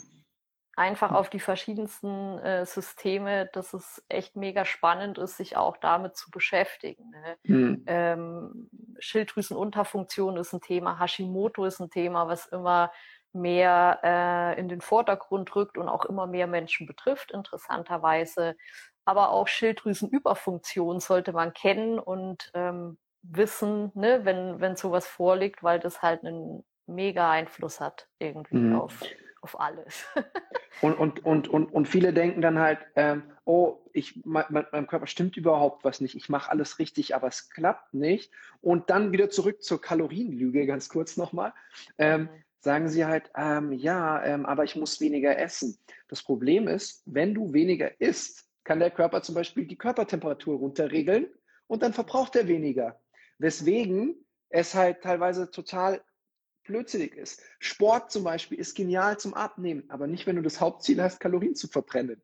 einfach 0.78 1.12
auf 1.12 1.28
die 1.28 1.40
verschiedensten 1.40 2.38
äh, 2.38 2.64
Systeme, 2.64 3.50
dass 3.52 3.74
es 3.74 4.04
echt 4.08 4.36
mega 4.36 4.64
spannend 4.64 5.18
ist, 5.18 5.36
sich 5.36 5.56
auch 5.56 5.76
damit 5.76 6.16
zu 6.16 6.30
beschäftigen. 6.30 7.10
Ne? 7.10 7.36
Mhm. 7.42 7.84
Ähm, 7.86 8.70
Schilddrüsenunterfunktion 9.00 10.36
ist 10.36 10.52
ein 10.52 10.60
Thema, 10.60 10.98
Hashimoto 11.00 11.64
ist 11.64 11.80
ein 11.80 11.90
Thema, 11.90 12.28
was 12.28 12.46
immer 12.46 12.92
mehr 13.32 14.00
äh, 14.02 14.60
in 14.60 14.68
den 14.68 14.80
Vordergrund 14.80 15.54
rückt 15.54 15.76
und 15.76 15.88
auch 15.88 16.04
immer 16.04 16.26
mehr 16.26 16.46
Menschen 16.46 16.86
betrifft, 16.86 17.32
interessanterweise. 17.32 18.56
Aber 19.04 19.30
auch 19.30 19.48
Schilddrüsenüberfunktion 19.48 21.00
sollte 21.00 21.32
man 21.32 21.52
kennen 21.54 21.98
und 21.98 22.50
ähm, 22.54 22.98
wissen, 23.22 23.90
ne, 23.94 24.20
wenn, 24.24 24.60
wenn 24.60 24.76
sowas 24.76 25.06
vorliegt, 25.06 25.62
weil 25.62 25.80
das 25.80 26.02
halt 26.02 26.24
einen 26.24 26.64
mega 26.86 27.30
Einfluss 27.30 27.80
hat 27.80 28.08
irgendwie 28.18 28.56
mhm. 28.56 28.80
auf 28.80 29.02
auf 29.40 29.60
alles. 29.60 30.04
und, 30.82 30.94
und, 30.94 31.24
und, 31.24 31.48
und, 31.48 31.72
und 31.72 31.88
viele 31.88 32.12
denken 32.12 32.40
dann 32.40 32.58
halt, 32.58 32.78
ähm, 32.96 33.22
oh, 33.44 33.78
ich, 33.92 34.20
mein, 34.24 34.44
meinem 34.48 34.86
Körper 34.86 35.06
stimmt 35.06 35.36
überhaupt 35.36 35.84
was 35.84 36.00
nicht, 36.00 36.14
ich 36.14 36.28
mache 36.28 36.50
alles 36.50 36.78
richtig, 36.78 37.14
aber 37.14 37.28
es 37.28 37.50
klappt 37.50 37.94
nicht. 37.94 38.30
Und 38.60 38.90
dann 38.90 39.12
wieder 39.12 39.30
zurück 39.30 39.62
zur 39.62 39.80
Kalorienlüge, 39.80 40.66
ganz 40.66 40.88
kurz 40.88 41.16
nochmal. 41.16 41.52
Ähm, 41.98 42.22
mhm. 42.22 42.28
Sagen 42.60 42.88
sie 42.88 43.06
halt, 43.06 43.30
ähm, 43.36 43.72
ja, 43.72 44.22
ähm, 44.24 44.44
aber 44.44 44.64
ich 44.64 44.74
muss 44.74 45.00
weniger 45.00 45.38
essen. 45.38 45.78
Das 46.08 46.22
Problem 46.22 46.66
ist, 46.66 47.02
wenn 47.06 47.34
du 47.34 47.52
weniger 47.52 48.00
isst, 48.00 48.48
kann 48.64 48.80
der 48.80 48.90
Körper 48.90 49.22
zum 49.22 49.34
Beispiel 49.34 49.66
die 49.66 49.78
Körpertemperatur 49.78 50.58
runterregeln 50.58 51.28
und 51.68 51.82
dann 51.82 51.92
verbraucht 51.92 52.36
er 52.36 52.48
weniger. 52.48 53.00
Weswegen 53.38 54.16
es 54.50 54.74
halt 54.74 55.02
teilweise 55.02 55.50
total 55.50 56.02
blödsinnig 56.68 57.16
ist. 57.16 57.42
Sport 57.58 58.12
zum 58.12 58.22
Beispiel 58.22 58.58
ist 58.58 58.76
genial 58.76 59.18
zum 59.18 59.34
Abnehmen, 59.34 59.84
aber 59.88 60.06
nicht, 60.06 60.26
wenn 60.26 60.36
du 60.36 60.42
das 60.42 60.60
Hauptziel 60.60 61.02
hast, 61.02 61.18
Kalorien 61.18 61.56
zu 61.56 61.66
verbrennen. 61.66 62.22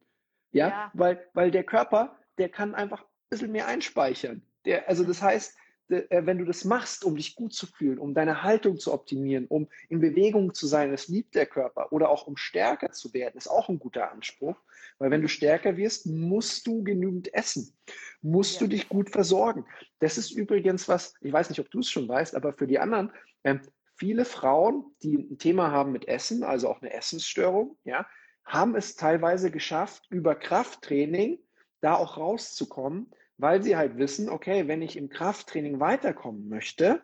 Ja, 0.53 0.69
ja. 0.69 0.91
Weil, 0.95 1.27
weil 1.35 1.51
der 1.51 1.65
Körper, 1.65 2.17
der 2.39 2.49
kann 2.49 2.77
einfach 2.77 3.03
ein 3.03 3.29
bisschen 3.31 3.51
mehr 3.51 3.67
einspeichern. 3.67 4.43
Der, 4.65 4.89
also 4.89 5.03
das 5.03 5.21
heißt, 5.21 5.57
äh, 5.89 6.25
wenn 6.25 6.39
du 6.39 6.45
das 6.45 6.65
machst, 6.65 7.05
um 7.05 7.17
dich 7.17 7.35
gut 7.35 7.53
zu 7.53 7.67
fühlen, 7.67 7.99
um 7.99 8.15
deine 8.15 8.43
Haltung 8.43 8.79
zu 8.79 8.93
optimieren, 8.93 9.47
um 9.47 9.69
in 9.89 10.01
Bewegung 10.01 10.55
zu 10.55 10.67
sein, 10.67 10.91
das 10.91 11.09
liebt 11.09 11.35
der 11.35 11.47
Körper, 11.47 11.93
oder 11.93 12.09
auch 12.09 12.27
um 12.27 12.37
stärker 12.37 12.93
zu 12.93 13.13
werden, 13.13 13.37
ist 13.37 13.49
auch 13.49 13.69
ein 13.69 13.79
guter 13.79 14.11
Anspruch. 14.11 14.57
Weil 14.99 15.11
wenn 15.11 15.23
du 15.23 15.29
stärker 15.29 15.77
wirst, 15.77 16.07
musst 16.07 16.67
du 16.67 16.85
genügend 16.85 17.35
essen, 17.35 17.75
musst 18.23 18.55
ja. 18.55 18.61
du 18.61 18.69
dich 18.69 18.89
gut 18.89 19.11
versorgen. 19.11 19.67
Das 19.99 20.19
ist 20.19 20.31
übrigens 20.31 20.89
was, 20.89 21.15
ich 21.21 21.33
weiß 21.33 21.49
nicht, 21.51 21.61
ob 21.61 21.71
du 21.71 21.81
es 21.81 21.91
schon 21.91 22.09
weißt, 22.09 22.35
aber 22.37 22.53
für 22.53 22.67
die 22.67 22.79
anderen, 22.79 23.11
ähm, 23.43 23.61
viele 23.97 24.25
Frauen, 24.25 24.85
die 25.03 25.17
ein 25.17 25.39
Thema 25.39 25.71
haben 25.71 25.93
mit 25.93 26.09
Essen, 26.09 26.43
also 26.43 26.69
auch 26.69 26.83
eine 26.83 26.93
Essensstörung, 26.93 27.79
ja, 27.85 28.07
haben 28.45 28.75
es 28.77 28.97
teilweise 28.97 29.51
geschafft, 29.51 30.07
über 30.11 30.35
Krafttraining 30.35 31.39
da 31.81 31.95
auch 31.95 32.17
rauszukommen, 32.17 33.11
weil 33.37 33.63
sie 33.63 33.77
halt 33.77 33.99
wissen, 33.99 34.29
okay, 34.29 34.69
wenn 34.69 34.83
ich 34.83 34.97
im 34.97 35.09
Krafttraining 35.09 35.81
weiterkommen 35.81 36.49
möchte, 36.49 37.03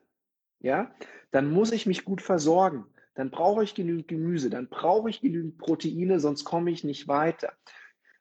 ja, 0.60 0.94
dann 1.30 1.50
muss 1.50 1.72
ich 1.72 1.86
mich 1.86 2.04
gut 2.04 2.22
versorgen. 2.22 2.86
Dann 3.14 3.30
brauche 3.30 3.64
ich 3.64 3.74
genügend 3.74 4.08
Gemüse, 4.08 4.50
dann 4.50 4.68
brauche 4.68 5.10
ich 5.10 5.20
genügend 5.20 5.58
Proteine, 5.58 6.20
sonst 6.20 6.44
komme 6.44 6.70
ich 6.70 6.84
nicht 6.84 7.08
weiter. 7.08 7.52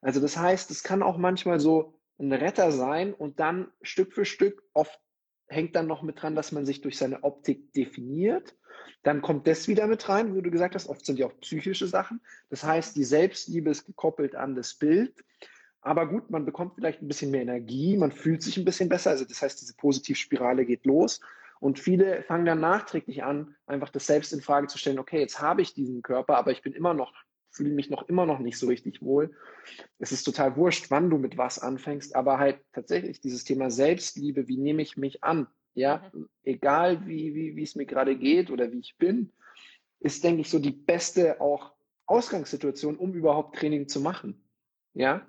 Also 0.01 0.19
das 0.19 0.37
heißt, 0.37 0.71
es 0.71 0.83
kann 0.83 1.03
auch 1.03 1.17
manchmal 1.17 1.59
so 1.59 1.99
ein 2.19 2.33
Retter 2.33 2.71
sein 2.71 3.13
und 3.13 3.39
dann 3.39 3.71
Stück 3.81 4.13
für 4.13 4.25
Stück 4.25 4.63
oft 4.73 4.99
hängt 5.49 5.75
dann 5.75 5.87
noch 5.87 6.03
mit 6.03 6.21
dran, 6.21 6.35
dass 6.35 6.51
man 6.51 6.65
sich 6.65 6.81
durch 6.81 6.97
seine 6.97 7.23
Optik 7.23 7.73
definiert. 7.73 8.55
Dann 9.03 9.21
kommt 9.21 9.47
das 9.47 9.67
wieder 9.67 9.87
mit 9.87 10.07
rein, 10.07 10.35
wie 10.35 10.41
du 10.41 10.51
gesagt 10.51 10.75
hast, 10.75 10.87
oft 10.87 11.05
sind 11.05 11.19
ja 11.19 11.27
auch 11.27 11.39
psychische 11.41 11.87
Sachen. 11.87 12.21
Das 12.49 12.63
heißt, 12.63 12.95
die 12.95 13.03
Selbstliebe 13.03 13.69
ist 13.69 13.85
gekoppelt 13.85 14.35
an 14.35 14.55
das 14.55 14.75
Bild. 14.75 15.13
Aber 15.81 16.07
gut, 16.07 16.29
man 16.29 16.45
bekommt 16.45 16.75
vielleicht 16.75 17.01
ein 17.01 17.07
bisschen 17.07 17.31
mehr 17.31 17.41
Energie, 17.41 17.97
man 17.97 18.11
fühlt 18.11 18.43
sich 18.43 18.57
ein 18.57 18.65
bisschen 18.65 18.89
besser. 18.89 19.11
Also 19.11 19.25
das 19.25 19.41
heißt, 19.41 19.61
diese 19.61 19.75
Positivspirale 19.75 20.65
geht 20.65 20.85
los. 20.85 21.21
Und 21.59 21.79
viele 21.79 22.23
fangen 22.23 22.45
dann 22.45 22.59
nachträglich 22.59 23.23
an, 23.23 23.55
einfach 23.65 23.89
das 23.89 24.05
selbst 24.05 24.33
in 24.33 24.41
Frage 24.41 24.67
zu 24.67 24.77
stellen, 24.77 24.99
okay, 24.99 25.19
jetzt 25.19 25.41
habe 25.41 25.61
ich 25.61 25.73
diesen 25.73 26.01
Körper, 26.01 26.37
aber 26.37 26.51
ich 26.51 26.61
bin 26.61 26.73
immer 26.73 26.93
noch 26.93 27.13
fühle 27.51 27.71
mich 27.71 27.89
noch 27.89 28.07
immer 28.07 28.25
noch 28.25 28.39
nicht 28.39 28.57
so 28.57 28.67
richtig 28.67 29.01
wohl. 29.01 29.35
Es 29.97 30.11
ist 30.11 30.23
total 30.23 30.55
wurscht, 30.55 30.91
wann 30.91 31.09
du 31.09 31.17
mit 31.17 31.37
was 31.37 31.59
anfängst, 31.59 32.15
aber 32.15 32.37
halt 32.37 32.59
tatsächlich 32.73 33.21
dieses 33.21 33.43
Thema 33.43 33.71
Selbstliebe, 33.71 34.47
wie 34.47 34.57
nehme 34.57 34.81
ich 34.81 34.97
mich 34.97 35.23
an? 35.23 35.47
ja, 35.73 36.09
mhm. 36.13 36.29
egal 36.43 37.05
wie, 37.07 37.33
wie, 37.33 37.55
wie 37.55 37.63
es 37.63 37.75
mir 37.75 37.85
gerade 37.85 38.15
geht 38.15 38.51
oder 38.51 38.71
wie 38.71 38.79
ich 38.79 38.97
bin, 38.97 39.31
ist, 39.99 40.23
denke 40.23 40.41
ich, 40.41 40.49
so 40.49 40.59
die 40.59 40.71
beste 40.71 41.41
auch 41.41 41.73
Ausgangssituation, 42.05 42.97
um 42.97 43.13
überhaupt 43.13 43.57
Training 43.57 43.87
zu 43.87 44.01
machen. 44.01 44.43
Ja. 44.93 45.25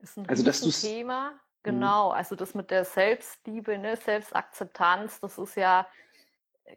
Ist 0.00 0.16
ein 0.18 0.28
also, 0.28 0.44
dass 0.44 0.60
du 0.60 0.70
Thema. 0.70 1.30
Mhm. 1.30 1.38
Genau, 1.62 2.10
also 2.10 2.36
das 2.36 2.54
mit 2.54 2.70
der 2.70 2.84
Selbstliebe, 2.84 3.78
ne, 3.78 3.96
Selbstakzeptanz, 3.96 5.20
das 5.20 5.38
ist 5.38 5.56
ja 5.56 5.86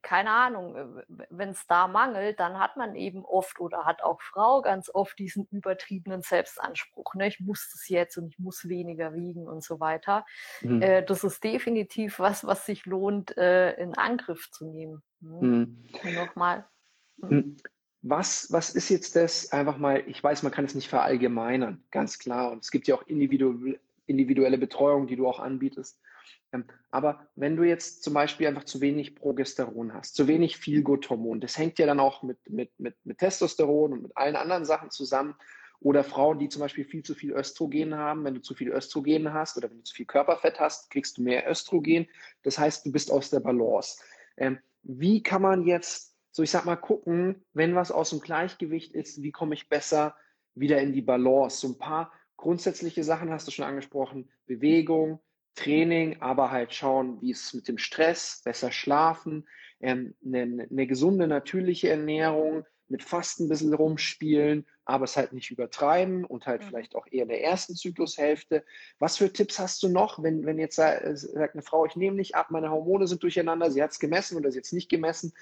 keine 0.01 0.31
Ahnung, 0.31 0.75
äh, 0.75 1.25
wenn 1.29 1.49
es 1.49 1.65
da 1.67 1.87
mangelt, 1.87 2.39
dann 2.39 2.59
hat 2.59 2.77
man 2.77 2.95
eben 2.95 3.23
oft 3.25 3.59
oder 3.59 3.85
hat 3.85 4.03
auch 4.03 4.21
Frau 4.21 4.61
ganz 4.61 4.89
oft 4.93 5.17
diesen 5.17 5.47
übertriebenen 5.51 6.21
Selbstanspruch. 6.21 7.15
Ne? 7.15 7.27
Ich 7.27 7.39
muss 7.39 7.69
das 7.71 7.87
jetzt 7.89 8.17
und 8.17 8.29
ich 8.29 8.39
muss 8.39 8.67
weniger 8.67 9.13
wiegen 9.13 9.47
und 9.47 9.63
so 9.63 9.79
weiter. 9.79 10.25
Mhm. 10.61 10.81
Äh, 10.81 11.03
das 11.03 11.23
ist 11.23 11.43
definitiv 11.43 12.19
was, 12.19 12.45
was 12.45 12.65
sich 12.65 12.85
lohnt, 12.85 13.37
äh, 13.37 13.73
in 13.81 13.95
Angriff 13.95 14.51
zu 14.51 14.65
nehmen. 14.65 15.01
Mhm. 15.19 15.77
Mhm. 16.03 16.15
Nochmal. 16.15 16.65
Mhm. 17.17 17.29
mhm. 17.29 17.57
Was, 18.03 18.51
was 18.51 18.69
ist 18.75 18.89
jetzt 18.89 19.15
das? 19.15 19.51
Einfach 19.51 19.77
mal, 19.77 20.03
ich 20.07 20.23
weiß, 20.23 20.43
man 20.43 20.51
kann 20.51 20.63
es 20.63 20.75
nicht 20.75 20.87
verallgemeinern, 20.87 21.83
ganz 21.91 22.19
klar. 22.19 22.51
Und 22.51 22.63
es 22.63 22.71
gibt 22.71 22.87
ja 22.87 22.95
auch 22.95 23.03
individuelle 23.07 24.57
Betreuung, 24.57 25.07
die 25.07 25.15
du 25.17 25.27
auch 25.27 25.39
anbietest. 25.39 25.99
Ähm, 26.53 26.65
aber 26.91 27.27
wenn 27.35 27.55
du 27.55 27.63
jetzt 27.63 28.03
zum 28.03 28.13
Beispiel 28.13 28.47
einfach 28.47 28.63
zu 28.63 28.81
wenig 28.81 29.15
Progesteron 29.15 29.93
hast, 29.93 30.15
zu 30.15 30.27
wenig 30.27 30.57
Feelgood-Hormon, 30.57 31.41
das 31.41 31.57
hängt 31.57 31.79
ja 31.79 31.85
dann 31.85 31.99
auch 31.99 32.23
mit, 32.23 32.37
mit, 32.49 32.71
mit, 32.79 32.95
mit 33.03 33.17
Testosteron 33.17 33.93
und 33.93 34.01
mit 34.03 34.17
allen 34.17 34.35
anderen 34.35 34.65
Sachen 34.65 34.89
zusammen. 34.89 35.35
Oder 35.79 36.03
Frauen, 36.03 36.39
die 36.39 36.49
zum 36.49 36.61
Beispiel 36.61 36.85
viel 36.85 37.03
zu 37.03 37.13
viel 37.13 37.33
Östrogen 37.33 37.95
haben. 37.95 38.23
Wenn 38.23 38.33
du 38.33 38.41
zu 38.41 38.55
viel 38.55 38.69
Östrogen 38.69 39.31
hast 39.31 39.57
oder 39.57 39.69
wenn 39.69 39.77
du 39.77 39.83
zu 39.83 39.93
viel 39.93 40.07
Körperfett 40.07 40.59
hast, 40.59 40.89
kriegst 40.89 41.17
du 41.17 41.21
mehr 41.21 41.47
Östrogen. 41.47 42.07
Das 42.41 42.57
heißt, 42.57 42.85
du 42.85 42.91
bist 42.91 43.11
aus 43.11 43.29
der 43.29 43.41
Balance. 43.41 44.01
Ähm, 44.37 44.57
wie 44.81 45.21
kann 45.21 45.43
man 45.43 45.67
jetzt, 45.67 46.15
so 46.31 46.41
ich 46.41 46.49
sag 46.49 46.65
mal, 46.65 46.77
gucken, 46.77 47.43
wenn 47.53 47.75
was 47.75 47.91
aus 47.91 48.09
dem 48.09 48.21
Gleichgewicht 48.21 48.93
ist, 48.93 49.21
wie 49.21 49.31
komme 49.31 49.53
ich 49.53 49.69
besser 49.69 50.15
wieder 50.55 50.81
in 50.81 50.93
die 50.93 51.03
Balance? 51.03 51.59
So 51.59 51.67
ein 51.67 51.77
paar 51.77 52.11
grundsätzliche 52.37 53.03
Sachen 53.03 53.29
hast 53.29 53.47
du 53.47 53.51
schon 53.51 53.65
angesprochen. 53.65 54.29
Bewegung, 54.47 55.19
Training, 55.57 56.21
aber 56.21 56.51
halt 56.51 56.73
schauen, 56.73 57.21
wie 57.21 57.31
es 57.31 57.53
mit 57.53 57.67
dem 57.67 57.77
Stress, 57.77 58.41
besser 58.45 58.71
schlafen, 58.71 59.47
ähm, 59.81 60.15
eine, 60.25 60.67
eine 60.69 60.87
gesunde, 60.87 61.27
natürliche 61.27 61.89
Ernährung, 61.89 62.65
mit 62.89 63.03
Fasten 63.03 63.45
ein 63.45 63.49
bisschen 63.49 63.73
rumspielen, 63.73 64.65
aber 64.85 65.03
es 65.03 65.17
halt 65.17 65.33
nicht 65.33 65.51
übertreiben 65.51 66.23
und 66.23 66.45
halt 66.45 66.61
mhm. 66.61 66.67
vielleicht 66.67 66.95
auch 66.95 67.05
eher 67.11 67.23
in 67.23 67.29
der 67.29 67.43
ersten 67.43 67.75
Zyklushälfte. 67.75 68.63
Was 68.99 69.17
für 69.17 69.33
Tipps 69.33 69.59
hast 69.59 69.83
du 69.83 69.89
noch, 69.89 70.23
wenn, 70.23 70.45
wenn 70.45 70.57
jetzt 70.57 70.77
sagt 70.77 71.53
eine 71.53 71.61
Frau, 71.61 71.85
ich 71.85 71.95
nehme 71.95 72.15
nicht 72.15 72.35
ab, 72.35 72.47
meine 72.49 72.71
Hormone 72.71 73.07
sind 73.07 73.23
durcheinander, 73.23 73.71
sie 73.71 73.83
hat 73.83 73.91
es 73.91 73.99
gemessen 73.99 74.37
oder 74.37 74.51
sie 74.51 74.59
hat 74.59 74.65
es 74.65 74.71
nicht 74.71 74.89
gemessen. 74.89 75.33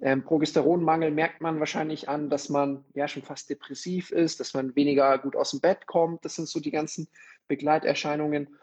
Ähm, 0.00 0.24
Progesteronmangel 0.24 1.10
merkt 1.10 1.40
man 1.40 1.58
wahrscheinlich 1.58 2.08
an, 2.08 2.28
dass 2.28 2.48
man 2.48 2.84
ja 2.94 3.08
schon 3.08 3.22
fast 3.22 3.48
depressiv 3.48 4.10
ist, 4.10 4.40
dass 4.40 4.52
man 4.54 4.76
weniger 4.76 5.18
gut 5.18 5.36
aus 5.36 5.52
dem 5.52 5.60
Bett 5.60 5.86
kommt. 5.86 6.24
Das 6.24 6.34
sind 6.34 6.48
so 6.48 6.60
die 6.60 6.70
ganzen 6.70 7.08
Begleiterscheinungen. 7.48 8.56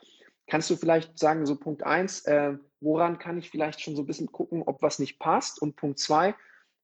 Kannst 0.47 0.69
du 0.69 0.75
vielleicht 0.75 1.17
sagen, 1.17 1.45
so 1.45 1.55
Punkt 1.55 1.83
eins, 1.83 2.25
äh, 2.25 2.57
woran 2.81 3.17
kann 3.17 3.37
ich 3.37 3.49
vielleicht 3.49 3.81
schon 3.81 3.95
so 3.95 4.03
ein 4.03 4.07
bisschen 4.07 4.31
gucken, 4.31 4.63
ob 4.63 4.81
was 4.81 4.99
nicht 4.99 5.19
passt? 5.19 5.61
Und 5.61 5.75
Punkt 5.75 5.99
zwei, 5.99 6.35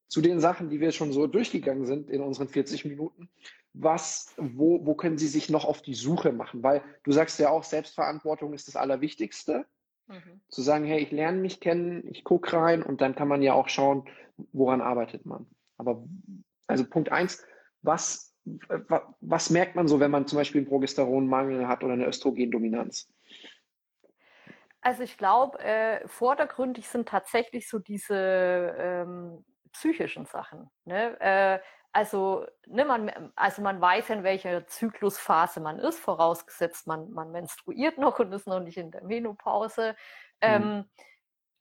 zu 0.08 0.22
den 0.22 0.40
Sachen, 0.40 0.70
die 0.70 0.80
wir 0.80 0.92
schon 0.92 1.12
so 1.12 1.28
durchgegangen 1.28 1.86
sind 1.86 2.10
in 2.10 2.22
unseren 2.22 2.48
40 2.48 2.86
Minuten, 2.86 3.30
was, 3.74 4.34
wo, 4.38 4.86
wo 4.86 4.96
können 4.96 5.18
Sie 5.18 5.28
sich 5.28 5.50
noch 5.50 5.66
auf 5.66 5.82
die 5.82 5.94
Suche 5.94 6.32
machen? 6.32 6.64
Weil 6.64 6.82
du 7.04 7.12
sagst 7.12 7.40
ja 7.40 7.50
auch, 7.50 7.64
Selbstverantwortung 7.64 8.54
ist 8.54 8.68
das 8.68 8.76
Allerwichtigste. 8.76 9.66
Mhm. 10.08 10.42
Zu 10.50 10.62
sagen, 10.64 10.86
hey, 10.86 11.00
ich 11.00 11.12
lerne 11.12 11.40
mich 11.40 11.60
kennen, 11.60 12.04
ich 12.10 12.24
gucke 12.24 12.54
rein 12.54 12.82
und 12.82 13.02
dann 13.02 13.16
kann 13.16 13.28
man 13.28 13.44
ja 13.44 13.54
auch 13.54 13.70
schauen, 13.70 14.10
woran 14.52 14.82
arbeitet 14.82 15.26
man. 15.26 15.46
Aber 15.78 16.04
also 16.66 16.86
Punkt 16.86 17.12
eins, 17.12 17.46
was, 17.84 18.36
was 19.22 19.50
merkt 19.52 19.76
man 19.76 19.88
so, 19.88 20.00
wenn 20.00 20.12
man 20.12 20.26
zum 20.26 20.38
Beispiel 20.38 20.62
einen 20.62 20.70
Progesteronmangel 20.70 21.68
hat 21.68 21.84
oder 21.84 21.94
eine 21.94 22.08
Östrogendominanz? 22.08 23.08
Also 24.82 25.04
ich 25.04 25.18
glaube, 25.18 25.60
äh, 25.60 26.08
vordergründig 26.08 26.88
sind 26.88 27.10
tatsächlich 27.10 27.70
so 27.70 27.80
diese 27.80 28.76
ähm, 28.78 29.46
psychischen 29.74 30.26
Sachen. 30.26 30.70
Ne? 30.86 31.20
Äh, 31.20 31.60
also, 31.92 32.46
ne, 32.68 32.86
man, 32.86 33.32
also 33.36 33.62
man 33.62 33.82
weiß, 33.82 34.12
in 34.12 34.24
welcher 34.24 34.68
Zyklusphase 34.68 35.60
man 35.60 35.80
ist, 35.80 36.00
vorausgesetzt 36.00 36.86
man, 36.86 37.12
man 37.12 37.32
menstruiert 37.32 37.98
noch 37.98 38.20
und 38.20 38.32
ist 38.32 38.48
noch 38.48 38.60
nicht 38.60 38.78
in 38.78 38.92
der 38.92 39.04
Menopause. 39.04 39.92
Mhm. 39.92 39.96
Ähm, 40.42 40.86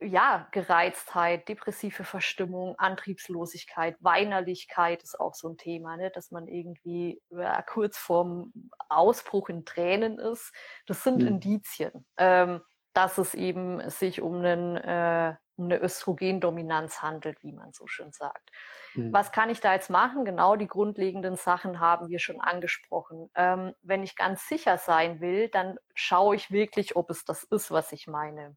ja, 0.00 0.46
Gereiztheit, 0.52 1.48
depressive 1.48 2.04
Verstimmung, 2.04 2.78
Antriebslosigkeit, 2.78 3.96
Weinerlichkeit 4.00 5.02
ist 5.02 5.18
auch 5.18 5.34
so 5.34 5.48
ein 5.48 5.56
Thema, 5.56 5.96
ne? 5.96 6.10
dass 6.10 6.30
man 6.30 6.46
irgendwie 6.46 7.20
ja, 7.30 7.60
kurz 7.62 7.98
vorm 7.98 8.52
Ausbruch 8.88 9.48
in 9.48 9.64
Tränen 9.64 10.18
ist. 10.18 10.52
Das 10.86 11.02
sind 11.02 11.22
mhm. 11.22 11.28
Indizien. 11.28 12.06
Ähm, 12.16 12.60
dass 12.98 13.16
es 13.16 13.32
eben 13.34 13.88
sich 13.90 14.20
um, 14.20 14.38
einen, 14.38 14.76
äh, 14.76 15.36
um 15.54 15.66
eine 15.66 15.80
Östrogendominanz 15.80 17.00
handelt, 17.00 17.40
wie 17.44 17.52
man 17.52 17.72
so 17.72 17.86
schön 17.86 18.10
sagt. 18.10 18.50
Mhm. 18.94 19.12
Was 19.12 19.30
kann 19.30 19.50
ich 19.50 19.60
da 19.60 19.72
jetzt 19.72 19.88
machen? 19.88 20.24
Genau 20.24 20.56
die 20.56 20.66
grundlegenden 20.66 21.36
Sachen 21.36 21.78
haben 21.78 22.08
wir 22.08 22.18
schon 22.18 22.40
angesprochen. 22.40 23.30
Ähm, 23.36 23.72
wenn 23.82 24.02
ich 24.02 24.16
ganz 24.16 24.48
sicher 24.48 24.78
sein 24.78 25.20
will, 25.20 25.48
dann 25.48 25.78
schaue 25.94 26.34
ich 26.34 26.50
wirklich, 26.50 26.96
ob 26.96 27.08
es 27.10 27.24
das 27.24 27.44
ist, 27.44 27.70
was 27.70 27.92
ich 27.92 28.08
meine. 28.08 28.48
Mhm. 28.48 28.56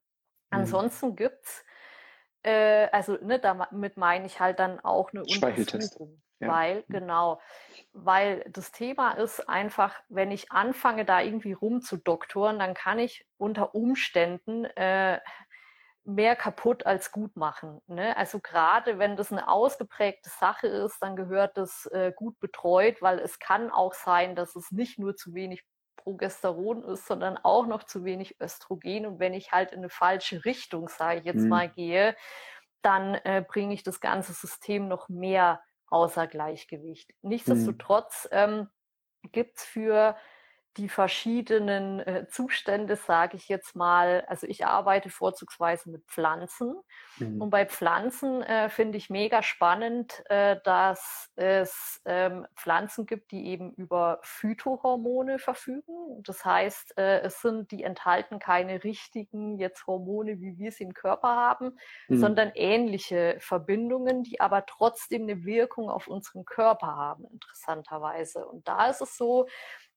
Ansonsten 0.50 1.16
gibt's 1.16 1.64
äh, 2.42 2.88
also 2.92 3.20
ne, 3.22 3.38
damit 3.38 3.98
meine 3.98 4.26
ich 4.26 4.40
halt 4.40 4.58
dann 4.58 4.80
auch 4.80 5.12
eine 5.12 5.22
Untersuchung. 5.22 6.20
Ja. 6.42 6.48
Weil, 6.48 6.84
mhm. 6.88 6.94
genau, 6.94 7.42
weil 7.94 8.44
das 8.50 8.72
Thema 8.72 9.12
ist 9.12 9.48
einfach, 9.48 9.96
wenn 10.10 10.32
ich 10.32 10.52
anfange, 10.52 11.06
da 11.06 11.22
irgendwie 11.22 11.54
rumzudoktoren, 11.54 12.60
dann 12.60 12.74
kann 12.74 13.00
ich 13.00 13.26
unter 13.38 13.76
Umständen 13.76 14.66
äh, 14.66 15.20
mehr 16.04 16.36
kaputt 16.36 16.86
als 16.86 17.12
gut 17.12 17.36
machen. 17.36 17.80
Ne? 17.88 18.18
Also 18.18 18.40
gerade 18.40 18.98
wenn 18.98 19.16
das 19.16 19.32
eine 19.32 19.48
ausgeprägte 19.48 20.30
Sache 20.30 20.68
ist, 20.68 20.98
dann 21.00 21.16
gehört 21.16 21.58
das 21.58 21.86
äh, 21.88 22.12
gut 22.16 22.40
betreut, 22.40 23.02
weil 23.02 23.20
es 23.20 23.40
kann 23.40 23.70
auch 23.70 23.94
sein, 23.94 24.36
dass 24.36 24.56
es 24.56 24.72
nicht 24.72 24.98
nur 24.98 25.16
zu 25.16 25.34
wenig 25.34 25.64
Progesteron 25.98 26.84
ist, 26.84 27.06
sondern 27.06 27.38
auch 27.38 27.68
noch 27.68 27.84
zu 27.84 28.04
wenig 28.04 28.42
Östrogen. 28.42 29.06
Und 29.06 29.20
wenn 29.20 29.36
ich 29.36 29.52
halt 29.52 29.72
in 29.72 29.80
eine 29.80 29.90
falsche 29.90 30.44
Richtung, 30.46 30.88
sage 30.88 31.20
ich 31.20 31.26
jetzt 31.26 31.44
mhm. 31.44 31.50
mal, 31.50 31.70
gehe, 31.70 32.16
dann 32.82 33.16
äh, 33.16 33.46
bringe 33.48 33.74
ich 33.76 33.84
das 33.84 34.00
ganze 34.00 34.34
System 34.34 34.88
noch 34.88 35.10
mehr 35.10 35.62
außer 35.92 36.28
Gleichgewicht. 36.28 37.14
Nichtsdestotrotz 37.22 38.28
ähm, 38.32 38.68
gibt's 39.32 39.64
für 39.64 40.16
die 40.78 40.88
verschiedenen 40.88 42.00
äh, 42.00 42.28
Zustände, 42.30 42.96
sage 42.96 43.36
ich 43.36 43.50
jetzt 43.50 43.76
mal, 43.76 44.24
also 44.28 44.48
ich 44.48 44.66
arbeite 44.66 45.10
vorzugsweise 45.10 45.90
mit 45.90 46.06
Pflanzen 46.06 46.76
mhm. 47.18 47.42
und 47.42 47.50
bei 47.50 47.66
Pflanzen 47.66 48.42
äh, 48.42 48.70
finde 48.70 48.98
ich 48.98 49.10
mega 49.10 49.44
spannend, 49.44 50.24
äh, 50.30 50.58
dass 50.64 51.30
es 51.36 52.02
ähm, 52.06 52.48
Pflanzen 52.56 53.06
gibt, 53.06 53.32
die 53.32 53.48
eben 53.48 53.74
über 53.74 54.20
Phytohormone 54.24 55.40
verfügen. 55.40 56.24
Das 56.24 56.46
heißt, 56.46 56.98
äh, 56.98 57.20
es 57.20 57.42
sind, 57.42 57.72
die 57.72 57.84
enthalten 57.84 58.40
keine 58.40 58.84
richtigen 58.84 59.58
jetzt 59.58 59.86
Hormone, 59.88 60.40
wie 60.40 60.58
wir 60.58 60.72
sie 60.72 60.86
im 60.86 60.94
Körper 60.94 61.36
haben, 61.36 61.78
mhm. 62.08 62.18
sondern 62.18 62.52
ähnliche 62.56 63.36
Verbindungen, 63.40 64.24
die 64.24 64.40
aber 64.40 64.66
trotzdem 64.66 65.24
eine 65.24 65.44
Wirkung 65.44 65.90
auf 65.90 66.08
unseren 66.08 66.46
Körper 66.46 66.96
haben, 66.96 67.26
interessanterweise. 67.26 68.46
Und 68.46 68.68
da 68.70 68.88
ist 68.88 69.02
es 69.02 69.18
so, 69.18 69.48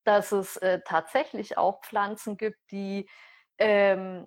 dass 0.05 0.33
es 0.33 0.57
äh, 0.59 0.81
tatsächlich 0.85 1.59
auch 1.59 1.83
Pflanzen 1.83 2.37
gibt, 2.37 2.59
die 2.71 3.09
ähm, 3.59 4.27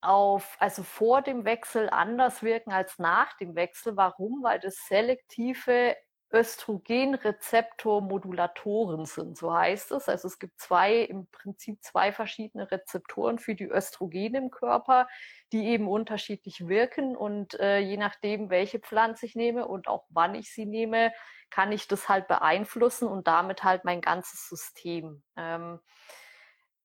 auf, 0.00 0.56
also 0.60 0.82
vor 0.82 1.22
dem 1.22 1.44
Wechsel 1.44 1.88
anders 1.90 2.42
wirken 2.42 2.72
als 2.72 2.98
nach 2.98 3.36
dem 3.36 3.54
Wechsel. 3.54 3.96
Warum? 3.96 4.42
Weil 4.42 4.58
das 4.60 4.76
selektive 4.88 5.96
Östrogenrezeptormodulatoren 6.32 9.04
sind, 9.04 9.36
so 9.36 9.52
heißt 9.52 9.90
es. 9.92 10.08
Also 10.08 10.28
es 10.28 10.38
gibt 10.38 10.60
zwei, 10.60 10.98
im 10.98 11.26
Prinzip 11.26 11.82
zwei 11.82 12.12
verschiedene 12.12 12.70
Rezeptoren 12.70 13.40
für 13.40 13.56
die 13.56 13.68
Östrogene 13.68 14.38
im 14.38 14.50
Körper, 14.50 15.08
die 15.52 15.66
eben 15.66 15.88
unterschiedlich 15.88 16.68
wirken 16.68 17.16
und 17.16 17.58
äh, 17.58 17.80
je 17.80 17.96
nachdem, 17.96 18.48
welche 18.48 18.78
Pflanze 18.78 19.26
ich 19.26 19.34
nehme 19.34 19.66
und 19.66 19.88
auch 19.88 20.04
wann 20.08 20.36
ich 20.36 20.54
sie 20.54 20.66
nehme, 20.66 21.10
kann 21.50 21.72
ich 21.72 21.88
das 21.88 22.08
halt 22.08 22.28
beeinflussen 22.28 23.08
und 23.08 23.26
damit 23.26 23.64
halt 23.64 23.84
mein 23.84 24.00
ganzes 24.00 24.48
System. 24.48 25.22
Ähm, 25.36 25.80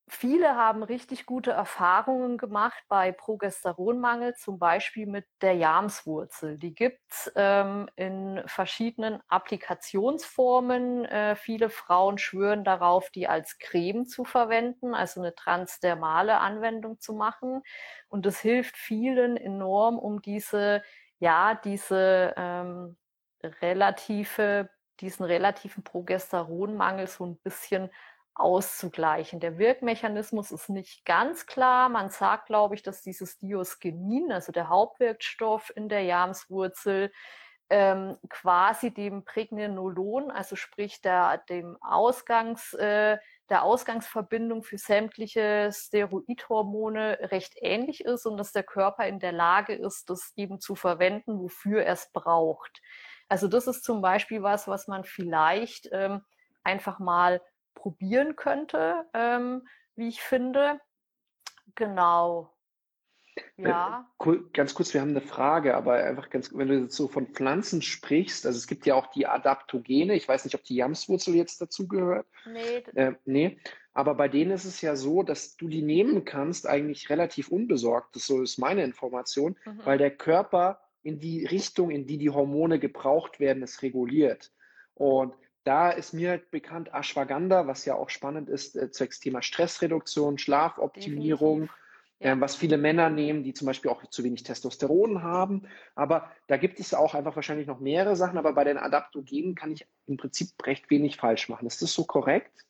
Viele 0.08 0.56
haben 0.56 0.84
richtig 0.84 1.26
gute 1.26 1.50
Erfahrungen 1.52 2.38
gemacht 2.38 2.78
bei 2.90 3.12
Progesteronmangel, 3.12 4.36
zum 4.36 4.60
Beispiel 4.60 5.08
mit 5.08 5.26
der 5.42 5.56
Jamswurzel. 5.56 6.60
Die 6.60 6.76
gibt's 6.76 7.32
ähm, 7.36 7.90
in 7.96 8.44
verschiedenen 8.46 9.20
Applikationsformen. 9.30 11.06
Äh, 11.06 11.36
viele 11.36 11.72
Frauen 11.72 12.20
schwören 12.20 12.64
darauf, 12.64 13.10
die 13.10 13.28
als 13.28 13.58
Creme 13.58 14.06
zu 14.06 14.26
verwenden, 14.26 14.94
also 14.94 15.22
eine 15.22 15.34
transdermale 15.34 16.38
Anwendung 16.40 17.00
zu 17.00 17.14
machen. 17.14 17.64
Und 18.08 18.28
das 18.28 18.40
hilft 18.40 18.78
vielen 18.78 19.38
enorm, 19.38 19.98
um 19.98 20.22
diese, 20.22 20.84
ja, 21.18 21.56
diese 21.56 22.36
ähm, 22.38 22.96
relative, 23.62 24.70
diesen 25.00 25.26
relativen 25.26 25.84
Progesteronmangel 25.84 27.08
so 27.08 27.26
ein 27.26 27.38
bisschen 27.38 27.90
auszugleichen. 28.36 29.40
Der 29.40 29.58
Wirkmechanismus 29.58 30.52
ist 30.52 30.70
nicht 30.70 31.06
ganz 31.06 31.46
klar. 31.46 31.90
Man 31.90 32.10
sagt, 32.10 32.48
glaube 32.48 32.76
ich, 32.76 32.84
dass 32.84 33.02
dieses 33.02 33.40
Diosgenin, 33.40 34.32
also 34.32 34.52
der 34.52 34.68
Hauptwirkstoff 34.70 35.72
in 35.76 35.88
der 35.88 36.04
Jamswurzel, 36.04 37.12
ähm, 37.70 38.18
quasi 38.30 38.94
dem 38.94 39.24
Pregnenolon, 39.24 40.30
also 40.30 40.56
sprich 40.56 41.02
der, 41.02 41.40
dem 41.50 41.78
Ausgangs, 41.82 42.74
äh, 42.74 43.18
der 43.50 43.64
Ausgangsverbindung 43.64 44.64
für 44.64 44.78
sämtliche 44.78 45.72
Steroidhormone 45.72 47.18
recht 47.32 47.54
ähnlich 47.58 48.04
ist 48.06 48.26
und 48.26 48.38
dass 48.38 48.52
der 48.52 48.64
Körper 48.64 49.08
in 49.08 49.20
der 49.20 49.32
Lage 49.32 49.74
ist, 49.74 50.10
das 50.10 50.34
eben 50.36 50.60
zu 50.60 50.76
verwenden, 50.76 51.40
wofür 51.40 51.84
er 51.84 51.94
es 51.94 52.12
braucht. 52.12 52.82
Also 53.28 53.48
das 53.48 53.68
ist 53.68 53.84
zum 53.84 54.02
Beispiel 54.02 54.44
was, 54.44 54.68
was 54.68 54.88
man 54.88 55.04
vielleicht 55.04 55.90
ähm, 55.92 56.22
einfach 56.64 57.00
mal 57.00 57.42
probieren 57.74 58.36
könnte, 58.36 59.06
ähm, 59.14 59.68
wie 59.96 60.08
ich 60.08 60.22
finde. 60.22 60.80
Genau. 61.76 62.56
Äh, 63.58 63.70
ja. 63.70 64.10
Ganz 64.54 64.74
kurz, 64.74 64.94
wir 64.94 65.02
haben 65.02 65.10
eine 65.10 65.22
Frage, 65.22 65.76
aber 65.76 65.96
einfach 65.96 66.30
ganz, 66.30 66.54
wenn 66.54 66.68
du 66.68 66.80
jetzt 66.80 66.96
so 66.96 67.08
von 67.08 67.28
Pflanzen 67.28 67.82
sprichst, 67.82 68.46
also 68.46 68.58
es 68.58 68.68
gibt 68.68 68.86
ja 68.86 68.96
auch 68.96 69.08
die 69.08 69.28
Adaptogene, 69.28 70.16
ich 70.16 70.28
weiß 70.28 70.46
nicht, 70.46 70.56
ob 70.56 70.64
die 70.64 70.76
Jamswurzel 70.76 71.36
jetzt 71.36 71.62
dazu 71.62 71.88
gehört. 71.88 72.28
Nee. 72.52 72.78
Äh, 72.96 73.14
nee. 73.26 73.60
Aber 73.94 74.16
bei 74.16 74.28
denen 74.28 74.52
ist 74.52 74.66
es 74.66 74.82
ja 74.82 74.96
so, 74.96 75.24
dass 75.24 75.56
du 75.56 75.68
die 75.68 75.82
nehmen 75.82 76.26
kannst, 76.26 76.68
eigentlich 76.68 77.10
relativ 77.10 77.50
unbesorgt, 77.50 78.16
das 78.16 78.26
so 78.26 78.42
ist 78.42 78.58
meine 78.58 78.84
Information, 78.84 79.58
mhm. 79.66 79.82
weil 79.86 79.98
der 79.98 80.12
Körper 80.12 80.82
in 81.06 81.20
die 81.20 81.46
Richtung, 81.46 81.92
in 81.92 82.08
die 82.08 82.18
die 82.18 82.32
Hormone 82.32 82.80
gebraucht 82.80 83.40
werden, 83.40 83.62
es 83.62 83.84
reguliert. 83.84 84.52
Und 84.96 85.36
da 85.64 85.92
ist 85.92 86.14
mir 86.14 86.32
halt 86.32 86.50
bekannt 86.50 86.90
Ashwagandha, 86.94 87.68
was 87.68 87.86
ja 87.86 87.94
auch 87.96 88.10
spannend 88.10 88.50
ist, 88.50 88.76
äh, 88.76 88.90
zwecks 88.90 89.20
Thema 89.20 89.44
Stressreduktion, 89.44 90.40
Schlafoptimierung, 90.40 91.70
äh, 92.20 92.36
was 92.40 92.56
viele 92.56 92.78
Männer 92.78 93.12
nehmen, 93.12 93.44
die 93.44 93.54
zum 93.54 93.68
Beispiel 93.68 93.92
auch 93.92 94.04
zu 94.08 94.24
wenig 94.24 94.42
Testosteron 94.42 95.22
haben. 95.22 95.68
Aber 95.94 96.32
da 96.48 96.58
gibt 96.58 96.80
es 96.80 96.96
auch 96.96 97.14
einfach 97.14 97.36
wahrscheinlich 97.36 97.68
noch 97.68 97.80
mehrere 97.80 98.16
Sachen. 98.16 98.40
Aber 98.40 98.54
bei 98.54 98.64
den 98.64 98.78
Adaptogenen 98.80 99.54
kann 99.54 99.72
ich 99.74 99.86
im 100.08 100.18
Prinzip 100.18 100.50
recht 100.66 100.90
wenig 100.90 101.18
falsch 101.18 101.50
machen. 101.50 101.68
Ist 101.68 101.84
das 101.84 101.94
so 101.94 102.06
korrekt? 102.06 102.66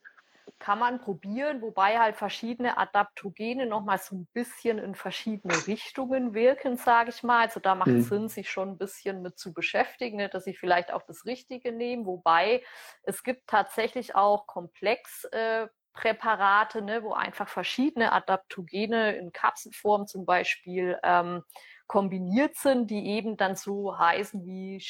Kann 0.59 0.79
man 0.79 0.99
probieren, 0.99 1.61
wobei 1.61 1.99
halt 1.99 2.15
verschiedene 2.15 2.77
Adaptogene 2.77 3.65
nochmal 3.65 3.97
so 3.97 4.15
ein 4.15 4.27
bisschen 4.33 4.77
in 4.77 4.95
verschiedene 4.95 5.67
Richtungen 5.67 6.33
wirken, 6.33 6.77
sage 6.77 7.09
ich 7.09 7.23
mal. 7.23 7.45
Also 7.45 7.59
da 7.59 7.75
macht 7.75 7.89
es 7.89 8.05
mhm. 8.05 8.13
Sinn, 8.15 8.29
sich 8.29 8.49
schon 8.49 8.69
ein 8.69 8.77
bisschen 8.77 9.21
mit 9.21 9.37
zu 9.37 9.53
beschäftigen, 9.53 10.15
ne, 10.17 10.29
dass 10.29 10.45
sie 10.45 10.55
vielleicht 10.55 10.93
auch 10.93 11.01
das 11.03 11.25
Richtige 11.25 11.71
nehmen. 11.71 12.05
Wobei 12.05 12.63
es 13.03 13.23
gibt 13.23 13.47
tatsächlich 13.47 14.15
auch 14.15 14.47
Komplexpräparate, 14.47 16.79
äh, 16.79 16.81
ne, 16.81 17.03
wo 17.03 17.13
einfach 17.13 17.49
verschiedene 17.49 18.13
Adaptogene 18.13 19.17
in 19.17 19.33
Kapselform 19.33 20.07
zum 20.07 20.25
Beispiel 20.25 20.97
ähm, 21.03 21.43
kombiniert 21.87 22.55
sind, 22.55 22.89
die 22.89 23.07
eben 23.07 23.37
dann 23.37 23.55
so 23.55 23.97
heißen 23.97 24.45
wie 24.45 24.81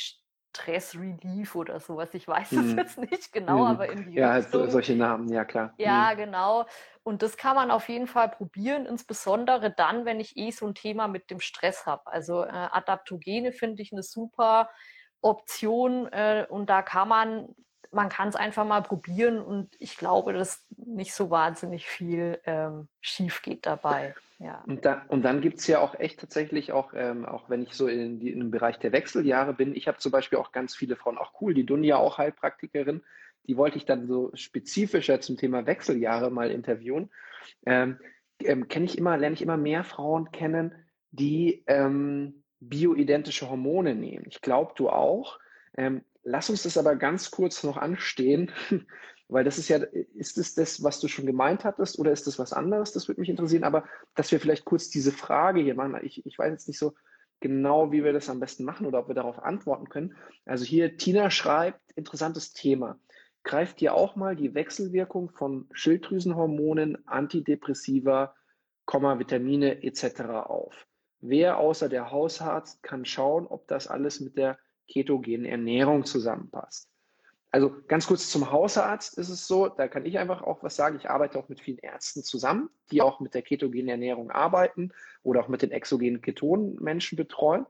Stress 0.56 0.95
Relief 0.95 1.56
oder 1.56 1.80
sowas. 1.80 2.10
Ich 2.14 2.28
weiß 2.28 2.51
es 2.53 2.58
mhm. 2.58 2.78
jetzt 2.78 2.97
nicht 2.97 3.34
genau, 3.34 3.60
mhm. 3.60 3.66
aber 3.66 3.89
in 3.89 4.10
die 4.10 4.18
Ja, 4.18 4.41
so, 4.41 4.68
solche 4.70 4.95
Namen, 4.95 5.28
ja 5.30 5.43
klar. 5.43 5.74
Ja, 5.78 6.12
mhm. 6.14 6.18
genau. 6.18 6.66
Und 7.03 7.22
das 7.22 7.38
kann 7.38 7.56
man 7.56 7.72
auf 7.72 7.89
jeden 7.89 8.08
Fall 8.08 8.30
probieren, 8.30 8.86
insbesondere 8.86 9.72
dann, 9.72 10.06
wenn 10.06 10.20
ich 10.20 10.38
eh 10.38 10.51
so 10.51 10.66
ein 10.66 10.76
Thema 10.76 11.08
mit 11.08 11.30
dem 11.30 11.39
Stress 11.39 11.86
habe. 11.86 12.08
Also 12.08 12.43
äh, 12.43 12.47
Adaptogene 12.49 13.51
finde 13.51 13.82
ich 13.84 13.91
eine 13.91 14.03
super 14.03 14.70
Option 15.22 16.08
äh, 16.08 16.45
und 16.49 16.70
da 16.70 16.82
kann 16.82 17.08
man, 17.08 17.56
man 17.91 18.10
kann 18.10 18.30
es 18.30 18.36
einfach 18.36 18.66
mal 18.66 18.82
probieren 18.82 19.39
und 19.41 19.76
ich 19.80 19.97
glaube, 19.97 20.34
dass 20.34 20.66
nicht 20.78 21.14
so 21.14 21.30
wahnsinnig 21.30 21.86
viel 21.86 22.39
ähm, 22.45 22.88
schief 23.01 23.41
geht 23.41 23.66
dabei. 23.66 24.16
Ja. 24.38 24.63
Und, 24.67 24.83
da, 24.83 25.05
und 25.07 25.23
dann 25.23 25.39
gibt 25.39 25.59
es 25.59 25.67
ja 25.67 25.79
auch 25.79 25.97
echt 25.97 26.19
tatsächlich 26.19 26.73
auch, 26.73 26.93
ähm, 26.93 27.25
auch 27.25 27.49
wenn 27.49 27.63
ich 27.63 27.73
so 27.73 27.88
in, 27.88 28.19
die, 28.19 28.31
in 28.31 28.39
dem 28.39 28.51
Bereich 28.51 28.77
der 28.79 28.91
Wechseljahre 28.91 29.53
bin, 29.53 29.75
ich 29.75 29.88
habe 29.88 29.97
zum 29.97 30.11
Beispiel 30.11 30.39
auch 30.39 30.51
ganz 30.51 30.75
viele 30.75 30.97
Frauen, 30.97 31.17
auch 31.17 31.33
cool, 31.39 31.53
die 31.53 31.65
Dunja 31.65 31.97
auch 31.97 32.17
Heilpraktikerin, 32.17 33.01
die 33.47 33.57
wollte 33.57 33.77
ich 33.77 33.86
dann 33.86 34.07
so 34.07 34.31
spezifischer 34.33 35.21
zum 35.21 35.38
Thema 35.38 35.65
Wechseljahre 35.65 36.31
mal 36.31 36.51
interviewen. 36.51 37.09
Ähm, 37.65 37.99
ähm, 38.43 38.67
kenne 38.67 38.86
ich 38.86 38.97
immer, 38.97 39.17
lerne 39.17 39.36
ich 39.36 39.41
immer 39.41 39.57
mehr 39.57 39.83
Frauen 39.83 40.31
kennen, 40.31 40.75
die 41.11 41.63
ähm, 41.67 42.43
bioidentische 42.59 43.49
Hormone 43.49 43.95
nehmen. 43.95 44.25
Ich 44.27 44.41
glaube, 44.41 44.73
du 44.75 44.89
auch. 44.89 45.39
Ähm, 45.77 46.03
lass 46.23 46.49
uns 46.49 46.63
das 46.63 46.77
aber 46.77 46.95
ganz 46.95 47.31
kurz 47.31 47.63
noch 47.63 47.77
anstehen, 47.77 48.51
weil 49.28 49.43
das 49.43 49.57
ist 49.57 49.69
ja, 49.69 49.78
ist 49.78 50.38
es 50.38 50.53
das, 50.53 50.84
was 50.84 50.99
du 50.99 51.07
schon 51.07 51.26
gemeint 51.26 51.63
hattest 51.63 51.97
oder 51.97 52.11
ist 52.11 52.28
das 52.28 52.38
was 52.38 52.53
anderes? 52.53 52.91
Das 52.91 53.07
würde 53.07 53.21
mich 53.21 53.30
interessieren, 53.30 53.63
aber 53.63 53.86
dass 54.13 54.32
wir 54.32 54.39
vielleicht 54.39 54.65
kurz 54.65 54.89
diese 54.89 55.11
Frage 55.11 55.61
hier 55.61 55.76
machen. 55.76 55.97
Ich, 56.03 56.26
ich 56.26 56.38
weiß 56.38 56.51
jetzt 56.51 56.67
nicht 56.67 56.78
so 56.78 56.93
genau, 57.39 57.91
wie 57.91 58.03
wir 58.03 58.13
das 58.13 58.30
am 58.30 58.39
besten 58.39 58.63
machen 58.63 58.86
oder 58.86 58.99
ob 58.99 59.07
wir 59.07 59.15
darauf 59.15 59.39
antworten 59.39 59.89
können. 59.89 60.15
Also 60.45 60.65
hier, 60.65 60.97
Tina 60.97 61.30
schreibt, 61.30 61.80
interessantes 61.95 62.53
Thema. 62.53 62.99
Greift 63.43 63.82
ihr 63.82 63.93
auch 63.93 64.15
mal 64.15 64.36
die 64.36 64.53
Wechselwirkung 64.53 65.30
von 65.30 65.67
Schilddrüsenhormonen, 65.71 67.07
Antidepressiva, 67.07 68.36
Vitamine 68.88 69.84
etc. 69.84 70.21
auf? 70.45 70.88
Wer 71.19 71.57
außer 71.57 71.89
der 71.89 72.11
Hausarzt 72.11 72.84
kann 72.84 73.05
schauen, 73.05 73.47
ob 73.47 73.67
das 73.67 73.88
alles 73.88 74.19
mit 74.19 74.38
der 74.38 74.57
ketogenen 74.88 75.45
Ernährung 75.45 76.05
zusammenpasst? 76.05 76.89
Also 77.56 77.74
ganz 77.88 78.06
kurz 78.06 78.30
zum 78.30 78.51
Hausarzt 78.51 79.18
ist 79.18 79.30
es 79.30 79.47
so, 79.47 79.70
da 79.70 79.88
kann 79.88 80.06
ich 80.06 80.20
einfach 80.20 80.41
auch 80.41 80.62
was 80.62 80.76
sagen. 80.76 80.97
Ich 80.97 81.10
arbeite 81.10 81.39
auch 81.39 81.47
mit 81.47 81.62
vielen 81.62 81.78
Ärzten 81.78 82.22
zusammen, 82.22 82.70
die 82.91 83.01
auch 83.01 83.22
mit 83.22 83.34
der 83.34 83.43
ketogenen 83.43 83.88
Ernährung 83.88 84.30
arbeiten 84.30 84.91
oder 85.24 85.39
auch 85.39 85.47
mit 85.47 85.62
den 85.62 85.72
exogenen 85.72 86.20
Ketonen 86.20 86.76
Menschen 86.82 87.16
betreuen. 87.16 87.66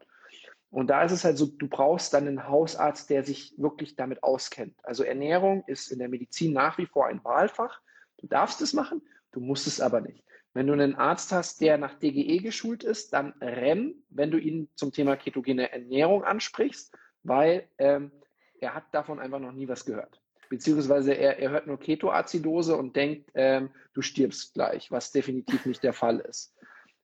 Und 0.72 0.88
da 0.88 1.04
ist 1.04 1.12
es 1.12 1.24
halt 1.24 1.38
so, 1.38 1.46
du 1.46 1.68
brauchst 1.68 2.16
dann 2.16 2.28
einen 2.28 2.48
Hausarzt, 2.48 3.12
der 3.12 3.24
sich 3.24 3.54
wirklich 3.58 3.96
damit 3.96 4.24
auskennt. 4.24 4.74
Also 4.82 5.04
Ernährung 5.04 5.64
ist 5.68 5.92
in 5.92 6.00
der 6.00 6.10
Medizin 6.10 6.52
nach 6.52 6.80
wie 6.80 6.88
vor 6.88 7.06
ein 7.06 7.24
Wahlfach. 7.24 7.80
Du 8.18 8.26
darfst 8.26 8.62
es 8.62 8.74
machen, 8.74 9.04
du 9.34 9.40
musst 9.40 9.68
es 9.68 9.80
aber 9.80 10.02
nicht. 10.02 10.24
Wenn 10.56 10.66
du 10.66 10.74
einen 10.74 10.96
Arzt 10.96 11.32
hast, 11.32 11.62
der 11.62 11.78
nach 11.78 11.94
DGE 12.00 12.40
geschult 12.40 12.84
ist, 12.84 13.14
dann 13.14 13.36
renn, 13.40 13.94
wenn 14.10 14.32
du 14.32 14.40
ihn 14.40 14.68
zum 14.74 14.92
Thema 14.92 15.16
ketogene 15.16 15.72
Ernährung 15.72 16.24
ansprichst, 16.24 16.92
weil 17.22 17.70
ähm, 17.78 18.12
er 18.60 18.74
hat 18.74 18.86
davon 18.92 19.20
einfach 19.20 19.40
noch 19.40 19.52
nie 19.52 19.68
was 19.68 19.86
gehört. 19.86 20.22
Beziehungsweise 20.50 21.14
er, 21.14 21.40
er 21.40 21.52
hört 21.52 21.68
nur 21.68 21.80
Ketoazidose 21.80 22.78
und 22.78 22.96
denkt, 22.96 23.32
ähm, 23.34 23.72
du 23.94 24.02
stirbst 24.02 24.54
gleich, 24.54 24.92
was 24.92 25.12
definitiv 25.12 25.66
nicht 25.66 25.84
der 25.84 25.94
Fall 25.94 26.20
ist. 26.20 26.56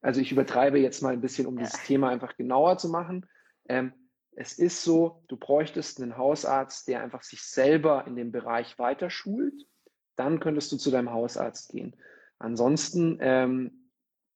Also 0.02 0.22
ich 0.22 0.32
übertreibe 0.32 0.80
jetzt 0.80 1.02
mal 1.02 1.14
ein 1.14 1.22
bisschen, 1.22 1.46
um 1.48 1.58
dieses 1.58 1.84
Thema 1.84 2.10
einfach 2.10 2.36
genauer 2.38 2.78
zu 2.78 2.90
machen. 2.90 3.26
Ähm, 3.68 3.94
es 4.34 4.58
ist 4.58 4.84
so, 4.84 5.24
du 5.28 5.38
bräuchtest 5.38 6.02
einen 6.02 6.18
Hausarzt, 6.18 6.88
der 6.88 7.04
einfach 7.04 7.24
sich 7.24 7.42
selber 7.44 8.06
in 8.08 8.16
dem 8.16 8.32
Bereich 8.32 8.80
weiterschult. 8.80 9.68
Dann 10.16 10.40
könntest 10.40 10.72
du 10.72 10.78
zu 10.78 10.92
deinem 10.92 11.12
Hausarzt 11.12 11.72
gehen. 11.72 11.96
Ansonsten 12.40 13.18
ähm, 13.22 13.90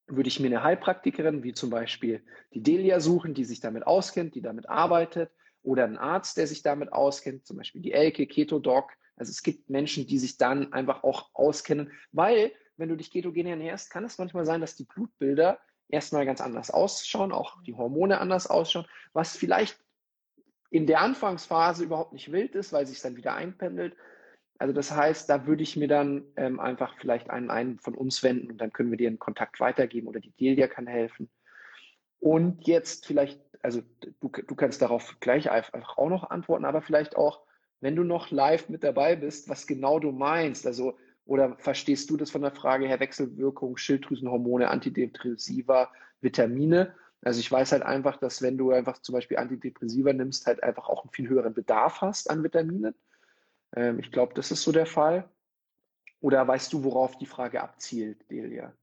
würde 0.07 0.28
ich 0.28 0.39
mir 0.39 0.47
eine 0.47 0.63
Heilpraktikerin, 0.63 1.43
wie 1.43 1.53
zum 1.53 1.70
Beispiel 1.70 2.24
die 2.53 2.61
Delia 2.61 2.99
suchen, 2.99 3.34
die 3.34 3.45
sich 3.45 3.59
damit 3.59 3.88
auskennt, 3.88 4.36
die 4.36 4.41
damit 4.41 4.70
arbeitet 4.70 5.32
oder 5.66 5.84
ein 5.84 5.97
Arzt, 5.97 6.38
der 6.38 6.47
sich 6.47 6.61
damit 6.61 6.93
auskennt, 6.93 7.45
zum 7.45 7.57
Beispiel 7.57 7.82
die 7.82 7.91
Elke, 7.91 8.28
Keto 8.28 8.59
Doc. 8.59 8.91
Also 9.18 9.32
es 9.32 9.43
gibt 9.43 9.70
Menschen, 9.70 10.07
die 10.07 10.20
sich 10.20 10.38
dann 10.38 10.74
einfach 10.74 11.03
auch 11.03 11.30
auskennen, 11.34 11.91
weil 12.11 12.51
wenn 12.78 12.89
du 12.89 12.95
dich 12.95 13.11
ketogen 13.11 13.47
ernährst, 13.47 13.89
kann 13.89 14.03
es 14.03 14.18
manchmal 14.18 14.45
sein, 14.45 14.61
dass 14.61 14.76
die 14.76 14.84
Blutbilder 14.84 15.59
erstmal 15.88 16.26
ganz 16.26 16.41
anders 16.41 16.72
ausschauen, 16.72 17.32
auch 17.32 17.61
die 17.63 17.76
Hormone 17.76 18.20
anders 18.20 18.47
ausschauen, 18.47 18.86
was 19.13 19.38
vielleicht 19.38 19.80
in 20.70 20.88
der 20.88 21.01
Anfangsphase 21.01 21.84
überhaupt 21.84 22.13
nicht 22.13 22.32
wild 22.32 22.55
ist, 22.55 22.74
weil 22.74 22.86
sich 22.86 23.01
dann 23.01 23.16
wieder 23.16 23.36
einpendelt. 23.36 23.95
Also 24.57 24.74
das 24.74 24.91
heißt, 24.91 25.30
da 25.30 25.47
würde 25.47 25.63
ich 25.63 25.76
mir 25.76 25.88
dann 25.88 26.24
ähm, 26.38 26.59
einfach 26.59 26.97
vielleicht 26.97 27.30
einen, 27.30 27.49
einen 27.49 27.80
von 27.80 27.95
uns 27.95 28.24
wenden 28.24 28.51
und 28.51 28.57
dann 28.57 28.74
können 28.74 28.89
wir 28.89 28.97
dir 28.97 29.07
einen 29.07 29.20
Kontakt 29.20 29.59
weitergeben 29.59 30.07
oder 30.07 30.20
die 30.20 30.32
Delia 30.32 30.68
kann 30.68 30.88
helfen. 30.88 31.30
Und 32.20 32.66
jetzt 32.66 33.05
vielleicht 33.05 33.45
also 33.66 33.82
du, 34.22 34.30
du 34.30 34.55
kannst 34.55 34.82
darauf 34.82 35.18
gleich 35.20 35.49
einfach 35.51 35.97
auch 35.97 36.09
noch 36.09 36.30
antworten, 36.30 36.66
aber 36.66 36.82
vielleicht 36.82 37.18
auch, 37.18 37.41
wenn 37.82 37.95
du 37.95 38.03
noch 38.03 38.32
live 38.32 38.70
mit 38.70 38.84
dabei 38.84 39.16
bist, 39.18 39.49
was 39.49 39.68
genau 39.68 39.99
du 39.99 40.11
meinst. 40.11 40.66
Also 40.66 40.97
Oder 41.26 41.57
verstehst 41.57 42.09
du 42.09 42.18
das 42.18 42.32
von 42.32 42.41
der 42.41 42.51
Frage 42.51 42.88
her 42.88 42.99
Wechselwirkung, 42.99 43.78
Schilddrüsenhormone, 43.78 44.70
Antidepressiva, 44.70 45.91
Vitamine? 46.22 46.93
Also 47.22 47.39
ich 47.39 47.51
weiß 47.51 47.72
halt 47.72 47.82
einfach, 47.84 48.18
dass 48.18 48.41
wenn 48.41 48.57
du 48.57 48.72
einfach 48.72 48.99
zum 49.01 49.13
Beispiel 49.13 49.38
Antidepressiva 49.38 50.13
nimmst, 50.13 50.45
halt 50.45 50.61
einfach 50.61 50.88
auch 50.88 51.03
einen 51.03 51.11
viel 51.11 51.28
höheren 51.28 51.53
Bedarf 51.53 52.01
hast 52.01 52.30
an 52.30 52.43
Vitaminen. 52.43 52.93
Ähm, 53.76 53.99
ich 53.99 54.11
glaube, 54.11 54.34
das 54.36 54.51
ist 54.51 54.61
so 54.61 54.72
der 54.72 54.86
Fall. 54.86 55.28
Oder 56.22 56.47
weißt 56.47 56.72
du, 56.74 56.84
worauf 56.84 57.18
die 57.18 57.26
Frage 57.26 57.61
abzielt, 57.61 58.30
Delia? 58.30 58.74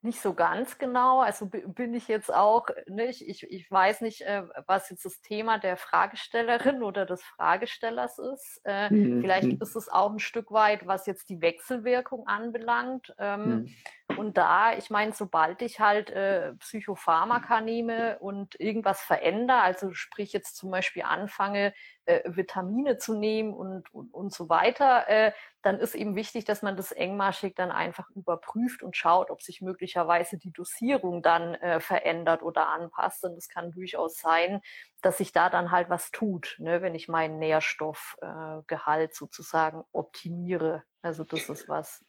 Nicht 0.00 0.20
so 0.20 0.32
ganz 0.32 0.78
genau. 0.78 1.20
Also 1.20 1.46
bin 1.46 1.92
ich 1.92 2.06
jetzt 2.06 2.32
auch 2.32 2.68
nicht, 2.86 3.26
ich, 3.26 3.42
ich 3.50 3.68
weiß 3.68 4.00
nicht, 4.02 4.20
äh, 4.20 4.44
was 4.66 4.90
jetzt 4.90 5.04
das 5.04 5.20
Thema 5.20 5.58
der 5.58 5.76
Fragestellerin 5.76 6.84
oder 6.84 7.04
des 7.04 7.22
Fragestellers 7.24 8.18
ist. 8.18 8.60
Äh, 8.64 8.94
mhm. 8.94 9.20
Vielleicht 9.20 9.48
mhm. 9.48 9.58
ist 9.60 9.74
es 9.74 9.88
auch 9.88 10.12
ein 10.12 10.20
Stück 10.20 10.52
weit, 10.52 10.86
was 10.86 11.06
jetzt 11.06 11.28
die 11.30 11.40
Wechselwirkung 11.40 12.28
anbelangt. 12.28 13.12
Ähm, 13.18 13.48
mhm. 13.48 13.74
Und 14.18 14.36
da, 14.36 14.72
ich 14.76 14.90
meine, 14.90 15.12
sobald 15.12 15.62
ich 15.62 15.80
halt 15.80 16.10
äh, 16.10 16.52
Psychopharmaka 16.54 17.60
nehme 17.60 18.18
und 18.18 18.58
irgendwas 18.60 19.00
verändere, 19.00 19.60
also 19.60 19.92
sprich 19.92 20.32
jetzt 20.32 20.56
zum 20.56 20.70
Beispiel 20.70 21.02
anfange, 21.02 21.72
äh, 22.06 22.22
Vitamine 22.24 22.96
zu 22.96 23.14
nehmen 23.14 23.52
und, 23.52 23.92
und, 23.92 24.12
und 24.14 24.32
so 24.32 24.48
weiter, 24.48 25.08
äh, 25.08 25.32
dann 25.62 25.78
ist 25.78 25.94
eben 25.94 26.16
wichtig, 26.16 26.44
dass 26.44 26.62
man 26.62 26.76
das 26.76 26.92
engmaschig 26.92 27.54
dann 27.54 27.70
einfach 27.70 28.08
überprüft 28.10 28.82
und 28.82 28.96
schaut, 28.96 29.30
ob 29.30 29.42
sich 29.42 29.60
möglicherweise 29.60 30.38
die 30.38 30.52
Dosierung 30.52 31.22
dann 31.22 31.54
äh, 31.56 31.80
verändert 31.80 32.42
oder 32.42 32.68
anpasst. 32.68 33.24
Und 33.24 33.36
es 33.36 33.48
kann 33.48 33.72
durchaus 33.72 34.18
sein, 34.18 34.60
dass 35.02 35.18
sich 35.18 35.32
da 35.32 35.50
dann 35.50 35.70
halt 35.70 35.90
was 35.90 36.10
tut, 36.10 36.56
ne, 36.58 36.82
wenn 36.82 36.94
ich 36.94 37.08
meinen 37.08 37.38
Nährstoffgehalt 37.38 39.10
äh, 39.10 39.14
sozusagen 39.14 39.84
optimiere. 39.92 40.84
Also 41.02 41.24
das 41.24 41.48
ist 41.48 41.68
was. 41.68 42.04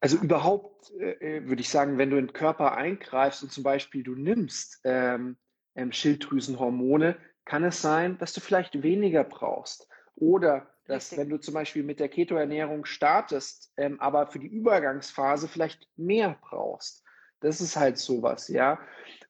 Also 0.00 0.18
überhaupt 0.18 0.92
äh, 0.98 1.38
äh, 1.38 1.48
würde 1.48 1.62
ich 1.62 1.68
sagen, 1.68 1.98
wenn 1.98 2.10
du 2.10 2.18
in 2.18 2.26
den 2.26 2.32
Körper 2.32 2.76
eingreifst 2.76 3.42
und 3.42 3.50
zum 3.50 3.64
Beispiel 3.64 4.02
du 4.02 4.14
nimmst 4.14 4.80
ähm, 4.84 5.36
ähm, 5.74 5.92
Schilddrüsenhormone, 5.92 7.16
kann 7.44 7.64
es 7.64 7.80
sein, 7.80 8.18
dass 8.18 8.32
du 8.32 8.40
vielleicht 8.40 8.82
weniger 8.82 9.24
brauchst. 9.24 9.88
Oder 10.16 10.70
dass 10.86 11.04
Richtig. 11.04 11.18
wenn 11.18 11.28
du 11.30 11.38
zum 11.38 11.54
Beispiel 11.54 11.82
mit 11.82 12.00
der 12.00 12.08
Ketoernährung 12.08 12.84
startest, 12.84 13.72
ähm, 13.76 14.00
aber 14.00 14.26
für 14.26 14.38
die 14.38 14.48
Übergangsphase 14.48 15.48
vielleicht 15.48 15.88
mehr 15.96 16.38
brauchst. 16.42 17.02
Das 17.40 17.60
ist 17.60 17.76
halt 17.76 17.98
sowas, 17.98 18.48
ja. 18.48 18.78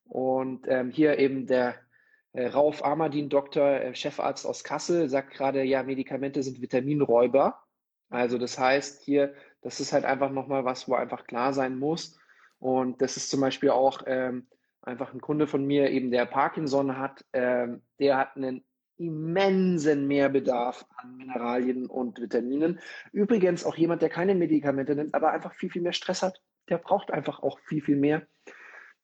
Und 0.04 0.66
ähm, 0.68 0.90
hier 0.90 1.18
eben 1.18 1.46
der 1.46 1.76
äh, 2.32 2.46
Rauf 2.46 2.84
Ahmadin, 2.84 3.28
Doktor, 3.28 3.70
äh, 3.70 3.94
Chefarzt 3.94 4.46
aus 4.46 4.64
Kassel, 4.64 5.08
sagt 5.08 5.32
gerade, 5.32 5.62
ja, 5.62 5.82
Medikamente 5.82 6.42
sind 6.42 6.60
Vitaminräuber. 6.60 7.60
Also 8.10 8.38
das 8.38 8.58
heißt 8.58 9.02
hier, 9.02 9.34
das 9.64 9.80
ist 9.80 9.92
halt 9.92 10.04
einfach 10.04 10.30
nochmal 10.30 10.64
was, 10.64 10.88
wo 10.88 10.94
einfach 10.94 11.26
klar 11.26 11.52
sein 11.52 11.78
muss. 11.78 12.16
Und 12.60 13.02
das 13.02 13.16
ist 13.16 13.30
zum 13.30 13.40
Beispiel 13.40 13.70
auch 13.70 14.02
ähm, 14.06 14.46
einfach 14.82 15.12
ein 15.12 15.20
Kunde 15.20 15.46
von 15.46 15.66
mir, 15.66 15.90
eben 15.90 16.10
der 16.10 16.26
Parkinson 16.26 16.98
hat, 16.98 17.24
ähm, 17.32 17.82
der 17.98 18.18
hat 18.18 18.36
einen 18.36 18.62
immensen 18.96 20.06
Mehrbedarf 20.06 20.86
an 20.96 21.16
Mineralien 21.16 21.86
und 21.86 22.20
Vitaminen. 22.20 22.78
Übrigens 23.10 23.64
auch 23.64 23.76
jemand, 23.76 24.02
der 24.02 24.10
keine 24.10 24.34
Medikamente 24.34 24.94
nimmt, 24.94 25.14
aber 25.14 25.32
einfach 25.32 25.54
viel, 25.54 25.70
viel 25.70 25.82
mehr 25.82 25.92
Stress 25.92 26.22
hat, 26.22 26.40
der 26.68 26.78
braucht 26.78 27.10
einfach 27.10 27.42
auch 27.42 27.58
viel, 27.60 27.82
viel 27.82 27.96
mehr. 27.96 28.22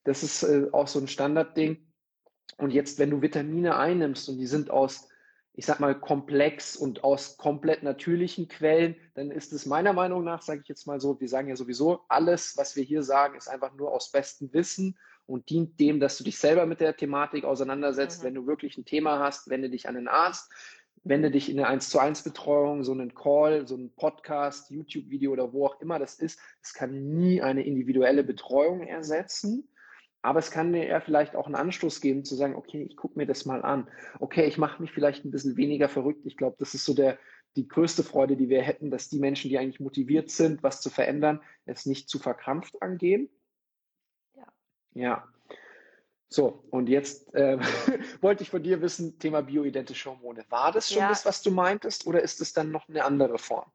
Das 0.05 0.23
ist 0.23 0.43
äh, 0.43 0.67
auch 0.73 0.87
so 0.87 1.01
ein 1.01 1.09
Standardding. 1.09 1.87
Und 2.59 2.73
jetzt, 2.73 2.99
wenn 2.99 3.11
du 3.11 3.23
Vitamine 3.23 3.77
einnimmst 3.77 4.29
und 4.29 4.39
die 4.39 4.47
sind 4.47 4.71
aus 4.71 5.09
ich 5.61 5.67
sag 5.67 5.79
mal, 5.79 5.95
komplex 5.95 6.75
und 6.75 7.05
aus 7.05 7.37
komplett 7.37 7.83
natürlichen 7.83 8.49
Quellen, 8.49 8.97
dann 9.13 9.31
ist 9.31 9.53
es 9.53 9.67
meiner 9.67 9.93
Meinung 9.93 10.25
nach, 10.25 10.41
sage 10.41 10.63
ich 10.63 10.69
jetzt 10.69 10.87
mal 10.87 11.03
so, 11.03 11.21
wir 11.21 11.29
sagen 11.29 11.49
ja 11.49 11.57
sowieso, 11.57 12.01
alles, 12.09 12.57
was 12.57 12.77
wir 12.77 12.83
hier 12.83 13.03
sagen, 13.03 13.37
ist 13.37 13.47
einfach 13.47 13.75
nur 13.75 13.93
aus 13.93 14.11
bestem 14.11 14.51
Wissen 14.55 14.97
und 15.27 15.51
dient 15.51 15.79
dem, 15.79 16.01
dass 16.01 16.17
du 16.17 16.25
dich 16.25 16.39
selber 16.39 16.65
mit 16.65 16.81
der 16.81 16.97
Thematik 16.97 17.45
auseinandersetzt. 17.45 18.23
Mhm. 18.23 18.27
Wenn 18.27 18.35
du 18.37 18.47
wirklich 18.47 18.79
ein 18.79 18.87
Thema 18.87 19.19
hast, 19.19 19.51
wende 19.51 19.69
dich 19.69 19.87
an 19.87 19.97
den 19.97 20.09
Arzt, 20.09 20.51
wende 21.05 21.31
dich 21.31 21.51
in 21.51 21.59
eine 21.59 21.69
1 21.69 21.91
zu 21.91 21.99
1 21.99 22.23
Betreuung, 22.23 22.83
so 22.83 22.93
einen 22.93 23.15
Call, 23.15 23.69
so 23.69 23.75
einen 23.75 23.95
Podcast, 23.95 24.71
YouTube-Video 24.71 25.31
oder 25.31 25.53
wo 25.53 25.67
auch 25.67 25.79
immer 25.83 25.99
das 25.99 26.15
ist. 26.15 26.41
Es 26.63 26.73
kann 26.73 27.19
nie 27.19 27.43
eine 27.43 27.67
individuelle 27.67 28.25
Betreuung 28.25 28.81
ersetzen. 28.81 29.69
Aber 30.23 30.39
es 30.39 30.51
kann 30.51 30.73
dir 30.73 30.85
eher 30.85 31.01
vielleicht 31.01 31.35
auch 31.35 31.47
einen 31.47 31.55
Anstoß 31.55 32.01
geben, 32.01 32.25
zu 32.25 32.35
sagen, 32.35 32.55
okay, 32.55 32.83
ich 32.83 32.97
gucke 32.97 33.19
mir 33.19 33.27
das 33.27 33.47
mal 33.47 33.63
an. 33.63 33.89
Okay, 34.19 34.47
ich 34.47 34.59
mache 34.59 34.83
mich 34.83 34.93
vielleicht 34.93 35.25
ein 35.25 35.31
bisschen 35.31 35.57
weniger 35.57 35.89
verrückt. 35.89 36.27
Ich 36.27 36.37
glaube, 36.37 36.57
das 36.59 36.75
ist 36.75 36.85
so 36.85 36.95
der, 36.95 37.19
die 37.57 37.67
größte 37.67 38.05
Freude, 38.05 38.37
die 38.37 38.49
wir 38.49 38.63
hätten, 38.63 38.91
dass 38.91 39.09
die 39.09 39.19
Menschen, 39.19 39.49
die 39.49 39.59
eigentlich 39.59 39.81
motiviert 39.81 40.31
sind, 40.31 40.63
was 40.63 40.81
zu 40.83 40.91
verändern, 40.91 41.41
es 41.65 41.87
nicht 41.87 42.09
zu 42.09 42.19
verkrampft 42.19 42.83
angehen. 42.83 43.31
Ja. 44.35 44.47
Ja. 44.93 45.29
So, 46.29 46.65
und 46.71 46.89
jetzt 46.89 47.35
äh, 47.35 47.59
wollte 48.21 48.43
ich 48.43 48.51
von 48.51 48.63
dir 48.63 48.83
wissen, 48.83 49.19
Thema 49.19 49.41
bioidentische 49.41 50.11
Hormone. 50.11 50.45
War 50.51 50.71
das 50.71 50.91
schon 50.91 51.03
ja. 51.03 51.09
das, 51.09 51.25
was 51.25 51.43
du 51.43 51.51
meintest, 51.51 52.07
oder 52.07 52.23
ist 52.23 52.41
es 52.41 52.53
dann 52.53 52.71
noch 52.71 52.89
eine 52.89 53.05
andere 53.05 53.39
Form? 53.39 53.71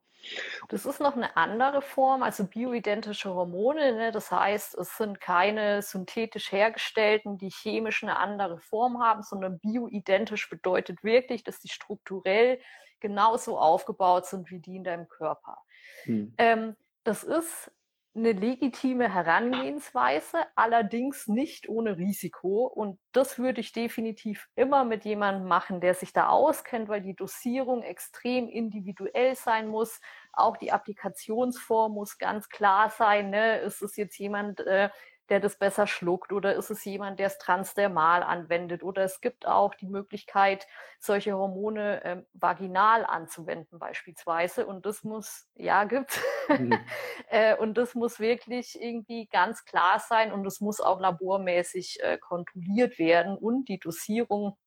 Das 0.70 0.86
ist 0.86 1.00
noch 1.00 1.16
eine 1.16 1.36
andere 1.38 1.82
Form, 1.82 2.24
also 2.24 2.46
bioidentische 2.46 3.34
Hormone. 3.34 3.94
Ne? 3.94 4.12
Das 4.12 4.32
heißt, 4.32 4.76
es 4.76 4.98
sind 4.98 5.22
keine 5.22 5.82
synthetisch 5.82 6.52
hergestellten, 6.52 7.38
die 7.38 7.50
chemisch 7.50 8.04
eine 8.04 8.18
andere 8.18 8.60
Form 8.60 9.02
haben, 9.02 9.22
sondern 9.24 9.60
bioidentisch 9.60 10.50
bedeutet 10.50 11.04
wirklich, 11.04 11.44
dass 11.44 11.60
die 11.60 11.70
strukturell 11.70 12.60
genauso 13.00 13.60
aufgebaut 13.60 14.26
sind 14.26 14.50
wie 14.50 14.60
die 14.60 14.78
in 14.78 14.84
deinem 14.84 15.08
Körper. 15.08 15.58
Hm. 16.04 16.34
Ähm, 16.38 16.76
das 17.04 17.24
ist 17.24 17.72
eine 18.16 18.32
legitime 18.32 19.14
Herangehensweise, 19.14 20.38
allerdings 20.56 21.28
nicht 21.28 21.68
ohne 21.68 21.98
Risiko. 21.98 22.66
Und 22.66 22.98
das 23.12 23.38
würde 23.38 23.60
ich 23.60 23.74
definitiv 23.74 24.48
immer 24.56 24.86
mit 24.86 25.04
jemandem 25.04 25.48
machen, 25.48 25.82
der 25.82 25.94
sich 25.94 26.14
da 26.14 26.30
auskennt, 26.30 26.88
weil 26.88 27.02
die 27.02 27.16
Dosierung 27.16 27.84
extrem 27.84 28.48
individuell 28.48 29.36
sein 29.36 29.68
muss. 29.68 30.00
Auch 30.32 30.56
die 30.56 30.72
Applikationsform 30.72 31.94
muss 31.94 32.18
ganz 32.18 32.48
klar 32.48 32.90
sein. 32.90 33.32
Ne? 33.32 33.60
Ist 33.60 33.82
es 33.82 33.98
jetzt 33.98 34.18
jemand, 34.18 34.62
äh, 34.62 34.90
der 35.30 35.40
das 35.40 35.58
besser 35.58 35.88
schluckt? 35.88 36.32
Oder 36.32 36.56
ist 36.56 36.70
es 36.70 36.84
jemand, 36.86 37.20
der 37.20 37.28
es 37.28 37.38
transdermal 37.38 38.24
anwendet? 38.24 38.84
Oder 38.84 39.04
es 39.04 39.22
gibt 39.22 39.48
auch 39.48 39.74
die 39.76 39.88
Möglichkeit, 39.88 40.68
solche 41.00 41.34
Hormone 41.34 42.04
äh, 42.04 42.24
vaginal 42.34 43.06
anzuwenden 43.06 43.80
beispielsweise. 43.80 44.66
Und 44.66 44.86
das 44.86 45.04
muss, 45.04 45.48
ja, 45.56 45.84
gibt. 45.86 46.20
Mhm. 46.50 46.74
äh, 47.30 47.56
und 47.56 47.78
das 47.78 47.96
muss 47.96 48.20
wirklich 48.20 48.80
irgendwie 48.80 49.28
ganz 49.28 49.66
klar 49.66 50.00
sein. 50.00 50.32
Und 50.32 50.46
es 50.46 50.62
muss 50.62 50.80
auch 50.80 51.00
labormäßig 51.00 52.00
äh, 52.02 52.18
kontrolliert 52.18 53.00
werden 53.00 53.38
und 53.38 53.68
die 53.70 53.80
Dosierung 53.80 54.58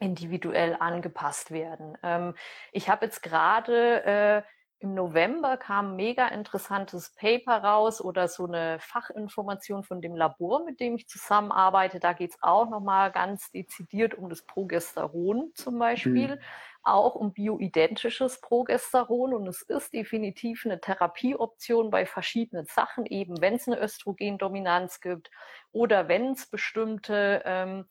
individuell 0.00 0.76
angepasst 0.78 1.50
werden. 1.50 1.96
Ähm, 2.02 2.34
ich 2.72 2.88
habe 2.88 3.06
jetzt 3.06 3.22
gerade 3.22 4.04
äh, 4.04 4.42
im 4.80 4.94
November 4.94 5.56
kam 5.56 5.92
ein 5.92 5.96
mega 5.96 6.28
interessantes 6.28 7.14
Paper 7.14 7.58
raus 7.58 8.00
oder 8.00 8.28
so 8.28 8.46
eine 8.46 8.78
Fachinformation 8.80 9.82
von 9.82 10.00
dem 10.02 10.14
Labor, 10.14 10.64
mit 10.64 10.80
dem 10.80 10.96
ich 10.96 11.08
zusammenarbeite. 11.08 12.00
Da 12.00 12.12
geht 12.12 12.32
es 12.32 12.38
auch 12.42 12.68
nochmal 12.68 13.10
ganz 13.10 13.50
dezidiert 13.50 14.14
um 14.14 14.28
das 14.28 14.42
Progesteron 14.42 15.52
zum 15.54 15.78
Beispiel, 15.78 16.36
mhm. 16.36 16.40
auch 16.82 17.14
um 17.14 17.32
bioidentisches 17.32 18.40
Progesteron. 18.40 19.32
Und 19.32 19.46
es 19.46 19.62
ist 19.62 19.92
definitiv 19.94 20.66
eine 20.66 20.80
Therapieoption 20.80 21.90
bei 21.90 22.04
verschiedenen 22.04 22.66
Sachen, 22.66 23.06
eben 23.06 23.40
wenn 23.40 23.54
es 23.54 23.66
eine 23.66 23.80
Östrogendominanz 23.80 25.00
gibt 25.00 25.30
oder 25.72 26.08
wenn 26.08 26.32
es 26.32 26.46
bestimmte 26.46 27.42
ähm, 27.46 27.86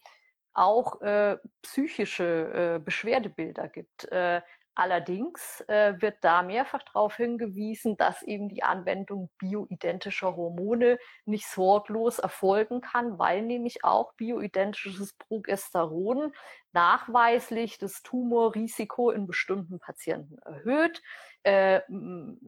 auch 0.53 1.01
äh, 1.01 1.37
psychische 1.63 2.75
äh, 2.75 2.79
Beschwerdebilder 2.79 3.67
gibt. 3.67 4.11
Äh, 4.11 4.41
Allerdings 4.75 5.63
äh, 5.67 5.93
wird 6.01 6.17
da 6.21 6.41
mehrfach 6.41 6.81
darauf 6.83 7.15
hingewiesen, 7.17 7.95
dass 7.95 8.23
eben 8.23 8.49
die 8.49 8.63
Anwendung 8.63 9.29
bioidentischer 9.37 10.35
Hormone 10.35 10.97
nicht 11.25 11.47
sorglos 11.47 12.17
erfolgen 12.17 12.81
kann, 12.81 13.19
weil 13.19 13.43
nämlich 13.43 13.83
auch 13.83 14.13
bioidentisches 14.15 15.13
Progesteron 15.13 16.33
nachweislich 16.71 17.77
das 17.77 18.01
Tumorrisiko 18.01 19.11
in 19.11 19.27
bestimmten 19.27 19.79
Patienten 19.79 20.39
erhöht 20.39 21.03
äh, 21.43 21.81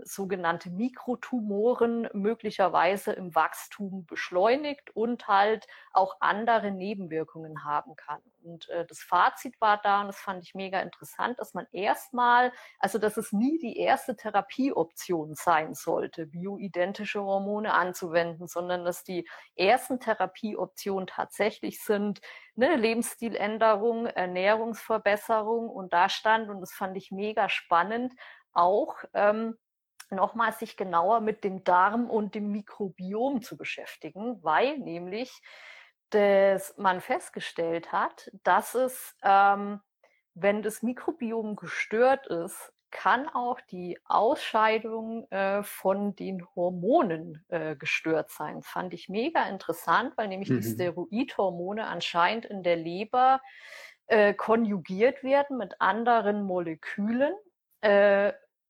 sogenannte 0.03 0.69
Mikrotumoren 0.69 2.07
möglicherweise 2.13 3.11
im 3.11 3.35
Wachstum 3.35 4.05
beschleunigt 4.05 4.95
und 4.95 5.27
halt 5.27 5.67
auch 5.91 6.15
andere 6.21 6.71
Nebenwirkungen 6.71 7.65
haben 7.65 7.95
kann. 7.97 8.21
Und 8.41 8.69
äh, 8.69 8.85
das 8.85 9.01
Fazit 9.01 9.59
war 9.59 9.81
da, 9.81 10.01
und 10.01 10.07
das 10.07 10.19
fand 10.19 10.43
ich 10.43 10.55
mega 10.55 10.79
interessant, 10.79 11.39
dass 11.39 11.53
man 11.53 11.67
erstmal, 11.71 12.53
also 12.79 12.97
dass 12.97 13.17
es 13.17 13.33
nie 13.33 13.57
die 13.57 13.77
erste 13.77 14.15
Therapieoption 14.15 15.35
sein 15.35 15.73
sollte, 15.73 16.27
bioidentische 16.27 17.21
Hormone 17.21 17.73
anzuwenden, 17.73 18.47
sondern 18.47 18.85
dass 18.85 19.03
die 19.03 19.27
ersten 19.55 19.99
Therapieoptionen 19.99 21.07
tatsächlich 21.07 21.83
sind, 21.83 22.21
ne, 22.55 22.75
Lebensstiländerung, 22.75 24.05
Ernährungsverbesserung 24.05 25.69
und 25.69 25.91
da 25.91 26.07
stand, 26.07 26.49
und 26.49 26.61
das 26.61 26.71
fand 26.71 26.95
ich 26.95 27.11
mega 27.11 27.49
spannend, 27.49 28.13
auch 28.55 28.95
ähm, 29.13 29.57
nochmal 30.09 30.53
sich 30.53 30.77
genauer 30.77 31.21
mit 31.21 31.43
dem 31.43 31.63
Darm 31.63 32.09
und 32.09 32.35
dem 32.35 32.51
Mikrobiom 32.51 33.41
zu 33.41 33.57
beschäftigen, 33.57 34.43
weil 34.43 34.77
nämlich 34.77 35.41
das 36.11 36.77
man 36.77 37.01
festgestellt 37.01 37.91
hat, 37.91 38.31
dass 38.43 38.75
es, 38.75 39.15
ähm, 39.23 39.81
wenn 40.33 40.61
das 40.61 40.83
Mikrobiom 40.83 41.55
gestört 41.55 42.27
ist, 42.27 42.71
kann 42.91 43.27
auch 43.27 43.59
die 43.59 43.99
Ausscheidung 44.05 45.29
äh, 45.29 45.63
von 45.63 46.15
den 46.15 46.45
Hormonen 46.55 47.43
äh, 47.49 47.75
gestört 47.75 48.29
sein. 48.29 48.61
Das 48.61 48.67
fand 48.67 48.93
ich 48.93 49.09
mega 49.09 49.49
interessant, 49.49 50.13
weil 50.15 50.29
nämlich 50.29 50.49
mhm. 50.49 50.61
die 50.61 50.67
Steroidhormone 50.69 51.85
anscheinend 51.87 52.45
in 52.45 52.63
der 52.63 52.77
Leber 52.77 53.41
äh, 54.05 54.33
konjugiert 54.33 55.23
werden 55.23 55.57
mit 55.57 55.81
anderen 55.81 56.43
Molekülen. 56.43 57.33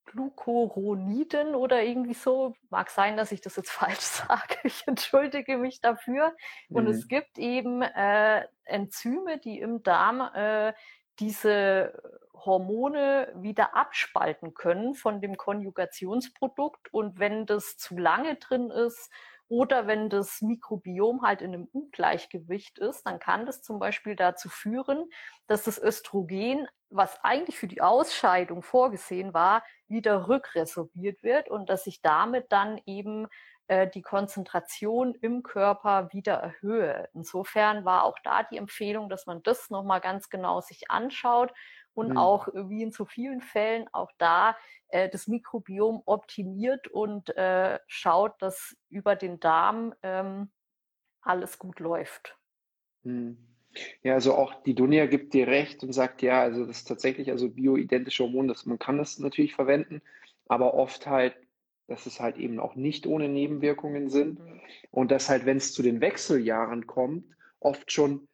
Glucuroniden 0.05 1.55
oder 1.55 1.83
irgendwie 1.83 2.13
so. 2.13 2.55
Mag 2.69 2.89
sein, 2.89 3.17
dass 3.17 3.31
ich 3.31 3.41
das 3.41 3.55
jetzt 3.55 3.71
falsch 3.71 3.99
sage. 3.99 4.55
Ich 4.63 4.87
entschuldige 4.87 5.57
mich 5.57 5.81
dafür. 5.81 6.33
Und 6.69 6.85
mhm. 6.85 6.91
es 6.91 7.07
gibt 7.07 7.37
eben 7.37 7.81
äh, 7.81 8.45
Enzyme, 8.63 9.37
die 9.39 9.59
im 9.59 9.83
Darm 9.83 10.21
äh, 10.33 10.73
diese 11.19 12.01
Hormone 12.33 13.33
wieder 13.35 13.75
abspalten 13.75 14.53
können 14.53 14.93
von 14.93 15.21
dem 15.21 15.37
Konjugationsprodukt. 15.37 16.93
Und 16.93 17.19
wenn 17.19 17.45
das 17.45 17.77
zu 17.77 17.97
lange 17.97 18.35
drin 18.35 18.69
ist 18.69 19.11
oder 19.47 19.87
wenn 19.87 20.09
das 20.09 20.41
Mikrobiom 20.41 21.21
halt 21.21 21.41
in 21.41 21.53
einem 21.53 21.67
Ungleichgewicht 21.71 22.79
ist, 22.79 23.03
dann 23.03 23.19
kann 23.19 23.45
das 23.45 23.61
zum 23.61 23.79
Beispiel 23.79 24.15
dazu 24.15 24.49
führen, 24.49 25.09
dass 25.47 25.63
das 25.63 25.77
Östrogen, 25.77 26.67
was 26.89 27.23
eigentlich 27.23 27.57
für 27.57 27.67
die 27.67 27.81
Ausscheidung 27.81 28.63
vorgesehen 28.63 29.33
war, 29.33 29.63
wieder 29.87 30.27
rückresorbiert 30.27 31.21
wird 31.23 31.49
und 31.49 31.69
dass 31.69 31.83
sich 31.83 32.01
damit 32.01 32.51
dann 32.51 32.79
eben 32.85 33.27
äh, 33.67 33.87
die 33.87 34.01
Konzentration 34.01 35.15
im 35.15 35.43
Körper 35.43 36.11
wieder 36.11 36.35
erhöhe. 36.35 37.09
Insofern 37.13 37.85
war 37.85 38.03
auch 38.03 38.17
da 38.23 38.43
die 38.43 38.57
Empfehlung, 38.57 39.09
dass 39.09 39.25
man 39.25 39.41
das 39.43 39.69
nochmal 39.69 40.01
ganz 40.01 40.29
genau 40.29 40.61
sich 40.61 40.89
anschaut 40.91 41.51
und 41.95 42.11
mhm. 42.11 42.17
auch 42.17 42.47
wie 42.53 42.83
in 42.83 42.91
so 42.91 43.05
vielen 43.05 43.41
Fällen 43.41 43.87
auch 43.91 44.11
da 44.19 44.55
äh, 44.89 45.09
das 45.09 45.27
Mikrobiom 45.27 46.03
optimiert 46.05 46.87
und 46.87 47.35
äh, 47.35 47.79
schaut, 47.87 48.39
dass 48.41 48.77
über 48.89 49.15
den 49.15 49.39
Darm 49.39 49.95
ähm, 50.03 50.51
alles 51.21 51.57
gut 51.57 51.79
läuft. 51.79 52.37
Mhm. 53.03 53.37
Ja, 54.03 54.13
also 54.13 54.35
auch 54.35 54.53
die 54.63 54.73
Dunja 54.73 55.05
gibt 55.05 55.33
dir 55.33 55.47
recht 55.47 55.83
und 55.83 55.91
sagt, 55.91 56.21
ja, 56.21 56.41
also 56.41 56.65
das 56.65 56.77
ist 56.77 56.87
tatsächlich, 56.87 57.31
also 57.31 57.49
bioidentische 57.49 58.23
Hormone, 58.23 58.47
das, 58.47 58.65
man 58.65 58.79
kann 58.79 58.97
das 58.97 59.19
natürlich 59.19 59.53
verwenden, 59.53 60.01
aber 60.47 60.75
oft 60.75 61.07
halt, 61.07 61.35
dass 61.87 62.05
es 62.05 62.19
halt 62.19 62.37
eben 62.37 62.59
auch 62.59 62.75
nicht 62.75 63.05
ohne 63.05 63.27
Nebenwirkungen 63.27 64.09
sind 64.09 64.39
mhm. 64.39 64.61
und 64.91 65.11
dass 65.11 65.29
halt, 65.29 65.45
wenn 65.45 65.57
es 65.57 65.73
zu 65.73 65.83
den 65.83 65.99
Wechseljahren 65.99 66.87
kommt, 66.87 67.25
oft 67.59 67.91
schon, 67.91 68.27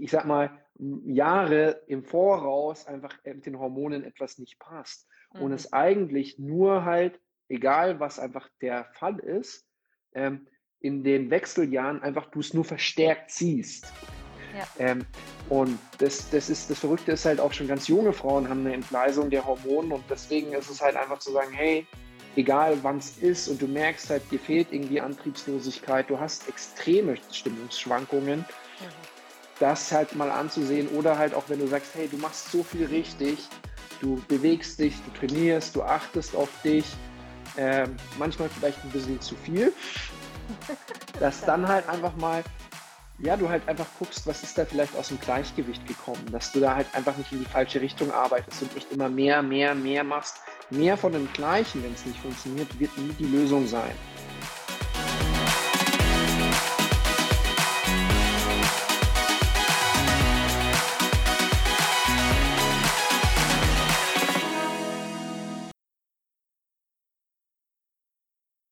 ich 0.00 0.10
sag 0.10 0.24
mal, 0.24 0.50
Jahre 0.78 1.82
im 1.86 2.04
Voraus 2.04 2.86
einfach 2.86 3.14
mit 3.24 3.46
den 3.46 3.58
Hormonen 3.58 4.04
etwas 4.04 4.38
nicht 4.38 4.58
passt. 4.58 5.08
Mhm. 5.34 5.42
Und 5.42 5.52
es 5.52 5.72
eigentlich 5.72 6.38
nur 6.38 6.84
halt, 6.84 7.20
egal 7.48 8.00
was 8.00 8.18
einfach 8.18 8.48
der 8.60 8.86
Fall 8.92 9.18
ist, 9.18 9.66
ähm, 10.14 10.46
in 10.80 11.02
den 11.02 11.30
Wechseljahren 11.30 12.02
einfach 12.02 12.26
du 12.26 12.40
es 12.40 12.54
nur 12.54 12.64
verstärkt 12.64 13.30
siehst. 13.30 13.92
Ja. 14.56 14.66
Ähm, 14.78 15.04
und 15.48 15.78
das, 15.98 16.30
das 16.30 16.48
ist 16.48 16.70
das 16.70 16.78
Verrückte 16.78 17.12
ist 17.12 17.24
halt 17.24 17.40
auch 17.40 17.52
schon 17.52 17.68
ganz 17.68 17.88
junge 17.88 18.12
Frauen 18.12 18.48
haben 18.48 18.60
eine 18.60 18.74
Entgleisung 18.74 19.30
der 19.30 19.44
Hormone 19.44 19.94
und 19.94 20.04
deswegen 20.08 20.52
ist 20.52 20.70
es 20.70 20.80
halt 20.80 20.96
einfach 20.96 21.18
zu 21.18 21.32
sagen, 21.32 21.52
hey, 21.52 21.86
egal 22.36 22.78
wann 22.82 22.98
es 22.98 23.18
ist 23.18 23.48
und 23.48 23.60
du 23.60 23.66
merkst 23.66 24.10
halt, 24.10 24.22
dir 24.30 24.38
fehlt 24.38 24.72
irgendwie 24.72 25.00
Antriebslosigkeit, 25.00 26.08
du 26.08 26.18
hast 26.18 26.48
extreme 26.48 27.16
Stimmungsschwankungen, 27.30 28.40
mhm 28.40 28.67
das 29.60 29.90
halt 29.92 30.14
mal 30.14 30.30
anzusehen 30.30 30.88
oder 30.88 31.18
halt 31.18 31.34
auch 31.34 31.44
wenn 31.48 31.58
du 31.58 31.66
sagst, 31.66 31.94
hey, 31.94 32.08
du 32.08 32.16
machst 32.18 32.50
so 32.52 32.62
viel 32.62 32.86
richtig, 32.86 33.38
du 34.00 34.22
bewegst 34.28 34.78
dich, 34.78 34.94
du 35.02 35.18
trainierst, 35.18 35.74
du 35.74 35.82
achtest 35.82 36.36
auf 36.36 36.48
dich, 36.62 36.84
äh, 37.56 37.86
manchmal 38.18 38.48
vielleicht 38.48 38.82
ein 38.84 38.90
bisschen 38.90 39.20
zu 39.20 39.34
viel, 39.36 39.72
dass 41.20 41.40
dann 41.44 41.66
halt 41.66 41.88
einfach 41.88 42.14
mal, 42.16 42.44
ja, 43.18 43.36
du 43.36 43.48
halt 43.48 43.68
einfach 43.68 43.86
guckst, 43.98 44.26
was 44.26 44.44
ist 44.44 44.56
da 44.56 44.64
vielleicht 44.64 44.96
aus 44.96 45.08
dem 45.08 45.20
Gleichgewicht 45.20 45.84
gekommen, 45.86 46.24
dass 46.30 46.52
du 46.52 46.60
da 46.60 46.76
halt 46.76 46.86
einfach 46.92 47.16
nicht 47.16 47.32
in 47.32 47.40
die 47.40 47.44
falsche 47.44 47.80
Richtung 47.80 48.12
arbeitest 48.12 48.62
und 48.62 48.74
nicht 48.76 48.92
immer 48.92 49.08
mehr, 49.08 49.42
mehr, 49.42 49.74
mehr 49.74 50.04
machst. 50.04 50.36
Mehr 50.70 50.96
von 50.96 51.12
dem 51.12 51.32
Gleichen, 51.32 51.82
wenn 51.82 51.94
es 51.94 52.04
nicht 52.04 52.20
funktioniert, 52.20 52.78
wird 52.78 52.96
nie 52.98 53.12
die 53.18 53.24
Lösung 53.24 53.66
sein. 53.66 53.92